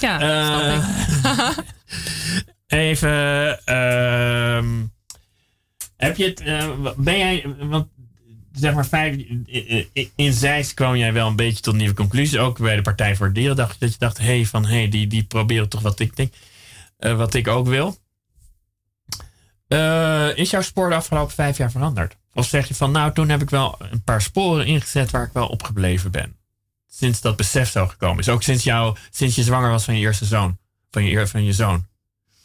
Ja, 0.00 0.20
Eh, 0.20 0.46
snap 0.46 1.56
ik. 1.56 1.64
Even, 2.66 3.58
ehm, 3.64 4.66
heb 5.96 6.16
je 6.16 6.24
het, 6.24 6.40
eh, 6.40 6.68
ben 6.96 7.18
jij, 7.18 7.44
want 7.58 7.86
zeg 8.54 8.74
maar 8.74 8.86
vijf, 8.86 9.16
in- 10.14 10.74
kwam 10.74 10.96
jij 10.96 11.12
wel 11.12 11.26
een 11.28 11.36
beetje 11.36 11.62
tot 11.62 11.74
nieuwe 11.74 11.94
conclusies. 11.94 12.36
Ook 12.38 12.58
bij 12.58 12.76
de 12.76 12.82
Partij 12.82 13.16
voor 13.16 13.32
Dieren 13.32 13.56
dacht 13.56 13.72
je 13.72 13.78
dat 13.78 13.92
je 13.92 13.98
dacht, 13.98 14.18
hé, 14.18 14.24
hey, 14.24 14.46
van 14.46 14.66
hé, 14.66 14.76
hey, 14.76 14.88
die, 14.88 15.06
die 15.06 15.24
proberen 15.24 15.68
toch 15.68 15.80
wat 15.80 16.00
ik 16.00 16.16
denk, 16.16 16.32
eh, 16.98 17.16
wat 17.16 17.34
ik 17.34 17.48
ook 17.48 17.66
wil. 17.66 17.98
Eh, 19.68 20.36
is 20.36 20.50
jouw 20.50 20.62
spoor 20.62 20.88
de 20.88 20.94
afgelopen 20.94 21.34
vijf 21.34 21.56
jaar 21.56 21.70
veranderd? 21.70 22.16
Of 22.32 22.46
zeg 22.46 22.68
je 22.68 22.74
van, 22.74 22.90
nou, 22.90 23.12
toen 23.12 23.28
heb 23.28 23.42
ik 23.42 23.50
wel 23.50 23.76
een 23.90 24.02
paar 24.02 24.22
sporen 24.22 24.66
ingezet 24.66 25.10
waar 25.10 25.26
ik 25.26 25.32
wel 25.32 25.46
op 25.46 25.62
gebleven 25.62 26.10
ben? 26.10 26.36
Sinds 26.86 27.20
dat 27.20 27.36
besef 27.36 27.70
zo 27.70 27.86
gekomen 27.86 28.18
is. 28.18 28.28
Ook 28.28 28.42
sinds, 28.42 28.64
jou, 28.64 28.96
sinds 29.10 29.34
je 29.34 29.42
zwanger 29.42 29.70
was 29.70 29.84
van 29.84 29.94
je 29.94 30.00
eerste 30.00 30.24
zoon. 30.24 30.58
Van 30.90 31.04
je, 31.04 31.26
van 31.26 31.44
je 31.44 31.52
zoon. 31.52 31.86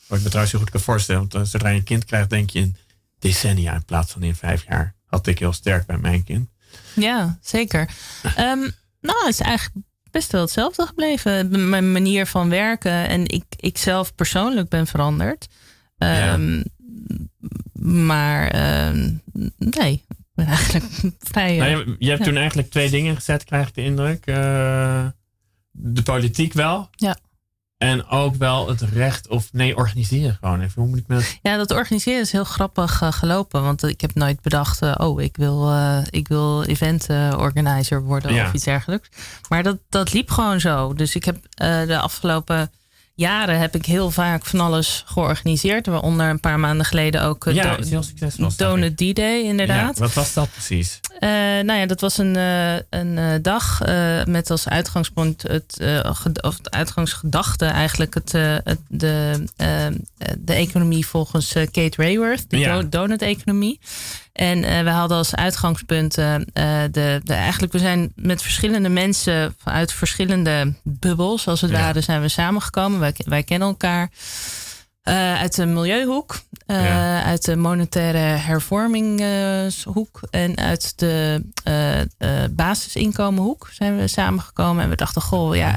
Wat 0.08 0.18
ik 0.18 0.24
me 0.24 0.30
trouwens 0.30 0.52
heel 0.52 0.62
goed 0.62 0.70
kan 0.72 0.82
voorstellen. 0.82 1.22
Want 1.22 1.34
eh, 1.34 1.42
zodra 1.42 1.70
je 1.70 1.78
een 1.78 1.84
kind 1.84 2.06
krijgt, 2.06 2.30
denk 2.30 2.50
je 2.50 2.60
in 2.60 2.76
decennia 3.20 3.74
in 3.74 3.86
plaats 3.86 4.12
van 4.12 4.24
in 4.24 4.36
vijf 4.36 4.66
jaar. 4.68 4.96
Had 5.10 5.28
ik 5.28 5.40
heel 5.40 5.54
sterk 5.54 5.86
bij 5.86 5.98
mijn 5.98 6.24
kind. 6.24 6.50
Ja, 6.96 7.38
zeker. 7.42 7.90
Ehm, 8.36 8.60
nou, 9.02 9.20
het 9.20 9.28
is 9.28 9.40
eigenlijk 9.40 9.86
best 10.12 10.32
wel 10.32 10.42
hetzelfde 10.42 10.86
gebleven. 10.86 11.70
Mijn 11.70 11.92
manier 11.92 12.26
van 12.26 12.50
werken 12.50 13.08
en 13.08 13.28
ik, 13.28 13.44
ik 13.56 13.78
zelf 13.78 14.16
persoonlijk 14.16 14.70
ben 14.70 14.88
veranderd. 14.88 15.48
Ehm, 15.98 16.64
Maar 17.74 18.48
ehm, 18.48 19.14
nee, 19.58 19.94
ik 20.08 20.16
ben 20.34 20.46
eigenlijk 20.46 20.86
vrij. 21.32 21.58
Nou, 21.58 21.72
eh, 21.72 21.78
je, 21.78 21.96
je 22.00 22.08
hebt 22.08 22.20
ja. 22.20 22.26
toen 22.26 22.38
eigenlijk 22.38 22.70
twee 22.70 22.90
dingen 22.90 23.16
gezet, 23.16 23.44
krijg 23.44 23.68
ik 23.68 23.76
de 23.76 23.84
indruk. 23.84 24.26
Eh, 24.26 25.08
de 25.72 26.04
politiek 26.04 26.54
wel. 26.54 26.90
Ja. 26.92 27.18
En 27.80 28.08
ook 28.08 28.36
wel 28.36 28.68
het 28.68 28.82
recht 28.82 29.28
of 29.28 29.50
nee, 29.52 29.76
organiseren 29.76 30.38
gewoon 30.42 30.62
even. 30.62 30.82
Hoe 30.82 30.90
moet 30.90 30.98
ik 31.00 31.08
me 31.08 31.16
dat... 31.16 31.38
Ja, 31.42 31.58
dat 31.58 31.72
organiseren 31.72 32.20
is 32.22 32.32
heel 32.32 32.44
grappig 32.44 33.02
eh, 33.02 33.12
gelopen. 33.12 33.64
Want 33.64 33.84
ik 33.84 34.02
heb 34.02 34.14
nooit 34.16 34.42
bedacht, 34.42 34.82
eh, 34.82 34.94
oh, 34.98 35.22
ik 35.22 35.38
wil, 35.38 35.70
eh, 35.70 35.98
ik 36.10 36.28
wil 36.28 36.64
event 36.64 37.08
eh, 37.10 37.34
organizer 37.38 38.02
worden 38.04 38.34
Ja. 38.34 38.46
of 38.48 38.54
iets 38.54 38.64
dergelijks. 38.64 39.10
Maar 39.50 39.64
dat, 39.64 39.78
dat 39.90 40.14
liep 40.14 40.30
gewoon 40.32 40.60
zo. 40.60 40.94
Dus 40.94 41.16
ik 41.16 41.26
heb 41.26 41.38
eh, 41.54 41.82
de 41.86 42.00
afgelopen 42.00 42.72
jaren 43.20 43.60
heb 43.60 43.76
ik 43.76 43.86
heel 43.86 44.12
vaak 44.12 44.46
van 44.46 44.60
alles 44.60 45.04
georganiseerd. 45.06 45.86
Waaronder 45.88 46.30
een 46.30 46.40
paar 46.40 46.60
maanden 46.60 46.86
geleden 46.86 47.24
ook 47.24 47.46
eh, 47.48 47.54
Ja, 47.54 47.78
Do-. 47.78 48.50
Donut 48.58 48.98
D-Day, 48.98 49.42
inderdaad. 49.44 49.98
Ja, 49.98 50.02
wat 50.04 50.14
was 50.14 50.34
dat 50.34 50.52
precies? 50.52 51.00
Eh, 51.20 51.30
nou 51.30 51.74
ja, 51.74 51.86
dat 51.86 52.02
was 52.02 52.18
een, 52.18 52.36
eh, 52.36 52.76
een 52.90 53.42
dag 53.42 53.80
met 54.26 54.50
als 54.52 54.68
uitgangspunt 54.68 55.42
het, 55.42 55.78
of 56.02 56.24
het 56.58 56.70
uitgangsgedachte 56.72 57.66
eigenlijk 57.66 58.14
het, 58.14 58.32
het, 58.64 58.80
de, 58.88 59.48
de 60.38 60.54
economie 60.54 61.06
volgens 61.08 61.54
Kate 61.54 61.92
Rayworth, 61.96 62.50
de 62.50 62.58
Ja. 62.58 62.82
do- 62.82 62.90
donut-economie. 62.90 63.80
En 64.40 64.64
eh, 64.64 64.84
we 64.84 64.90
hadden 64.90 65.18
als 65.18 65.36
uitgangspunt 65.36 66.18
eh, 66.18 66.36
eh, 66.36 66.42
de, 66.92 67.22
de. 67.24 67.34
Eigenlijk, 67.34 67.74
we 67.74 67.80
zijn 67.80 68.12
met 68.16 68.42
verschillende 68.42 68.90
mensen 68.90 69.56
uit 69.64 69.94
verschillende 69.94 70.74
bubbels, 70.84 71.48
als 71.48 71.62
het 71.62 71.72
Ja. 71.72 71.80
ware, 71.80 72.02
zijn 72.02 72.22
we 72.22 72.28
samengekomen. 72.28 73.00
Wij, 73.00 73.14
wij 73.18 73.44
kennen 73.44 73.68
elkaar. 73.68 74.10
Uit 75.38 75.56
de 75.56 75.66
milieuhoek, 75.66 76.40
Ja. 76.66 77.24
uit 77.24 77.46
de 77.46 77.56
monetaire 77.56 78.18
hervorminghoek 78.18 80.22
en 80.30 80.58
uit 80.58 80.94
de 81.00 81.44
basisinkomenhoek 82.52 83.70
zijn 83.72 83.98
we 83.98 84.08
samengekomen. 84.08 84.84
En 84.84 84.90
we 84.90 84.96
dachten, 84.96 85.22
goh, 85.22 85.56
ja, 85.56 85.76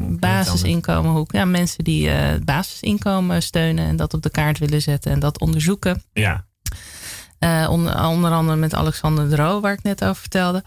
Basisinkomenhoek. 0.00 1.32
Ja, 1.32 1.44
mensen 1.44 1.84
die 1.84 2.10
basisinkomen 2.44 3.42
steunen 3.42 3.86
en 3.86 3.96
dat 3.96 4.14
op 4.14 4.22
de 4.22 4.30
kaart 4.30 4.58
willen 4.58 4.82
zetten 4.82 5.12
en 5.12 5.20
dat 5.20 5.40
onderzoeken. 5.40 6.02
Ja. 6.12 6.44
Eh, 7.38 7.66
onder, 7.70 8.06
onder 8.06 8.30
andere 8.30 8.56
met 8.56 8.74
Alexander 8.74 9.28
de 9.28 9.36
Roo, 9.36 9.60
waar 9.60 9.72
ik 9.72 9.82
net 9.82 10.04
over 10.04 10.16
vertelde. 10.16 10.64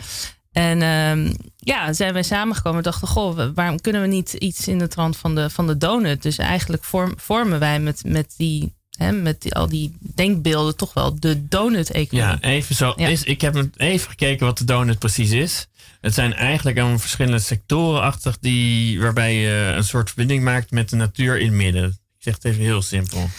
En 0.52 0.82
ehm, 0.82 1.34
ja, 1.56 1.94
zijn 1.94 2.14
wij 2.14 2.24
samengekomen. 2.24 2.78
We 2.78 2.84
dachten, 2.84 3.08
goh, 3.08 3.50
waarom 3.56 3.82
kunnen 3.82 4.02
we 4.02 4.08
niet 4.08 4.34
iets 4.34 4.68
in 4.68 4.80
de 4.80 4.88
trant 4.88 5.18
van 5.18 5.36
de, 5.36 5.50
van 5.50 5.68
de 5.68 5.78
donut? 5.78 6.22
Dus 6.22 6.38
eigenlijk 6.38 6.84
vorm- 6.84 7.14
vormen 7.18 7.60
wij 7.60 7.80
met, 7.80 8.02
met, 8.06 8.34
die, 8.38 8.74
met 9.14 9.42
die, 9.42 9.56
al 9.56 9.70
die 9.70 9.98
denkbeelden 10.16 10.76
toch 10.76 10.94
wel 10.94 11.20
de 11.20 11.48
donut-economie. 11.48 12.38
Ja, 12.42 12.50
even 12.50 12.76
zo. 12.76 12.94
Ja. 12.96 13.08
Is, 13.08 13.24
ik 13.24 13.42
heb 13.42 13.68
even 13.76 14.10
gekeken 14.10 14.46
wat 14.46 14.58
de 14.58 14.66
donut 14.66 15.00
precies 15.00 15.32
is. 15.32 15.68
Het 16.02 16.14
zijn 16.14 16.34
eigenlijk 16.34 16.78
een 16.78 17.00
verschillende 17.00 17.40
sectoren 17.40 18.02
achter 18.02 18.36
die, 18.40 19.02
waarbij 19.02 19.36
je 19.36 19.74
een 19.76 19.84
soort 19.84 20.08
verbinding 20.08 20.44
maakt 20.44 20.72
met 20.72 20.90
de 20.90 20.96
natuur 20.96 21.40
in 21.40 21.46
het 21.46 21.56
midden. 21.56 21.86
Ik 21.90 22.26
zeg 22.26 22.34
het 22.34 22.46
even 22.46 22.62
heel 22.64 22.82
simpel. 22.82 23.30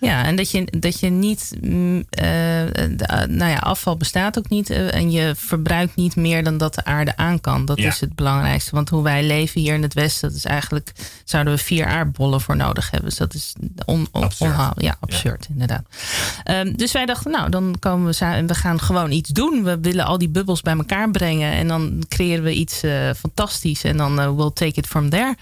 Ja, 0.00 0.24
en 0.24 0.36
dat 0.36 0.50
je, 0.50 0.64
dat 0.78 1.00
je 1.00 1.08
niet, 1.10 1.52
mm, 1.60 1.98
eh, 2.10 2.24
de- 2.24 2.96
eh, 3.06 3.26
nou 3.28 3.50
ja, 3.50 3.56
afval 3.56 3.96
bestaat 3.96 4.38
ook 4.38 4.48
niet 4.48 4.70
eh, 4.70 4.94
en 4.94 5.10
je 5.10 5.32
verbruikt 5.36 5.96
niet 5.96 6.16
meer 6.16 6.44
dan 6.44 6.58
dat 6.58 6.74
de 6.74 6.84
aarde 6.84 7.16
aan 7.16 7.40
kan. 7.40 7.64
Dat 7.64 7.78
Ja. 7.78 7.88
is 7.88 8.00
het 8.00 8.14
belangrijkste. 8.14 8.74
Want 8.74 8.88
hoe 8.88 9.02
wij 9.02 9.24
leven 9.24 9.60
hier 9.60 9.74
in 9.74 9.82
het 9.82 9.94
Westen, 9.94 10.28
dat 10.28 10.36
is 10.38 10.44
eigenlijk, 10.44 10.92
zouden 11.24 11.52
we 11.54 11.58
vier 11.58 11.86
aardbollen 11.86 12.40
voor 12.40 12.56
nodig 12.56 12.90
hebben. 12.90 13.08
Dus 13.08 13.18
dat 13.18 13.34
is 13.34 13.52
on, 13.84 14.08
on, 14.12 14.22
Absurd. 14.22 14.50
onhaal- 14.50 14.72
Ja, 14.76 14.96
absurd, 15.00 15.46
inderdaad. 15.50 15.82
Ehm, 16.44 16.72
dus 16.76 16.92
wij 16.92 17.06
dachten, 17.06 17.30
nou, 17.30 17.50
dan 17.50 17.76
komen 17.80 18.06
we 18.06 18.12
samen, 18.12 18.46
we 18.46 18.54
gaan 18.54 18.80
gewoon 18.80 19.10
iets 19.10 19.30
doen. 19.30 19.62
We 19.64 19.78
willen 19.80 20.04
al 20.04 20.18
die 20.18 20.28
bubbels 20.28 20.60
bij 20.62 20.76
elkaar 20.76 21.10
brengen 21.10 21.52
en 21.52 21.68
dan 21.68 22.04
creëren 22.08 22.44
we 22.44 22.52
iets 22.54 22.80
fantastisch 23.16 23.84
en 23.84 23.96
dan 23.96 24.36
we'll 24.36 24.50
take 24.54 24.78
it 24.78 24.86
from 24.86 25.10
there. 25.10 25.34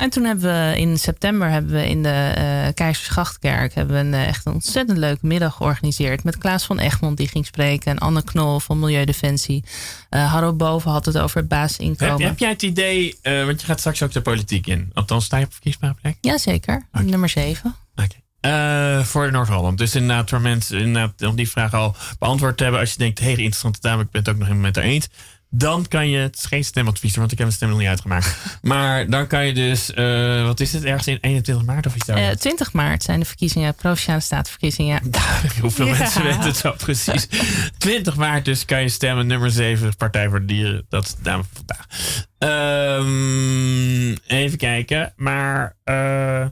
En 0.00 0.10
toen 0.10 0.24
hebben 0.24 0.70
we 0.70 0.78
in 0.78 0.98
september 0.98 1.50
hebben 1.50 1.72
we 1.72 1.88
in 1.88 2.02
de 2.02 2.32
eh 2.34 2.74
Keizersgrachtkerk 2.74 3.74
hebben 3.74 3.94
we 3.94 4.00
een, 4.00 4.14
eh, 4.14 4.28
echt 4.28 4.46
een 4.46 4.52
ontzettend 4.52 4.98
leuke 4.98 5.26
middag 5.26 5.54
georganiseerd. 5.54 6.24
Met 6.24 6.38
Klaas 6.38 6.64
van 6.64 6.78
Egmond 6.78 7.16
die 7.16 7.28
ging 7.28 7.46
spreken. 7.46 7.92
En 7.92 7.98
Anne 7.98 8.24
Knol 8.24 8.60
van 8.60 8.78
Milieudefensie. 8.78 9.64
Eh 10.10 10.32
Harro 10.32 10.52
Boven 10.52 10.90
had 10.90 11.06
het 11.06 11.18
over 11.18 11.36
het 11.38 11.48
basisinkomen. 11.48 12.20
Heb, 12.20 12.28
heb 12.28 12.38
jij 12.38 12.50
het 12.50 12.62
idee, 12.62 13.18
want 13.22 13.60
je 13.60 13.66
gaat 13.66 13.78
straks 13.78 14.02
ook 14.02 14.12
de 14.12 14.20
politiek 14.20 14.66
in. 14.66 14.90
Althans, 14.94 15.24
sta 15.24 15.36
je 15.36 15.44
op 15.44 15.52
verkiesbare 15.52 15.94
plek? 16.02 16.16
Jazeker, 16.20 16.86
nummer 16.92 17.28
7. 17.28 17.76
Eh, 18.44 19.04
voor 19.04 19.30
Noord-Holland. 19.30 19.78
Dus 19.78 19.94
inderdaad, 19.94 20.28
voor 20.30 20.40
mensen 20.40 20.78
inderdaad, 20.78 21.22
om 21.22 21.36
die 21.36 21.50
vraag 21.50 21.74
al 21.74 21.96
beantwoord 22.18 22.56
te 22.56 22.62
hebben. 22.62 22.80
Als 22.80 22.92
je 22.92 22.98
denkt, 22.98 23.18
hé, 23.18 23.24
hey, 23.24 23.34
interessante 23.34 23.80
dame, 23.80 24.02
ik 24.02 24.10
ben 24.10 24.20
het 24.20 24.30
ook 24.30 24.36
nog 24.36 24.46
helemaal 24.46 24.66
met 24.66 24.76
haar 24.76 24.84
eens. 24.84 25.08
Dan 25.56 25.88
kan 25.88 26.08
je, 26.08 26.18
het 26.18 26.36
is 26.36 26.44
geen 26.44 26.64
stemadvies, 26.64 27.16
want 27.16 27.32
ik 27.32 27.38
heb 27.38 27.46
mijn 27.46 27.58
stem 27.58 27.68
nog 27.68 27.78
niet 27.78 27.88
uitgemaakt. 27.88 28.36
maar 28.62 29.06
dan 29.10 29.26
kan 29.26 29.46
je 29.46 29.52
dus, 29.54 29.92
eh, 29.92 30.42
wat 30.44 30.60
is 30.60 30.72
het, 30.72 30.84
ergens 30.84 31.06
in 31.06 31.18
21 31.20 31.66
maart 31.66 31.86
of 31.86 31.94
iets 31.94 32.08
Eh 32.08 32.14
dergelijks? 32.14 32.42
20 32.42 32.72
maart 32.72 33.02
zijn 33.02 33.20
de 33.20 33.26
verkiezingen, 33.26 33.74
provinciale 33.74 34.20
statenverkiezingen. 34.20 35.00
Hoeveel 35.60 35.86
Ja. 35.86 35.98
mensen 35.98 36.22
weten 36.22 36.40
het 36.42 36.56
zo 36.56 36.72
precies? 36.72 37.26
20 37.78 38.16
maart 38.16 38.44
dus 38.44 38.64
kan 38.64 38.80
je 38.82 38.88
stemmen. 38.88 39.26
Nummer 39.26 39.50
7, 39.50 39.96
Partij 39.96 40.28
voor 40.28 40.40
de 40.40 40.46
Dieren. 40.46 40.86
Dat 40.88 41.04
is 41.04 41.14
de 41.14 41.22
dame 41.22 41.42
van 41.52 41.64
vandaag. 41.66 41.86
Ehm, 42.38 44.16
even 44.26 44.58
kijken. 44.58 45.12
Maar... 45.16 45.76
eh, 45.84 46.46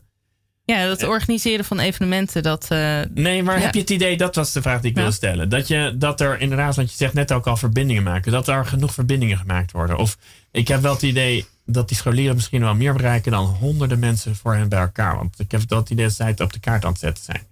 Ja, 0.65 0.87
dat 0.87 1.03
organiseren 1.03 1.65
van 1.65 1.79
evenementen, 1.79 2.43
dat... 2.43 2.67
eh, 2.71 3.01
Nee, 3.15 3.43
maar 3.43 3.57
Ja. 3.57 3.63
heb 3.65 3.75
je 3.75 3.81
het 3.81 3.91
idee, 3.91 4.17
dat 4.17 4.35
was 4.35 4.53
de 4.53 4.63
vraag 4.63 4.81
die 4.81 4.91
ik 4.91 4.97
Ja. 4.97 5.03
wilde 5.03 5.17
stellen. 5.17 5.49
Dat, 5.49 5.69
je, 5.69 5.95
dat 5.99 6.21
er 6.21 6.41
inderdaad, 6.41 6.77
want 6.77 6.91
je 6.91 6.97
zegt 6.97 7.13
net 7.15 7.33
ook 7.33 7.47
al 7.47 7.57
verbindingen 7.57 8.03
maken. 8.03 8.33
Dat 8.33 8.49
er 8.49 8.67
genoeg 8.67 8.95
verbindingen 8.95 9.39
gemaakt 9.39 9.73
worden. 9.73 9.97
Of 9.99 10.17
ik 10.51 10.69
heb 10.69 10.81
wel 10.83 10.93
het 10.93 11.03
idee 11.03 11.47
dat 11.67 11.89
die 11.89 11.97
scholieren 11.97 12.35
misschien 12.35 12.61
wel 12.61 12.75
meer 12.75 12.93
bereiken 12.93 13.33
dan 13.33 13.45
honderden 13.45 13.99
mensen 13.99 14.37
voor 14.37 14.55
hen 14.55 14.69
bij 14.69 14.81
elkaar. 14.81 15.17
Want 15.17 15.39
ik 15.39 15.51
heb 15.51 15.61
wel 15.69 15.79
het 15.79 15.91
idee 15.91 16.05
dat 16.05 16.15
zij 16.15 16.27
het 16.27 16.41
op 16.41 16.53
de 16.53 16.61
kaart 16.61 16.85
aan 16.85 16.91
het 16.91 17.01
zetten 17.01 17.25
zijn. 17.25 17.43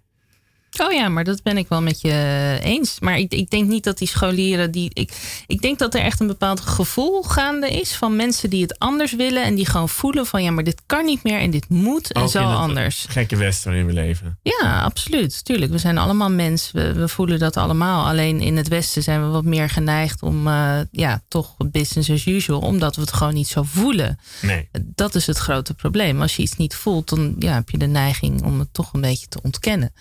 Oh 0.78 0.92
ja, 0.92 1.08
maar 1.08 1.24
dat 1.24 1.42
ben 1.42 1.56
ik 1.56 1.68
wel 1.68 1.82
met 1.82 2.00
je 2.00 2.58
eens. 2.62 3.00
Maar 3.00 3.18
ik, 3.18 3.32
ik 3.32 3.50
denk 3.50 3.68
niet 3.68 3.84
dat 3.84 3.98
die 3.98 4.08
scholieren 4.08 4.70
die. 4.70 4.90
Ik, 4.92 5.42
ik 5.46 5.62
denk 5.62 5.78
dat 5.78 5.94
er 5.94 6.00
echt 6.00 6.20
een 6.20 6.26
bepaald 6.26 6.60
gevoel 6.60 7.22
gaande 7.22 7.68
is 7.68 7.94
van 7.94 8.16
mensen 8.16 8.50
die 8.50 8.62
het 8.62 8.78
anders 8.78 9.12
willen. 9.12 9.44
En 9.44 9.54
die 9.54 9.66
gewoon 9.66 9.88
voelen 9.88 10.26
van 10.26 10.42
ja, 10.42 10.50
maar 10.50 10.64
dit 10.64 10.82
kan 10.86 11.04
niet 11.04 11.22
meer 11.22 11.38
en 11.38 11.50
dit 11.50 11.68
moet 11.68 12.12
en 12.12 12.22
Ook 12.22 12.30
zo 12.30 12.40
in 12.40 12.48
het 12.48 12.56
anders. 12.56 13.06
Gekke 13.08 13.36
West 13.36 13.64
waarin 13.64 13.86
we 13.86 13.92
leven. 13.92 14.38
Ja, 14.42 14.82
absoluut. 14.82 15.44
Tuurlijk, 15.44 15.72
we 15.72 15.78
zijn 15.78 15.98
allemaal 15.98 16.30
mens. 16.30 16.70
We, 16.72 16.92
we 16.92 17.08
voelen 17.08 17.38
dat 17.38 17.56
allemaal. 17.56 18.06
Alleen 18.06 18.40
in 18.40 18.56
het 18.56 18.68
Westen 18.68 19.02
zijn 19.02 19.22
we 19.24 19.28
wat 19.28 19.44
meer 19.44 19.70
geneigd 19.70 20.22
om 20.22 20.46
eh, 20.46 20.80
ja, 20.90 21.22
toch 21.28 21.56
business 21.70 22.10
as 22.10 22.26
usual. 22.26 22.60
Omdat 22.60 22.94
we 22.94 23.00
het 23.00 23.12
gewoon 23.12 23.34
niet 23.34 23.48
zo 23.48 23.62
voelen. 23.62 24.18
Nee. 24.42 24.68
Dat 24.82 25.14
is 25.14 25.26
het 25.26 25.38
grote 25.38 25.74
probleem. 25.74 26.20
Als 26.20 26.36
je 26.36 26.42
iets 26.42 26.56
niet 26.56 26.74
voelt, 26.74 27.08
dan 27.08 27.34
ja, 27.38 27.54
heb 27.54 27.70
je 27.70 27.78
de 27.78 27.86
neiging 27.86 28.42
om 28.42 28.58
het 28.58 28.68
toch 28.72 28.92
een 28.92 29.00
beetje 29.00 29.26
te 29.28 29.38
ontkennen. 29.42 29.92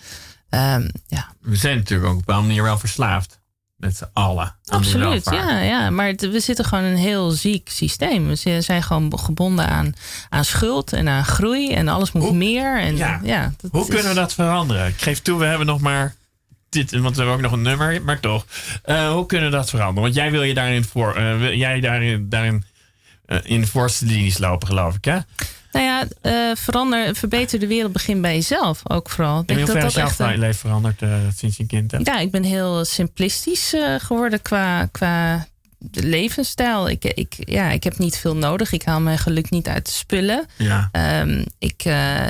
Ehm, 0.50 0.88
ja, 1.06 1.28
We 1.40 1.56
zijn 1.56 1.76
natuurlijk 1.76 2.10
ook 2.12 2.18
op 2.18 2.28
een 2.28 2.34
manier 2.46 2.62
wel 2.62 2.78
verslaafd. 2.78 3.38
met 3.76 3.96
z'n 3.96 4.08
allen. 4.12 4.54
Absoluut, 4.66 5.24
ja, 5.24 5.58
ja. 5.60 5.90
Maar 5.90 6.06
het- 6.06 6.20
we 6.30 6.40
zitten 6.40 6.64
gewoon 6.64 6.84
in 6.84 6.90
een 6.90 6.96
heel 6.96 7.30
ziek 7.30 7.68
systeem. 7.70 8.26
We 8.28 8.34
zi- 8.34 8.60
zijn 8.62 8.82
gewoon 8.82 9.18
gebonden 9.18 9.66
aan, 9.68 9.94
aan 10.28 10.44
schuld 10.44 10.92
en 10.92 11.08
aan 11.08 11.24
groei. 11.24 11.72
En 11.72 11.88
alles 11.88 12.12
moet 12.12 12.22
Hoe- 12.22 12.34
meer. 12.34 12.80
En, 12.80 12.96
ja. 12.96 13.20
ja. 13.22 13.52
dat 13.60 13.70
Hoe 13.70 13.80
is- 13.82 13.88
kunnen 13.88 14.08
we 14.08 14.14
dat 14.14 14.34
veranderen? 14.34 14.86
Ik 14.86 15.00
geef 15.02 15.22
toe, 15.22 15.38
we 15.38 15.44
hebben 15.44 15.66
nog 15.66 15.80
maar 15.80 16.14
dit, 16.68 16.90
want 16.90 17.16
we 17.16 17.22
hebben 17.22 17.34
ook 17.34 17.40
nog 17.42 17.52
een 17.52 17.62
nummer, 17.62 18.02
maar 18.02 18.20
toch. 18.20 18.44
Eh, 18.82 19.12
hoe 19.12 19.26
kunnen 19.26 19.50
we 19.50 19.56
dat 19.56 19.70
veranderen? 19.70 20.02
Want 20.02 20.14
jij 20.14 20.30
wil 20.30 20.42
je 20.42 20.54
daarin 20.54 20.84
voor, 20.84 21.14
eh, 21.14 21.38
wil 21.38 21.52
jij 21.54 21.80
daarin, 21.80 22.28
daarin 22.28 22.64
eh, 23.26 23.38
in 23.42 23.60
de 23.60 23.66
voorste 23.66 24.04
linies 24.06 24.38
lopen, 24.38 24.68
geloof 24.68 24.94
ik, 24.94 25.04
hè? 25.04 25.18
Ja, 26.00 26.50
eh, 26.50 26.56
verander, 26.56 27.14
verbeter 27.16 27.58
de 27.58 27.66
wereld, 27.66 27.92
begin 27.92 28.20
bij 28.20 28.34
jezelf 28.34 28.80
ook 28.84 29.10
vooral. 29.10 29.40
Ik 29.40 29.48
in 29.50 29.54
denk 29.54 29.66
dat 29.66 29.80
dat 29.80 29.96
echt 29.96 30.18
een- 30.18 30.38
leven 30.38 30.58
veranderd 30.60 31.02
eh, 31.02 31.14
sinds 31.36 31.56
je 31.56 31.66
kind 31.66 31.90
hebt? 31.90 32.06
Ja, 32.06 32.18
ik 32.18 32.30
ben 32.30 32.42
heel 32.42 32.84
simplistisch 32.84 33.74
eh, 33.74 33.94
geworden 33.98 34.42
qua, 34.42 34.86
qua 34.92 35.46
levensstijl. 35.92 36.88
Ik, 36.88 37.04
ik, 37.04 37.34
ja, 37.38 37.70
ik 37.70 37.84
heb 37.84 37.98
niet 37.98 38.16
veel 38.16 38.36
nodig. 38.36 38.72
Ik 38.72 38.82
haal 38.82 39.00
mijn 39.00 39.18
geluk 39.18 39.50
niet 39.50 39.68
uit 39.68 39.86
de 39.86 39.92
spullen. 39.92 40.46
Ja. 40.56 40.88
Ehm, 40.92 41.44
ik, 41.58 41.84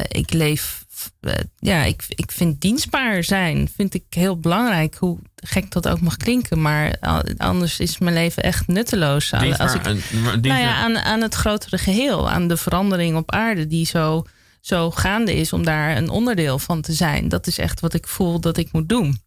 ik 0.08 0.32
leef. 0.32 0.79
Eh, 1.20 1.34
ja, 1.58 1.82
ik, 1.82 2.04
ik 2.08 2.32
vind 2.32 2.60
dienstbaar 2.60 3.24
zijn 3.24 3.68
vind 3.74 3.94
ik 3.94 4.04
heel 4.10 4.38
belangrijk. 4.38 4.94
Hoe 4.98 5.18
gek 5.36 5.70
dat 5.70 5.88
ook 5.88 6.00
mag 6.00 6.16
klinken. 6.16 6.60
Maar 6.62 6.96
anders 7.36 7.80
is 7.80 7.98
mijn 7.98 8.14
leven 8.14 8.42
echt 8.42 8.66
nutteloos. 8.66 9.32
Aan- 9.32 9.40
als 9.58 9.74
ik, 9.74 9.86
een- 9.86 10.02
nou 10.48 10.60
ja, 10.60 10.74
aan, 10.74 10.98
aan 10.98 11.20
het 11.20 11.34
grotere 11.34 11.78
geheel. 11.78 12.30
Aan 12.30 12.48
de 12.48 12.56
verandering 12.56 13.16
op 13.16 13.30
aarde 13.30 13.66
die 13.66 13.86
zo, 13.86 14.24
zo 14.60 14.90
gaande 14.90 15.34
is 15.36 15.52
om 15.52 15.64
daar 15.64 15.96
een 15.96 16.08
onderdeel 16.10 16.58
van 16.58 16.80
te 16.80 16.92
zijn. 16.92 17.28
Dat 17.28 17.46
is 17.46 17.58
echt 17.58 17.80
wat 17.80 17.94
ik 17.94 18.06
voel 18.08 18.40
dat 18.40 18.56
ik 18.56 18.72
moet 18.72 18.88
doen. 18.88 19.20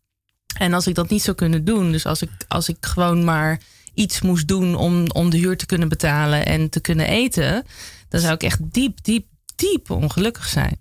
En 0.57 0.73
als 0.73 0.87
ik 0.87 0.95
dat 0.95 1.09
niet 1.09 1.21
zou 1.21 1.35
kunnen 1.37 1.65
doen, 1.65 1.91
dus 1.91 2.05
als 2.05 2.21
ik, 2.21 2.29
als 2.47 2.69
ik 2.69 2.77
gewoon 2.79 3.23
maar 3.23 3.59
iets 3.93 4.21
moest 4.21 4.47
doen 4.47 4.75
om, 4.75 5.09
om 5.11 5.29
de 5.29 5.37
huur 5.37 5.57
te 5.57 5.65
kunnen 5.65 5.89
betalen 5.89 6.45
en 6.45 6.69
te 6.69 6.79
kunnen 6.79 7.07
eten, 7.07 7.63
dan 8.09 8.21
zou 8.21 8.33
ik 8.33 8.43
echt 8.43 8.59
diep, 8.61 9.03
diep, 9.03 9.25
diep 9.55 9.89
ongelukkig 9.89 10.45
zijn. 10.47 10.77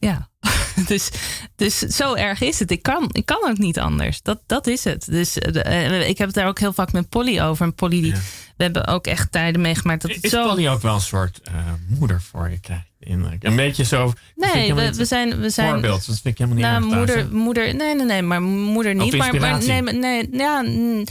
Ja, 0.00 0.28
dus, 0.86 1.10
dus 1.56 1.78
zo 1.78 2.14
erg 2.14 2.40
is 2.40 2.58
het. 2.58 2.70
Ik 2.70 2.82
kan, 2.82 3.08
ik 3.12 3.26
kan 3.26 3.50
ook 3.50 3.58
niet 3.58 3.78
anders. 3.78 4.22
Dat, 4.22 4.40
dat 4.46 4.66
is 4.66 4.84
het. 4.84 5.06
Dus 5.10 5.38
eh, 5.38 5.86
eh, 5.86 6.08
ik 6.08 6.18
heb 6.18 6.26
het 6.26 6.36
daar 6.36 6.46
ook 6.46 6.58
heel 6.58 6.72
vaak 6.72 6.92
met 6.92 7.08
Polly 7.08 7.40
over. 7.40 7.66
En 7.66 7.74
Polly, 7.74 8.00
die, 8.00 8.12
Ja. 8.12 8.18
we 8.56 8.62
hebben 8.62 8.86
ook 8.86 9.06
echt 9.06 9.32
tijden 9.32 9.60
meegemaakt 9.60 10.02
dat 10.02 10.10
het 10.14 10.24
is 10.24 10.30
zo... 10.30 10.48
Polly 10.48 10.68
ook 10.68 10.82
wel 10.82 10.94
een 10.94 11.00
soort 11.00 11.40
eh, 11.44 11.54
moeder 11.86 12.22
voor 12.22 12.50
je, 12.50 12.60
krijg 12.60 12.80
ik 12.80 12.86
de 12.98 13.06
indruk. 13.06 13.44
Een 13.44 13.56
beetje 13.56 13.84
zo... 13.84 14.12
Nee, 14.34 14.74
we, 14.74 15.04
zijn... 15.04 15.40
We 15.40 15.50
zijn 15.50 15.70
Voorbeeld, 15.70 16.06
dat 16.06 16.20
vind 16.20 16.38
ik 16.38 16.38
helemaal 16.38 16.56
niet 16.56 16.90
nou, 16.90 17.00
erg 17.00 17.14
thuis, 17.14 17.24
moeder, 17.24 17.38
moeder, 17.38 17.74
nee, 17.74 17.94
nee, 17.94 18.06
nee, 18.06 18.22
maar 18.22 18.42
moeder 18.42 18.94
niet. 18.94 19.16
Maar, 19.16 19.34
maar 19.34 19.64
nee, 19.64 19.82
nee, 19.82 20.28
ja, 20.32 20.62
mm, 20.62 21.04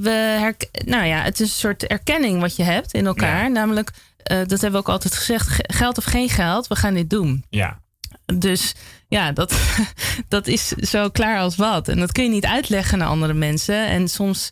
we 0.00 0.10
herk, 0.38 0.68
nou 0.84 1.04
ja, 1.04 1.22
het 1.22 1.40
is 1.40 1.48
een 1.48 1.54
soort 1.54 1.86
erkenning 1.86 2.40
wat 2.40 2.56
je 2.56 2.62
hebt 2.62 2.92
in 2.92 3.06
elkaar. 3.06 3.42
Ja. 3.42 3.48
Namelijk, 3.48 3.90
dat 4.28 4.50
hebben 4.50 4.72
we 4.72 4.78
ook 4.78 4.88
altijd 4.88 5.14
gezegd: 5.14 5.48
ge- 5.48 5.64
geld 5.74 5.98
of 5.98 6.04
geen 6.04 6.28
geld, 6.28 6.66
we 6.68 6.76
gaan 6.76 6.94
dit 6.94 7.10
doen. 7.10 7.44
Ja. 7.50 7.80
Dus 8.38 8.74
ja, 9.08 9.32
dat, 9.32 9.54
dat 10.28 10.46
is 10.46 10.68
zo 10.68 11.08
klaar 11.08 11.38
als 11.40 11.56
wat. 11.56 11.88
En 11.88 11.98
dat 11.98 12.12
kun 12.12 12.24
je 12.24 12.30
niet 12.30 12.46
uitleggen 12.46 12.98
naar 12.98 13.08
andere 13.08 13.34
mensen. 13.34 13.86
En 13.86 14.08
soms, 14.08 14.50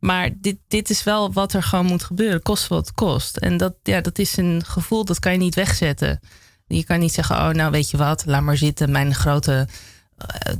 maar 0.00 0.30
dit, 0.40 0.56
dit 0.68 0.90
is 0.90 1.04
wel 1.04 1.32
wat 1.32 1.52
er 1.52 1.62
gewoon 1.62 1.86
moet 1.86 2.02
gebeuren. 2.04 2.42
Kost 2.42 2.68
wat 2.68 2.86
het 2.86 2.94
kost. 2.94 3.36
En 3.36 3.56
dat, 3.56 3.74
ja, 3.82 4.00
dat 4.00 4.18
is 4.18 4.36
een 4.36 4.64
gevoel 4.66 5.04
dat 5.04 5.18
kan 5.18 5.32
je 5.32 5.38
niet 5.38 5.54
wegzetten. 5.54 6.20
Je 6.66 6.84
kan 6.84 6.98
niet 7.00 7.12
zeggen, 7.12 7.36
oh 7.36 7.48
nou 7.48 7.70
weet 7.70 7.90
je 7.90 7.96
wat, 7.96 8.22
laat 8.26 8.42
maar 8.42 8.56
zitten. 8.56 8.90
Mijn 8.90 9.14
grote 9.14 9.68
eh, 10.16 10.52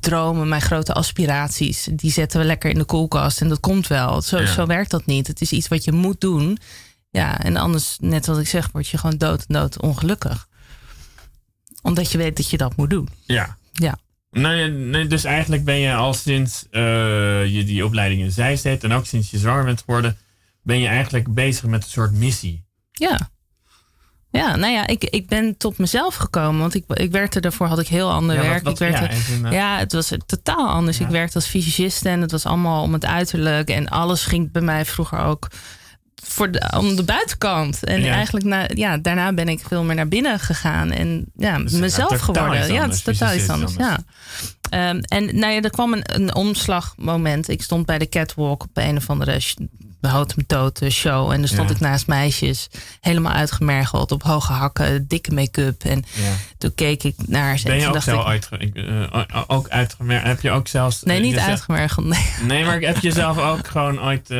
dromen, 0.00 0.48
mijn 0.48 0.60
grote 0.62 0.92
aspiraties, 0.92 1.88
die 1.92 2.12
zetten 2.12 2.40
we 2.40 2.46
lekker 2.46 2.70
in 2.70 2.78
de 2.78 2.84
koelkast. 2.84 3.40
En 3.40 3.48
dat 3.48 3.60
komt 3.60 3.86
wel. 3.86 4.22
Zo, 4.22 4.38
Ja. 4.40 4.46
zo 4.46 4.66
werkt 4.66 4.90
dat 4.90 5.06
niet. 5.06 5.26
Het 5.26 5.40
is 5.40 5.52
iets 5.52 5.68
wat 5.68 5.84
je 5.84 5.92
moet 5.92 6.20
doen. 6.20 6.58
Ja, 7.12 7.40
en 7.40 7.56
anders, 7.56 7.96
net 8.00 8.26
wat 8.26 8.38
ik 8.38 8.46
zeg, 8.48 8.68
word 8.72 8.88
je 8.88 8.98
gewoon 8.98 9.16
dood 9.18 9.44
en 9.48 9.54
dood 9.54 9.80
ongelukkig 9.80 10.48
omdat 11.82 12.12
je 12.12 12.18
weet 12.18 12.36
dat 12.36 12.50
je 12.50 12.56
dat 12.56 12.76
moet 12.76 12.90
doen. 12.90 13.08
Ja. 13.24 13.56
Ja. 13.72 13.98
Nee, 14.30 14.70
nee, 14.70 15.06
dus 15.06 15.24
eigenlijk 15.24 15.64
ben 15.64 15.78
je 15.78 15.94
al 15.94 16.14
sinds 16.14 16.66
eh, 16.70 16.82
je 17.46 17.64
die 17.64 17.84
opleiding 17.84 18.22
in 18.22 18.30
Zeist 18.30 18.62
deed 18.62 18.84
en 18.84 18.92
ook 18.92 19.06
sinds 19.06 19.30
je 19.30 19.38
zwanger 19.38 19.64
bent 19.64 19.80
geworden, 19.80 20.16
ben 20.62 20.78
je 20.78 20.86
eigenlijk 20.86 21.34
bezig 21.34 21.64
met 21.64 21.84
een 21.84 21.90
soort 21.90 22.12
missie. 22.12 22.64
Ja. 22.92 23.30
Ja, 24.30 24.56
nou 24.56 24.72
ja, 24.72 24.86
ik, 24.86 25.04
ik 25.04 25.26
ben 25.28 25.56
tot 25.56 25.78
mezelf 25.78 26.14
gekomen. 26.14 26.60
Want 26.60 26.74
ik, 26.74 26.84
ik 26.88 27.10
werkte 27.10 27.40
daarvoor, 27.40 27.66
had 27.66 27.78
ik 27.78 27.88
heel 27.88 28.10
ander 28.10 28.36
Ja, 28.36 28.40
wat- 28.42 28.50
werk. 28.50 28.62
wat- 28.64 28.72
ik 28.72 28.78
werkte, 28.78 29.16
ja, 29.42 29.44
eh, 29.48 29.52
ja, 29.52 29.78
het 29.78 29.92
was 29.92 30.12
totaal 30.26 30.68
anders. 30.68 30.98
Ja. 30.98 31.04
Ik 31.04 31.10
werkte 31.10 31.34
als 31.34 31.46
fysicist 31.46 32.04
en 32.04 32.20
het 32.20 32.30
was 32.30 32.46
allemaal 32.46 32.82
om 32.82 32.92
het 32.92 33.04
uiterlijk. 33.04 33.68
En 33.70 33.88
alles 33.88 34.24
ging 34.24 34.52
bij 34.52 34.62
mij 34.62 34.84
vroeger 34.84 35.18
ook 35.18 35.48
voor 36.24 36.50
de, 36.50 36.72
om 36.76 36.96
de 36.96 37.02
buitenkant. 37.04 37.84
En 37.84 38.02
Ja. 38.02 38.14
eigenlijk 38.14 38.44
na, 38.46 38.64
ja, 38.74 38.96
daarna 38.98 39.32
ben 39.32 39.48
ik 39.48 39.60
veel 39.68 39.84
meer 39.84 39.94
naar 39.94 40.08
binnen 40.08 40.38
gegaan. 40.38 40.90
En 40.90 41.24
ja, 41.36 41.58
mezelf 41.58 42.20
geworden. 42.20 42.72
Ja, 42.72 42.82
het 42.82 42.94
is 42.94 43.02
totaal 43.02 43.34
iets 43.34 43.48
anders. 43.48 43.74
Ja. 43.78 43.98
Ehm, 44.72 45.00
en 45.06 45.24
nou 45.38 45.52
ja, 45.52 45.60
er 45.60 45.70
kwam 45.70 45.92
een, 45.92 46.02
een 46.20 46.34
omslagmoment. 46.34 47.48
Ik 47.48 47.62
stond 47.62 47.86
bij 47.86 47.98
de 47.98 48.08
catwalk 48.08 48.62
op 48.62 48.70
een 48.74 48.96
of 48.96 49.10
andere 49.10 49.40
houd 50.00 50.34
hem 50.34 50.44
dood 50.46 50.80
eh, 50.80 50.90
show. 50.90 51.30
En 51.30 51.42
er 51.42 51.48
stond 51.48 51.68
Ja. 51.68 51.74
ik 51.74 51.80
naast 51.80 52.06
meisjes, 52.06 52.68
helemaal 53.00 53.32
uitgemergeld, 53.32 54.12
op 54.12 54.22
hoge 54.22 54.52
hakken, 54.52 55.08
dikke 55.08 55.32
make-up. 55.34 55.82
En 55.84 56.04
Ja. 56.14 56.32
toen 56.58 56.74
keek 56.74 57.02
ik 57.02 57.14
naar 57.26 57.58
ze. 57.58 57.64
Ben 57.64 57.74
en 57.74 57.80
je 57.80 57.86
ook 57.86 57.92
dacht 57.92 58.04
zelf 58.04 58.24
uitge, 58.24 58.56
ik, 58.58 58.74
eh, 58.74 59.24
ook 59.46 59.68
uitgemerkt? 59.68 60.26
Heb 60.26 60.40
je 60.40 60.50
ook 60.50 60.68
zelfs. 60.68 61.02
Nee, 61.02 61.16
eh, 61.16 61.22
niet 61.22 61.38
uitgemergeld. 61.38 62.06
Nee. 62.06 62.26
Nee, 62.46 62.64
maar 62.64 62.80
heb 62.80 62.94
je 62.98 63.08
jezelf 63.08 63.38
ook 63.38 63.66
gewoon 63.68 64.00
ooit 64.02 64.30
eh, 64.30 64.38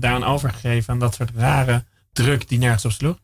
daaraan 0.00 0.24
overgegeven 0.24 0.92
aan 0.92 0.98
dat 1.00 1.14
soort 1.14 1.30
rare 1.36 1.84
druk 2.12 2.48
die 2.48 2.58
nergens 2.58 2.84
op 2.84 2.92
sloeg? 2.92 3.16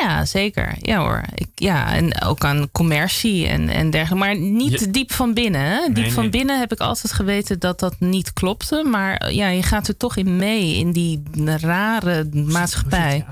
Ja, 0.00 0.24
zeker. 0.24 0.74
Ja 0.80 0.98
hoor. 0.98 1.22
Ik, 1.34 1.48
ja, 1.54 1.94
en 1.94 2.22
ook 2.22 2.44
aan 2.44 2.70
commercie 2.72 3.46
en, 3.46 3.68
en 3.68 3.90
dergelijke. 3.90 4.24
Maar 4.24 4.38
niet 4.38 4.80
Je- 4.80 4.90
diep 4.90 5.12
van 5.12 5.34
binnen. 5.34 5.60
Hè? 5.60 5.86
Diep 5.86 5.94
Nee, 5.96 6.12
van 6.12 6.22
nee. 6.22 6.30
binnen 6.32 6.58
heb 6.58 6.72
ik 6.72 6.78
altijd 6.80 7.12
geweten 7.12 7.58
dat 7.58 7.80
dat 7.80 7.94
niet 7.98 8.32
klopte. 8.32 8.84
Maar 8.90 9.16
eh, 9.16 9.34
ja, 9.34 9.48
je 9.48 9.62
gaat 9.62 9.88
er 9.88 9.96
toch 9.96 10.16
in 10.16 10.36
mee 10.36 10.74
in 10.76 10.92
die 10.92 11.22
rare 11.60 12.28
maatschappij. 12.32 13.26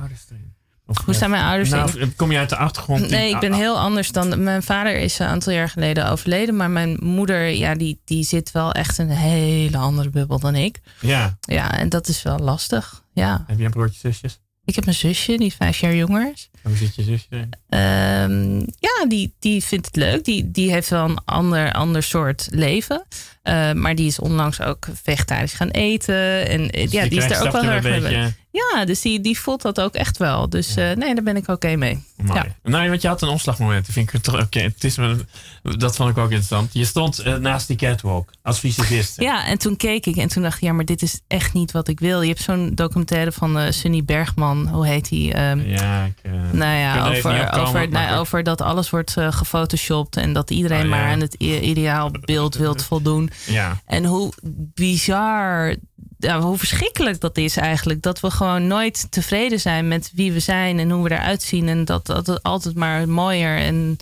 Of, 0.87 1.05
Hoe 1.05 1.15
staan 1.15 1.31
mijn 1.31 1.45
ouders 1.45 1.71
nou? 1.71 2.09
Kom 2.17 2.33
je 2.33 2.39
uit 2.39 2.49
de 2.49 2.57
achtergrond? 2.57 3.11
Nee, 3.11 3.31
ik 3.35 3.41
ben 3.41 3.53
ah, 3.53 3.59
heel 3.59 3.79
anders 3.79 4.13
dan. 4.13 4.43
Mijn 4.43 4.63
vader 4.63 4.97
is 4.97 5.19
een 5.19 5.27
aantal 5.27 5.53
jaar 5.53 5.69
geleden 5.69 6.11
overleden. 6.11 6.57
Maar 6.57 6.71
mijn 6.71 6.97
moeder, 7.01 7.49
ja, 7.49 7.75
die, 7.75 8.01
die 8.05 8.25
zit 8.25 8.53
wel 8.53 8.73
echt 8.73 8.99
in 8.99 9.11
een 9.11 9.17
hele 9.17 9.77
andere 9.77 10.11
bubbel 10.11 10.39
dan 10.39 10.55
ik. 10.55 10.81
Ja. 11.01 11.37
Ja, 11.41 11.79
en 11.79 11.89
dat 11.89 12.09
is 12.09 12.23
wel 12.23 12.39
lastig. 12.39 13.03
Ja. 13.13 13.45
Heb 13.47 13.59
je 13.59 13.65
een 13.65 13.71
broertje, 13.71 13.99
zusjes? 14.01 14.41
Ik 14.65 14.75
heb 14.75 14.87
een 14.87 14.95
zusje 14.95 15.37
die 15.37 15.55
vijf 15.55 15.79
jaar 15.79 15.95
jonger 15.95 16.33
is. 16.33 16.51
Hoe 16.63 16.77
zit 16.77 16.95
je 16.95 17.03
zusje? 17.03 17.49
Ehm, 17.69 18.59
ja, 18.59 19.07
die, 19.09 19.35
die 19.39 19.65
vindt 19.65 19.87
het 19.87 19.97
leuk. 19.97 20.25
Die, 20.25 20.51
die 20.51 20.73
heeft 20.73 20.89
wel 20.89 21.05
een 21.05 21.25
ander, 21.25 21.73
ander 21.73 22.03
soort 22.03 22.49
leven. 22.51 23.05
Eh, 23.43 23.73
maar 23.73 23.95
die 23.95 24.07
is 24.07 24.19
onlangs 24.19 24.61
ook 24.61 24.87
vegetarisch 25.03 25.53
gaan 25.53 25.69
eten. 25.69 26.49
En 26.49 26.71
eh, 26.71 26.83
Dus 26.83 26.93
ja, 26.93 27.07
die 27.07 27.19
is 27.19 27.25
er 27.25 27.43
ook 27.47 27.53
wel 27.53 27.61
heel 27.63 27.71
erg 27.71 27.83
mee. 28.03 28.35
Ja, 28.51 28.85
dus 28.85 29.01
die, 29.01 29.21
die 29.21 29.39
voelt 29.39 29.63
dat 29.63 29.81
ook 29.81 29.95
echt 29.95 30.19
wel. 30.19 30.49
Dus 30.49 30.77
eh, 30.77 30.91
nee, 30.91 31.15
daar 31.15 31.25
ben 31.25 31.37
ik 31.37 31.49
oké 31.49 31.77
mee. 31.77 32.03
Mooi. 32.17 32.39
Ja. 32.39 32.47
Nou, 32.63 32.89
want 32.89 33.03
je 33.03 33.09
had 33.09 33.23
een 33.23 33.29
omslagmoment. 33.29 33.87
Dat 33.87 33.95
vind 33.95 34.13
ik 34.13 34.23
toch 34.23 34.41
oké. 34.41 34.61
Het 34.61 34.85
is 34.85 34.97
me- 34.97 35.25
dat 35.63 35.97
vond 35.97 36.11
ik 36.11 36.19
ook 36.19 36.25
interessant. 36.31 36.71
Je 36.73 36.85
stond 36.85 37.39
naast 37.41 37.67
die 37.67 37.77
catwalk 37.77 38.31
als 38.43 38.59
fysicist. 38.59 39.21
Ja, 39.21 39.47
en 39.47 39.59
toen 39.59 39.77
keek 39.77 40.07
ik 40.07 40.17
en 40.17 40.29
toen 40.29 40.43
dacht 40.43 40.57
ik, 40.57 40.63
ja, 40.63 40.73
maar 40.73 40.85
dit 40.85 41.03
is 41.03 41.21
echt 41.27 41.53
niet 41.53 41.73
wat 41.73 41.89
ik 41.89 42.01
wil. 42.01 42.21
Je 42.23 42.29
hebt 42.29 42.41
zo'n 42.43 42.75
documentaire 42.75 43.33
van 43.33 43.73
Sunny 43.73 44.05
Bergman, 44.05 44.69
hoe 44.69 44.87
heet 44.87 45.09
die? 45.09 45.33
Ehm, 45.33 45.61
Ja, 45.71 46.05
ik, 46.05 46.31
Nou 46.53 46.77
ja, 46.79 46.95
er 47.07 47.17
over, 47.17 47.53
over, 47.61 47.89
nou, 47.89 48.19
over 48.19 48.43
dat 48.43 48.61
alles 48.61 48.91
wordt 48.91 49.17
gefotoshopt 49.31 50.17
en 50.17 50.33
dat 50.33 50.51
iedereen 50.51 50.79
Oh, 50.79 50.85
ja. 50.85 50.91
maar 50.91 51.05
aan 51.13 51.21
het 51.21 51.35
ideaalbeeld 51.35 52.55
wilt 52.65 52.85
voldoen. 52.85 53.31
Ja. 53.47 53.81
En 53.87 54.05
hoe 54.05 54.33
bizar, 54.75 55.77
ja, 56.19 56.41
hoe 56.41 56.59
verschrikkelijk 56.59 57.21
dat 57.21 57.37
is 57.37 57.57
eigenlijk. 57.57 58.03
Dat 58.03 58.21
we 58.21 58.31
gewoon 58.31 58.67
nooit 58.67 59.07
tevreden 59.11 59.61
zijn 59.61 59.89
met 59.89 60.11
wie 60.15 60.33
we 60.33 60.41
zijn 60.41 60.79
en 60.79 60.91
hoe 60.91 61.03
we 61.03 61.11
eruit 61.11 61.43
zien. 61.43 61.69
En 61.69 61.85
dat, 61.85 62.07
dat 62.07 62.27
het 62.27 62.43
altijd 62.43 62.75
maar 62.75 63.09
mooier 63.09 63.59
en 63.59 63.97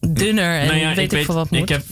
dunner 0.00 0.58
en 0.58 0.66
Nou 0.66 0.78
ja, 0.78 0.94
weet 0.94 1.12
ik, 1.12 1.24
veel 1.24 1.34
wat 1.34 1.50
moet. 1.50 1.60
Ik 1.60 1.68
heb 1.68 1.84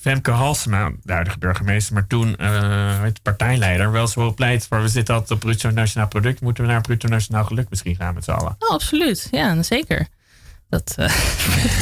Femke 0.00 0.30
Halsema, 0.30 0.92
de 1.02 1.12
huidige 1.12 1.38
burgemeester, 1.38 1.94
maar 1.94 2.06
toen 2.06 2.28
je, 2.38 3.12
partijleider, 3.22 3.92
wel 3.92 4.06
zo 4.06 4.28
gepleit 4.28 4.66
voor. 4.68 4.82
We 4.82 4.88
zitten 4.88 5.14
altijd 5.14 5.32
op 5.32 5.40
bruto 5.40 5.70
nationaal 5.70 6.08
product. 6.08 6.40
Moeten 6.40 6.64
we 6.64 6.70
naar 6.70 6.80
bruto 6.80 7.08
nationaal 7.08 7.44
geluk 7.44 7.70
misschien 7.70 7.96
gaan 7.96 8.14
met 8.14 8.24
z'n 8.24 8.30
allen? 8.30 8.56
Oh, 8.58 8.70
absoluut. 8.70 9.28
Ja, 9.30 9.62
zeker. 9.62 10.08
Dat 10.70 10.94
eh, 10.96 11.12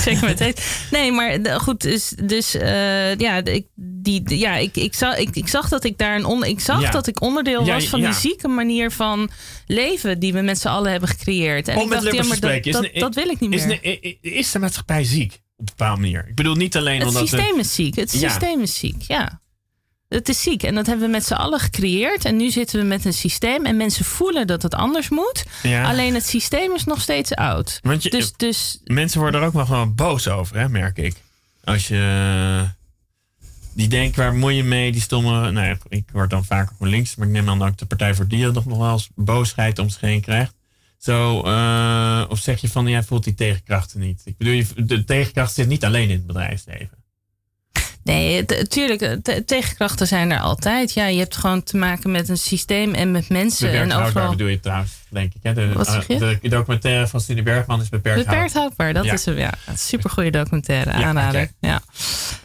zeker 0.05 0.25
met 0.25 0.39
weten. 0.39 0.65
Nee, 0.91 1.13
maar 1.13 1.43
de- 1.43 1.61
goed, 1.61 1.81
dus, 1.81 2.13
dus 2.25 2.55
eh, 2.55 3.15
ja, 3.17 3.45
ik, 3.45 3.67
die, 3.75 4.39
ja 4.39 4.57
ik, 4.57 4.77
ik, 4.77 4.95
zag, 4.95 5.17
ik, 5.17 5.37
ik 5.37 5.49
zag 5.49 5.69
dat 5.69 5.85
ik 5.85 5.99
daar 5.99 6.17
een 6.17 6.25
on, 6.25 6.45
ik 6.45 6.61
zag 6.61 6.81
Ja. 6.81 6.91
dat 6.91 7.07
ik 7.07 7.21
onderdeel 7.21 7.65
Ja, 7.65 7.75
was 7.75 7.87
van 7.89 8.01
ja. 8.01 8.07
die 8.11 8.15
zieke 8.21 8.49
manier 8.49 8.91
van 8.91 9.31
leven 9.67 10.19
die 10.19 10.33
we 10.33 10.41
met 10.41 10.59
z'n 10.61 10.69
allen 10.69 10.91
hebben 10.91 11.09
gecreëerd. 11.09 11.69
En 11.69 11.77
Om 11.77 11.83
ik 11.83 11.91
dacht, 11.91 12.13
ja, 12.15 12.23
maar 12.25 12.41
dat. 12.41 12.67
Is 12.67 13.01
dat, 13.01 13.15
wil 13.15 13.29
ik 13.29 13.41
niet 13.41 13.53
Is, 13.55 13.67
meer. 13.67 13.81
de- 13.83 13.89
i- 13.89 14.19
i- 14.23 14.35
is 14.35 14.51
de 14.53 14.59
maatschappij 14.59 15.05
ziek 15.05 15.33
op 15.33 15.41
een 15.57 15.65
bepaalde 15.65 16.01
manier? 16.01 16.25
Ik 16.29 16.35
bedoel 16.35 16.55
niet 16.55 16.77
alleen 16.77 16.99
het 16.99 17.09
omdat... 17.09 17.23
we- 17.23 17.37
systeem 17.37 17.59
is 17.59 17.75
ziek. 17.75 17.97
Het 17.97 18.11
systeem 18.11 18.61
is 18.63 18.79
ziek, 18.79 19.03
ja. 19.03 19.41
Het 20.09 20.29
is 20.29 20.43
ziek. 20.43 20.63
En 20.63 20.75
dat 20.75 20.87
hebben 20.87 21.05
we 21.07 21.11
met 21.13 21.25
z'n 21.25 21.33
allen 21.35 21.61
gecreëerd. 21.61 22.25
En 22.25 22.37
nu 22.37 22.51
zitten 22.51 22.81
we 22.81 22.87
met 22.87 23.05
een 23.05 23.13
systeem. 23.13 23.65
En 23.67 23.77
mensen 23.77 24.05
voelen 24.05 24.47
dat 24.47 24.63
het 24.63 24.75
anders 24.75 25.09
moet. 25.09 25.45
Ja. 25.63 25.85
Alleen 25.89 26.15
het 26.15 26.27
systeem 26.27 26.75
is 26.75 26.85
nog 26.85 27.01
steeds 27.01 27.35
oud. 27.35 27.79
Want 27.83 28.03
je- 28.03 28.11
dus, 28.11 28.33
dus 28.37 28.81
Mensen 28.85 29.21
worden 29.21 29.41
er 29.41 29.47
ook 29.47 29.53
wel 29.53 29.67
gewoon 29.67 29.95
boos 29.95 30.29
over, 30.29 30.57
hè, 30.59 30.69
merk 30.69 30.99
ik. 30.99 31.15
Als 31.65 31.89
je... 31.89 32.65
Die 33.73 33.89
denken, 33.89 34.21
waar 34.23 34.35
moet 34.35 34.55
je 34.55 34.65
mee? 34.65 34.93
Die 34.93 35.01
stomme... 35.01 35.51
Nou 35.51 35.67
ja, 35.67 35.77
ik 35.89 36.05
word 36.13 36.31
dan 36.31 36.45
vaker 36.45 36.75
van 36.79 36.89
links. 36.89 37.15
Maar 37.17 37.27
ik 37.27 37.33
neem 37.33 37.49
aan 37.49 37.59
dat 37.59 37.69
ook 37.69 37.79
de 37.79 37.87
Partij 37.87 38.15
voor 38.15 38.27
Dieren 38.29 38.55
nog 38.55 38.65
wel 38.65 38.93
eens 38.93 39.09
boosheid 39.15 39.79
om 39.79 39.89
zich 39.91 40.01
heen 40.01 40.21
krijgt. 40.21 40.55
Zo, 40.99 41.43
eh, 41.43 42.25
of 42.29 42.39
zeg 42.39 42.61
je 42.61 42.69
van, 42.69 42.89
jij 42.89 43.03
voelt 43.03 43.25
die 43.25 43.35
tegenkrachten 43.35 44.01
niet. 44.01 44.23
Ik 44.25 44.37
bedoel, 44.37 44.63
de 44.87 45.05
tegenkracht 45.05 45.55
zit 45.55 45.69
niet 45.69 45.85
alleen 45.85 46.09
in 46.09 46.17
het 46.17 46.27
bedrijfsleven. 46.27 46.96
Nee, 48.07 48.45
tuurlijk, 48.69 49.19
te- 49.23 49.43
tegenkrachten 49.47 50.07
zijn 50.07 50.31
er 50.31 50.41
altijd. 50.41 50.93
Ja, 50.93 51.07
je 51.07 51.19
hebt 51.19 51.37
gewoon 51.37 51.63
te 51.63 51.77
maken 51.77 52.11
met 52.11 52.29
een 52.29 52.39
systeem 52.39 52.95
en 52.95 53.11
met 53.11 53.29
mensen. 53.29 53.67
Beperkt 53.67 53.85
En 53.85 53.97
houdbaar 53.97 54.09
overal 54.23 54.31
bedoel 54.37 54.49
je 54.53 54.61
trouwens, 54.61 54.93
denk 55.11 55.35
ik. 55.35 55.41
Hè? 55.43 55.53
De, 55.53 55.73
Wat 55.73 55.87
zeg 55.89 56.07
je? 56.07 56.15
eh, 56.15 56.37
de 56.43 56.49
documentaire 56.49 57.07
van 57.07 57.21
Cindy 57.21 57.43
Bergman 57.43 57.81
is 57.81 57.89
beperkt, 57.89 58.19
beperkt 58.19 58.53
houdbaar. 58.53 58.63
houdbaar. 58.63 58.93
Dat 58.93 59.05
Ja. 59.05 59.13
is 59.13 59.25
hem, 59.25 59.37
ja. 59.39 59.53
Een 59.67 59.79
supergoeie 59.79 60.31
documentaire, 60.31 60.91
Ja, 60.99 61.05
aanrader. 61.05 61.51
Ja. 61.61 61.81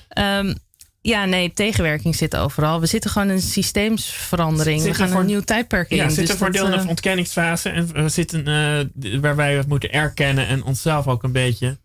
Ehm, 0.10 0.54
ja, 1.02 1.26
nee, 1.26 1.54
tegenwerking 1.54 2.16
zit 2.16 2.36
overal. 2.36 2.80
We 2.80 2.86
zitten 2.86 3.10
gewoon 3.12 3.28
in 3.30 3.34
een 3.36 3.42
systeemsverandering. 3.42 4.82
Zit 4.82 4.90
we 4.92 4.96
gaan 4.96 5.10
voor- 5.10 5.20
een 5.20 5.26
nieuw 5.26 5.42
tijdperk 5.42 5.90
in. 5.90 5.98
Ja, 5.98 6.08
zitten 6.08 6.26
dus 6.26 6.36
voor 6.36 6.52
deel 6.52 6.66
in 6.68 6.74
eh, 6.74 6.80
een 6.82 6.88
ontkenningsfase. 6.88 7.70
En 7.70 7.88
we 7.94 8.10
zitten 8.10 8.48
eh, 8.48 8.80
d- 8.80 9.20
waar 9.20 9.36
wij 9.36 9.56
het 9.56 9.68
moeten 9.68 9.92
erkennen 9.92 10.48
en 10.48 10.64
onszelf 10.64 11.08
ook 11.08 11.24
een 11.24 11.32
beetje 11.32 11.78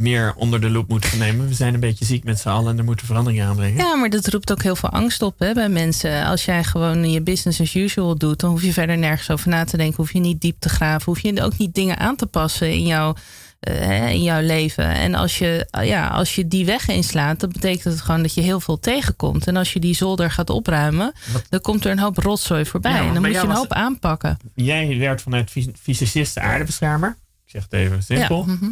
meer 0.00 0.34
onder 0.36 0.60
de 0.60 0.70
loep 0.70 0.88
moeten 0.88 1.18
nemen. 1.18 1.48
We 1.48 1.54
zijn 1.54 1.74
een 1.74 1.80
beetje 1.80 2.04
ziek 2.04 2.24
met 2.24 2.38
z'n 2.38 2.48
allen 2.48 2.72
en 2.72 2.78
er 2.78 2.84
moeten 2.84 3.06
veranderingen 3.06 3.46
aanbrengen. 3.46 3.76
Ja, 3.84 3.94
maar 3.94 4.10
dat 4.10 4.26
roept 4.28 4.52
ook 4.52 4.62
heel 4.62 4.76
veel 4.76 4.88
angst 4.88 5.22
op 5.22 5.38
hè, 5.38 5.52
bij 5.52 5.68
mensen. 5.68 6.24
Als 6.24 6.44
jij 6.44 6.64
gewoon 6.64 7.10
je 7.10 7.22
business 7.22 7.60
as 7.60 7.74
usual 7.74 8.18
doet, 8.18 8.40
dan 8.40 8.50
hoef 8.50 8.62
je 8.62 8.72
verder 8.72 8.98
nergens 8.98 9.30
over 9.30 9.48
na 9.48 9.64
te 9.64 9.76
denken. 9.76 9.96
Hoef 9.96 10.12
je 10.12 10.18
niet 10.18 10.40
diep 10.40 10.56
te 10.60 10.68
graven. 10.68 11.04
Hoef 11.04 11.20
je 11.20 11.42
ook 11.42 11.58
niet 11.58 11.74
dingen 11.74 11.98
aan 11.98 12.16
te 12.16 12.26
passen 12.26 12.70
in 12.70 12.86
jouw, 12.86 13.14
eh, 13.60 14.08
in 14.08 14.22
jouw 14.22 14.40
leven. 14.40 14.84
En 14.84 15.14
als 15.14 15.38
je, 15.38 15.68
ja, 15.82 16.06
als 16.06 16.34
je 16.34 16.48
die 16.48 16.64
weg 16.64 16.88
inslaat, 16.88 17.40
dan 17.40 17.50
betekent 17.52 17.84
het 17.84 18.00
gewoon 18.00 18.22
dat 18.22 18.34
je 18.34 18.40
heel 18.40 18.60
veel 18.60 18.78
tegenkomt. 18.78 19.46
En 19.46 19.56
als 19.56 19.72
je 19.72 19.80
die 19.80 19.94
zolder 19.94 20.30
gaat 20.30 20.50
opruimen, 20.50 21.12
dan 21.48 21.60
komt 21.60 21.84
er 21.84 21.90
een 21.90 21.98
hoop 21.98 22.18
rotzooi 22.18 22.64
voorbij. 22.64 22.92
Ja, 22.92 23.06
en 23.06 23.12
dan 23.12 23.22
moet 23.22 23.32
je 23.32 23.38
een 23.38 23.46
was 23.46 23.56
hoop 23.56 23.72
aanpakken. 23.72 24.38
Jij 24.54 24.98
werd 24.98 25.22
vanuit 25.22 25.50
fys- 25.50 25.68
fysicisten 25.80 26.42
aardebeschermer. 26.42 27.16
Ik 27.44 27.50
zeg 27.50 27.62
het 27.62 27.72
even 27.72 28.02
simpel. 28.02 28.44
Ja, 28.46 28.52
mhm. 28.52 28.70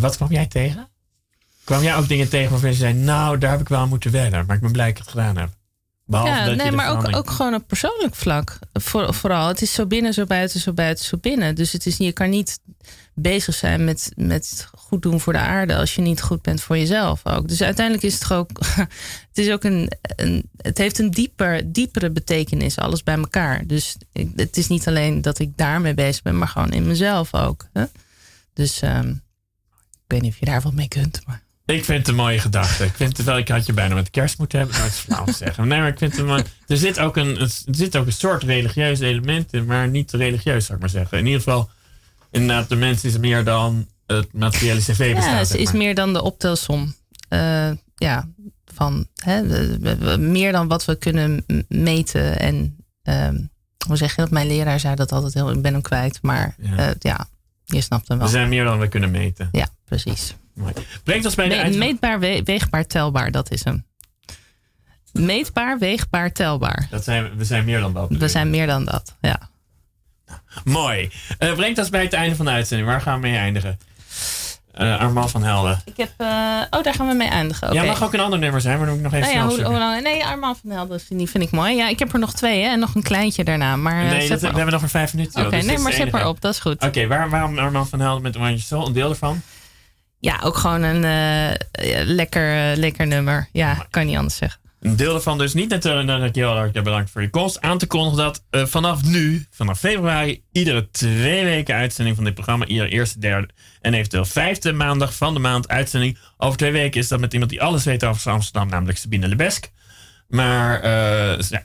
Wat 0.00 0.16
kwam 0.16 0.30
jij 0.30 0.46
tegen? 0.46 0.88
Kwam 1.64 1.82
jij 1.82 1.96
ook 1.96 2.08
dingen 2.08 2.28
tegen 2.28 2.50
waarvan 2.50 2.70
je 2.70 2.76
zei, 2.76 2.94
nou, 2.94 3.38
daar 3.38 3.50
heb 3.50 3.60
ik 3.60 3.68
wel 3.68 3.78
aan 3.78 3.88
moeten 3.88 4.10
wennen. 4.10 4.46
Maar 4.46 4.56
ik 4.56 4.62
ben 4.62 4.72
blij 4.72 4.86
dat 4.86 4.96
ik 4.96 5.02
het 5.02 5.10
gedaan 5.10 5.36
heb. 5.36 5.50
Behalve 6.04 6.32
Ja, 6.32 6.44
dat 6.44 6.56
nee, 6.56 6.72
maar 6.72 6.90
ook, 6.90 7.16
ook 7.16 7.30
gewoon 7.30 7.54
op 7.54 7.66
persoonlijk 7.66 8.14
vlak. 8.14 8.58
Voor, 8.72 9.14
vooral, 9.14 9.48
het 9.48 9.62
is 9.62 9.72
zo 9.72 9.86
binnen, 9.86 10.14
zo 10.14 10.24
buiten, 10.24 10.60
zo 10.60 10.72
buiten, 10.72 11.04
zo 11.04 11.16
binnen. 11.16 11.54
Dus 11.54 11.72
het 11.72 11.86
is, 11.86 11.96
je 11.96 12.12
kan 12.12 12.30
niet 12.30 12.58
bezig 13.14 13.54
zijn 13.54 13.84
met, 13.84 14.12
met 14.16 14.68
goed 14.74 15.02
doen 15.02 15.20
voor 15.20 15.32
de 15.32 15.38
aarde 15.38 15.76
als 15.76 15.94
je 15.94 16.02
niet 16.02 16.22
goed 16.22 16.42
bent 16.42 16.60
voor 16.60 16.78
jezelf 16.78 17.26
ook. 17.26 17.48
Dus 17.48 17.62
uiteindelijk 17.62 18.04
is 18.06 18.14
het 18.14 18.32
ook, 18.32 18.50
het 19.28 19.38
is 19.38 19.50
ook 19.50 19.64
een, 19.64 19.92
een 20.16 20.50
het 20.56 20.78
heeft 20.78 20.98
een 20.98 21.10
dieper, 21.10 21.72
diepere 21.72 22.10
betekenis, 22.10 22.78
alles 22.78 23.02
bij 23.02 23.16
elkaar. 23.16 23.66
Dus 23.66 23.96
ik, 24.12 24.30
het 24.36 24.56
is 24.56 24.68
niet 24.68 24.88
alleen 24.88 25.22
dat 25.22 25.38
ik 25.38 25.56
daarmee 25.56 25.94
bezig 25.94 26.22
ben, 26.22 26.38
maar 26.38 26.48
gewoon 26.48 26.72
in 26.72 26.86
mezelf 26.86 27.34
ook. 27.34 27.68
Hè? 27.72 27.84
Dus 28.52 28.82
ehm, 28.82 29.14
weet 30.06 30.20
niet 30.22 30.32
of 30.32 30.38
je 30.38 30.44
daar 30.46 30.60
wat 30.62 30.72
mee 30.72 30.88
kunt, 30.88 31.20
maar. 31.26 31.44
Ik 31.66 31.84
vind 31.84 31.98
het 31.98 32.08
een 32.08 32.14
mooie 32.14 32.38
gedachte. 32.38 32.84
Ik 32.84 32.94
vind 32.94 33.16
het 33.16 33.26
wel, 33.26 33.36
ik 33.38 33.48
had 33.48 33.66
je 33.66 33.72
bijna 33.72 33.94
met 33.94 34.10
kerst 34.10 34.38
moeten 34.38 34.58
hebben. 34.58 34.76
Nou, 34.76 34.88
het 34.88 34.96
is 34.98 35.04
flauw 35.04 35.26
zeggen. 35.46 35.68
Nee, 35.68 35.78
maar 35.78 35.88
ik 35.88 35.98
vind 35.98 36.16
het 36.16 36.26
mooi- 36.26 36.42
Er 36.66 36.76
zit 36.76 36.98
ook 36.98 37.16
een, 37.16 37.38
er 37.38 37.50
zit 37.70 37.96
ook 37.96 38.06
een 38.06 38.12
soort 38.12 38.42
religieus 38.42 39.00
element 39.00 39.52
in, 39.52 39.64
maar 39.64 39.88
niet 39.88 40.12
religieus, 40.12 40.64
zou 40.64 40.74
ik 40.74 40.80
maar 40.80 40.90
zeggen. 40.92 41.18
In 41.18 41.24
ieder 41.26 41.40
geval, 41.42 41.70
inderdaad, 42.30 42.68
de 42.68 42.76
mens 42.76 43.04
is 43.04 43.18
meer 43.18 43.44
dan 43.44 43.86
het 44.06 44.32
materiële 44.32 44.80
cv 44.80 45.14
bestaat. 45.14 45.32
Ja, 45.32 45.44
ze 45.44 45.58
is 45.58 45.72
meer 45.72 45.94
dan 45.94 46.12
de 46.12 46.22
optelsom. 46.22 46.94
Eh, 47.28 47.70
ja, 47.94 48.28
van 48.74 49.06
hè, 49.14 49.46
de- 49.48 50.16
meer 50.18 50.52
dan 50.52 50.68
wat 50.68 50.84
we 50.84 50.96
kunnen 50.96 51.44
meten. 51.68 52.38
En 52.38 52.76
ehm, 53.02 53.38
hoe 53.86 53.96
zeg 53.96 54.10
je 54.16 54.20
dat? 54.20 54.30
Mijn 54.30 54.46
leraar 54.46 54.80
zei 54.80 54.94
dat 54.94 55.12
altijd 55.12 55.34
heel. 55.34 55.50
Ik 55.50 55.62
ben 55.62 55.72
hem 55.72 55.82
kwijt, 55.82 56.18
maar 56.22 56.54
Ja. 56.58 56.74
ja, 56.76 56.94
ja 56.98 57.28
je 57.66 57.80
snapt 57.80 58.08
hem 58.08 58.16
We 58.16 58.22
wel. 58.22 58.32
zijn 58.32 58.48
meer 58.48 58.64
dan 58.64 58.78
we 58.78 58.88
kunnen 58.88 59.10
meten. 59.10 59.48
Ja, 59.52 59.68
precies. 59.84 60.34
Mooi. 60.54 60.72
Brengt 61.04 61.24
ons 61.24 61.34
bij 61.34 61.48
de 61.48 61.70
Me- 61.70 61.76
meetbaar, 61.76 62.20
we- 62.20 62.40
weegbaar, 62.44 62.86
telbaar, 62.86 63.30
dat 63.30 63.50
is 63.50 63.64
hem. 63.64 63.84
Meetbaar, 65.12 65.78
weegbaar, 65.78 66.32
telbaar. 66.32 66.86
Dat 66.90 67.04
zijn, 67.04 67.36
we 67.36 67.44
zijn 67.44 67.64
meer 67.64 67.80
dan 67.80 67.92
dat. 67.92 68.10
We 68.10 68.28
zijn 68.28 68.50
meer 68.50 68.66
dan 68.66 68.84
dat. 68.84 69.16
Ja. 69.20 69.48
Mooi. 70.64 71.10
Eh, 71.38 71.54
brengt 71.54 71.78
ons 71.78 71.88
bij 71.90 72.02
het 72.02 72.12
einde 72.12 72.36
van 72.36 72.44
de 72.44 72.50
uitzending. 72.50 72.88
Waar 72.88 73.00
gaan 73.00 73.20
we 73.20 73.26
mee 73.26 73.36
eindigen? 73.36 73.78
Eh 74.76 74.98
Armand 74.98 75.30
van 75.30 75.42
Helden. 75.42 75.80
Ik 75.84 75.96
heb, 75.96 76.10
eh, 76.16 76.26
oh, 76.70 76.82
daar 76.82 76.94
gaan 76.94 77.08
we 77.08 77.14
mee 77.14 77.28
eindigen. 77.28 77.72
Ja, 77.72 77.80
Oké. 77.80 77.90
mag 77.90 78.02
ook 78.02 78.12
een 78.12 78.20
ander 78.20 78.38
nummer 78.38 78.60
zijn, 78.60 78.78
maar 78.78 78.86
dan 78.86 78.96
moet 78.96 79.06
ik 79.06 79.12
nog 79.12 79.20
even 79.22 79.34
Nou 79.34 79.58
ja, 79.58 79.68
hoe, 79.68 79.74
hoe? 79.74 80.00
Nee, 80.02 80.24
Armand 80.24 80.58
van 80.62 80.70
Helden, 80.70 81.00
die 81.08 81.30
vind 81.30 81.44
ik 81.44 81.50
mooi. 81.50 81.76
Ja, 81.76 81.88
ik 81.88 81.98
heb 81.98 82.12
er 82.12 82.18
nog 82.18 82.32
twee 82.32 82.62
hè, 82.62 82.68
en 82.68 82.78
nog 82.78 82.94
een 82.94 83.02
kleintje 83.02 83.44
daarna. 83.44 83.76
Maar, 83.76 84.02
eh, 84.04 84.10
Nee, 84.10 84.28
dat, 84.28 84.40
we 84.40 84.46
hebben 84.46 84.70
nog 84.70 84.80
maar 84.80 84.90
vijf 84.90 85.14
minuten. 85.14 85.46
Oké, 85.46 85.56
dus 85.56 85.66
nee, 85.66 85.78
maar 85.78 85.92
zet 85.92 86.10
maar 86.10 86.28
op, 86.28 86.40
dat 86.40 86.52
is 86.52 86.60
goed. 86.60 86.82
Oké, 86.82 87.06
waar, 87.06 87.30
waarom 87.30 87.58
Armand 87.58 87.88
van 87.88 88.00
Helden 88.00 88.22
met 88.22 88.36
Oranje 88.36 88.58
Soul? 88.58 88.86
Een 88.86 88.92
deel 88.92 89.10
ervan? 89.10 89.40
Ja, 90.18 90.40
ook 90.42 90.56
gewoon 90.56 90.82
een 90.82 91.02
ja, 91.72 92.04
lekker, 92.04 92.76
lekker 92.76 93.06
nummer. 93.06 93.48
Ja, 93.52 93.86
kan 93.90 94.06
niet 94.06 94.16
anders 94.16 94.36
zeggen. 94.36 94.60
Een 94.86 94.96
deel 94.96 95.14
ervan 95.14 95.38
dus 95.38 95.54
niet. 95.54 95.70
Je 95.82 96.28
heel 96.32 96.56
erg 96.56 96.72
bedankt 96.72 97.10
voor 97.10 97.22
je 97.22 97.30
komst. 97.30 97.60
Aan 97.60 97.78
te 97.78 97.86
kondigen 97.86 98.24
dat 98.24 98.44
eh, 98.50 98.66
vanaf 98.66 99.04
nu, 99.04 99.46
vanaf 99.50 99.78
februari, 99.78 100.42
iedere 100.52 100.90
twee 100.90 101.44
weken 101.44 101.74
uitzending 101.74 102.16
van 102.16 102.24
dit 102.24 102.34
programma. 102.34 102.66
Iedere 102.66 102.88
eerste, 102.88 103.18
derde 103.18 103.48
en 103.80 103.94
eventueel 103.94 104.24
vijfde 104.24 104.72
maandag 104.72 105.14
van 105.14 105.34
de 105.34 105.40
maand 105.40 105.68
uitzending. 105.68 106.18
Over 106.36 106.58
twee 106.58 106.72
weken 106.72 107.00
is 107.00 107.08
dat 107.08 107.20
met 107.20 107.32
iemand 107.32 107.50
die 107.50 107.62
alles 107.62 107.84
weet 107.84 108.04
over 108.04 108.30
Amsterdam, 108.30 108.68
namelijk 108.68 108.98
Sabine 108.98 109.28
Lebesk. 109.28 109.70
Maar, 110.28 110.80
eh, 110.80 111.38
ja, 111.48 111.64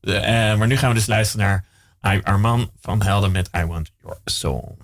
eh, 0.00 0.58
maar 0.58 0.66
nu 0.66 0.76
gaan 0.76 0.88
we 0.88 0.94
dus 0.94 1.06
luisteren 1.06 1.64
naar 2.00 2.22
Arman 2.22 2.70
van 2.80 3.02
Helden 3.02 3.32
met 3.32 3.50
I 3.56 3.64
Want 3.64 3.90
Your 4.02 4.18
Soul. 4.24 4.78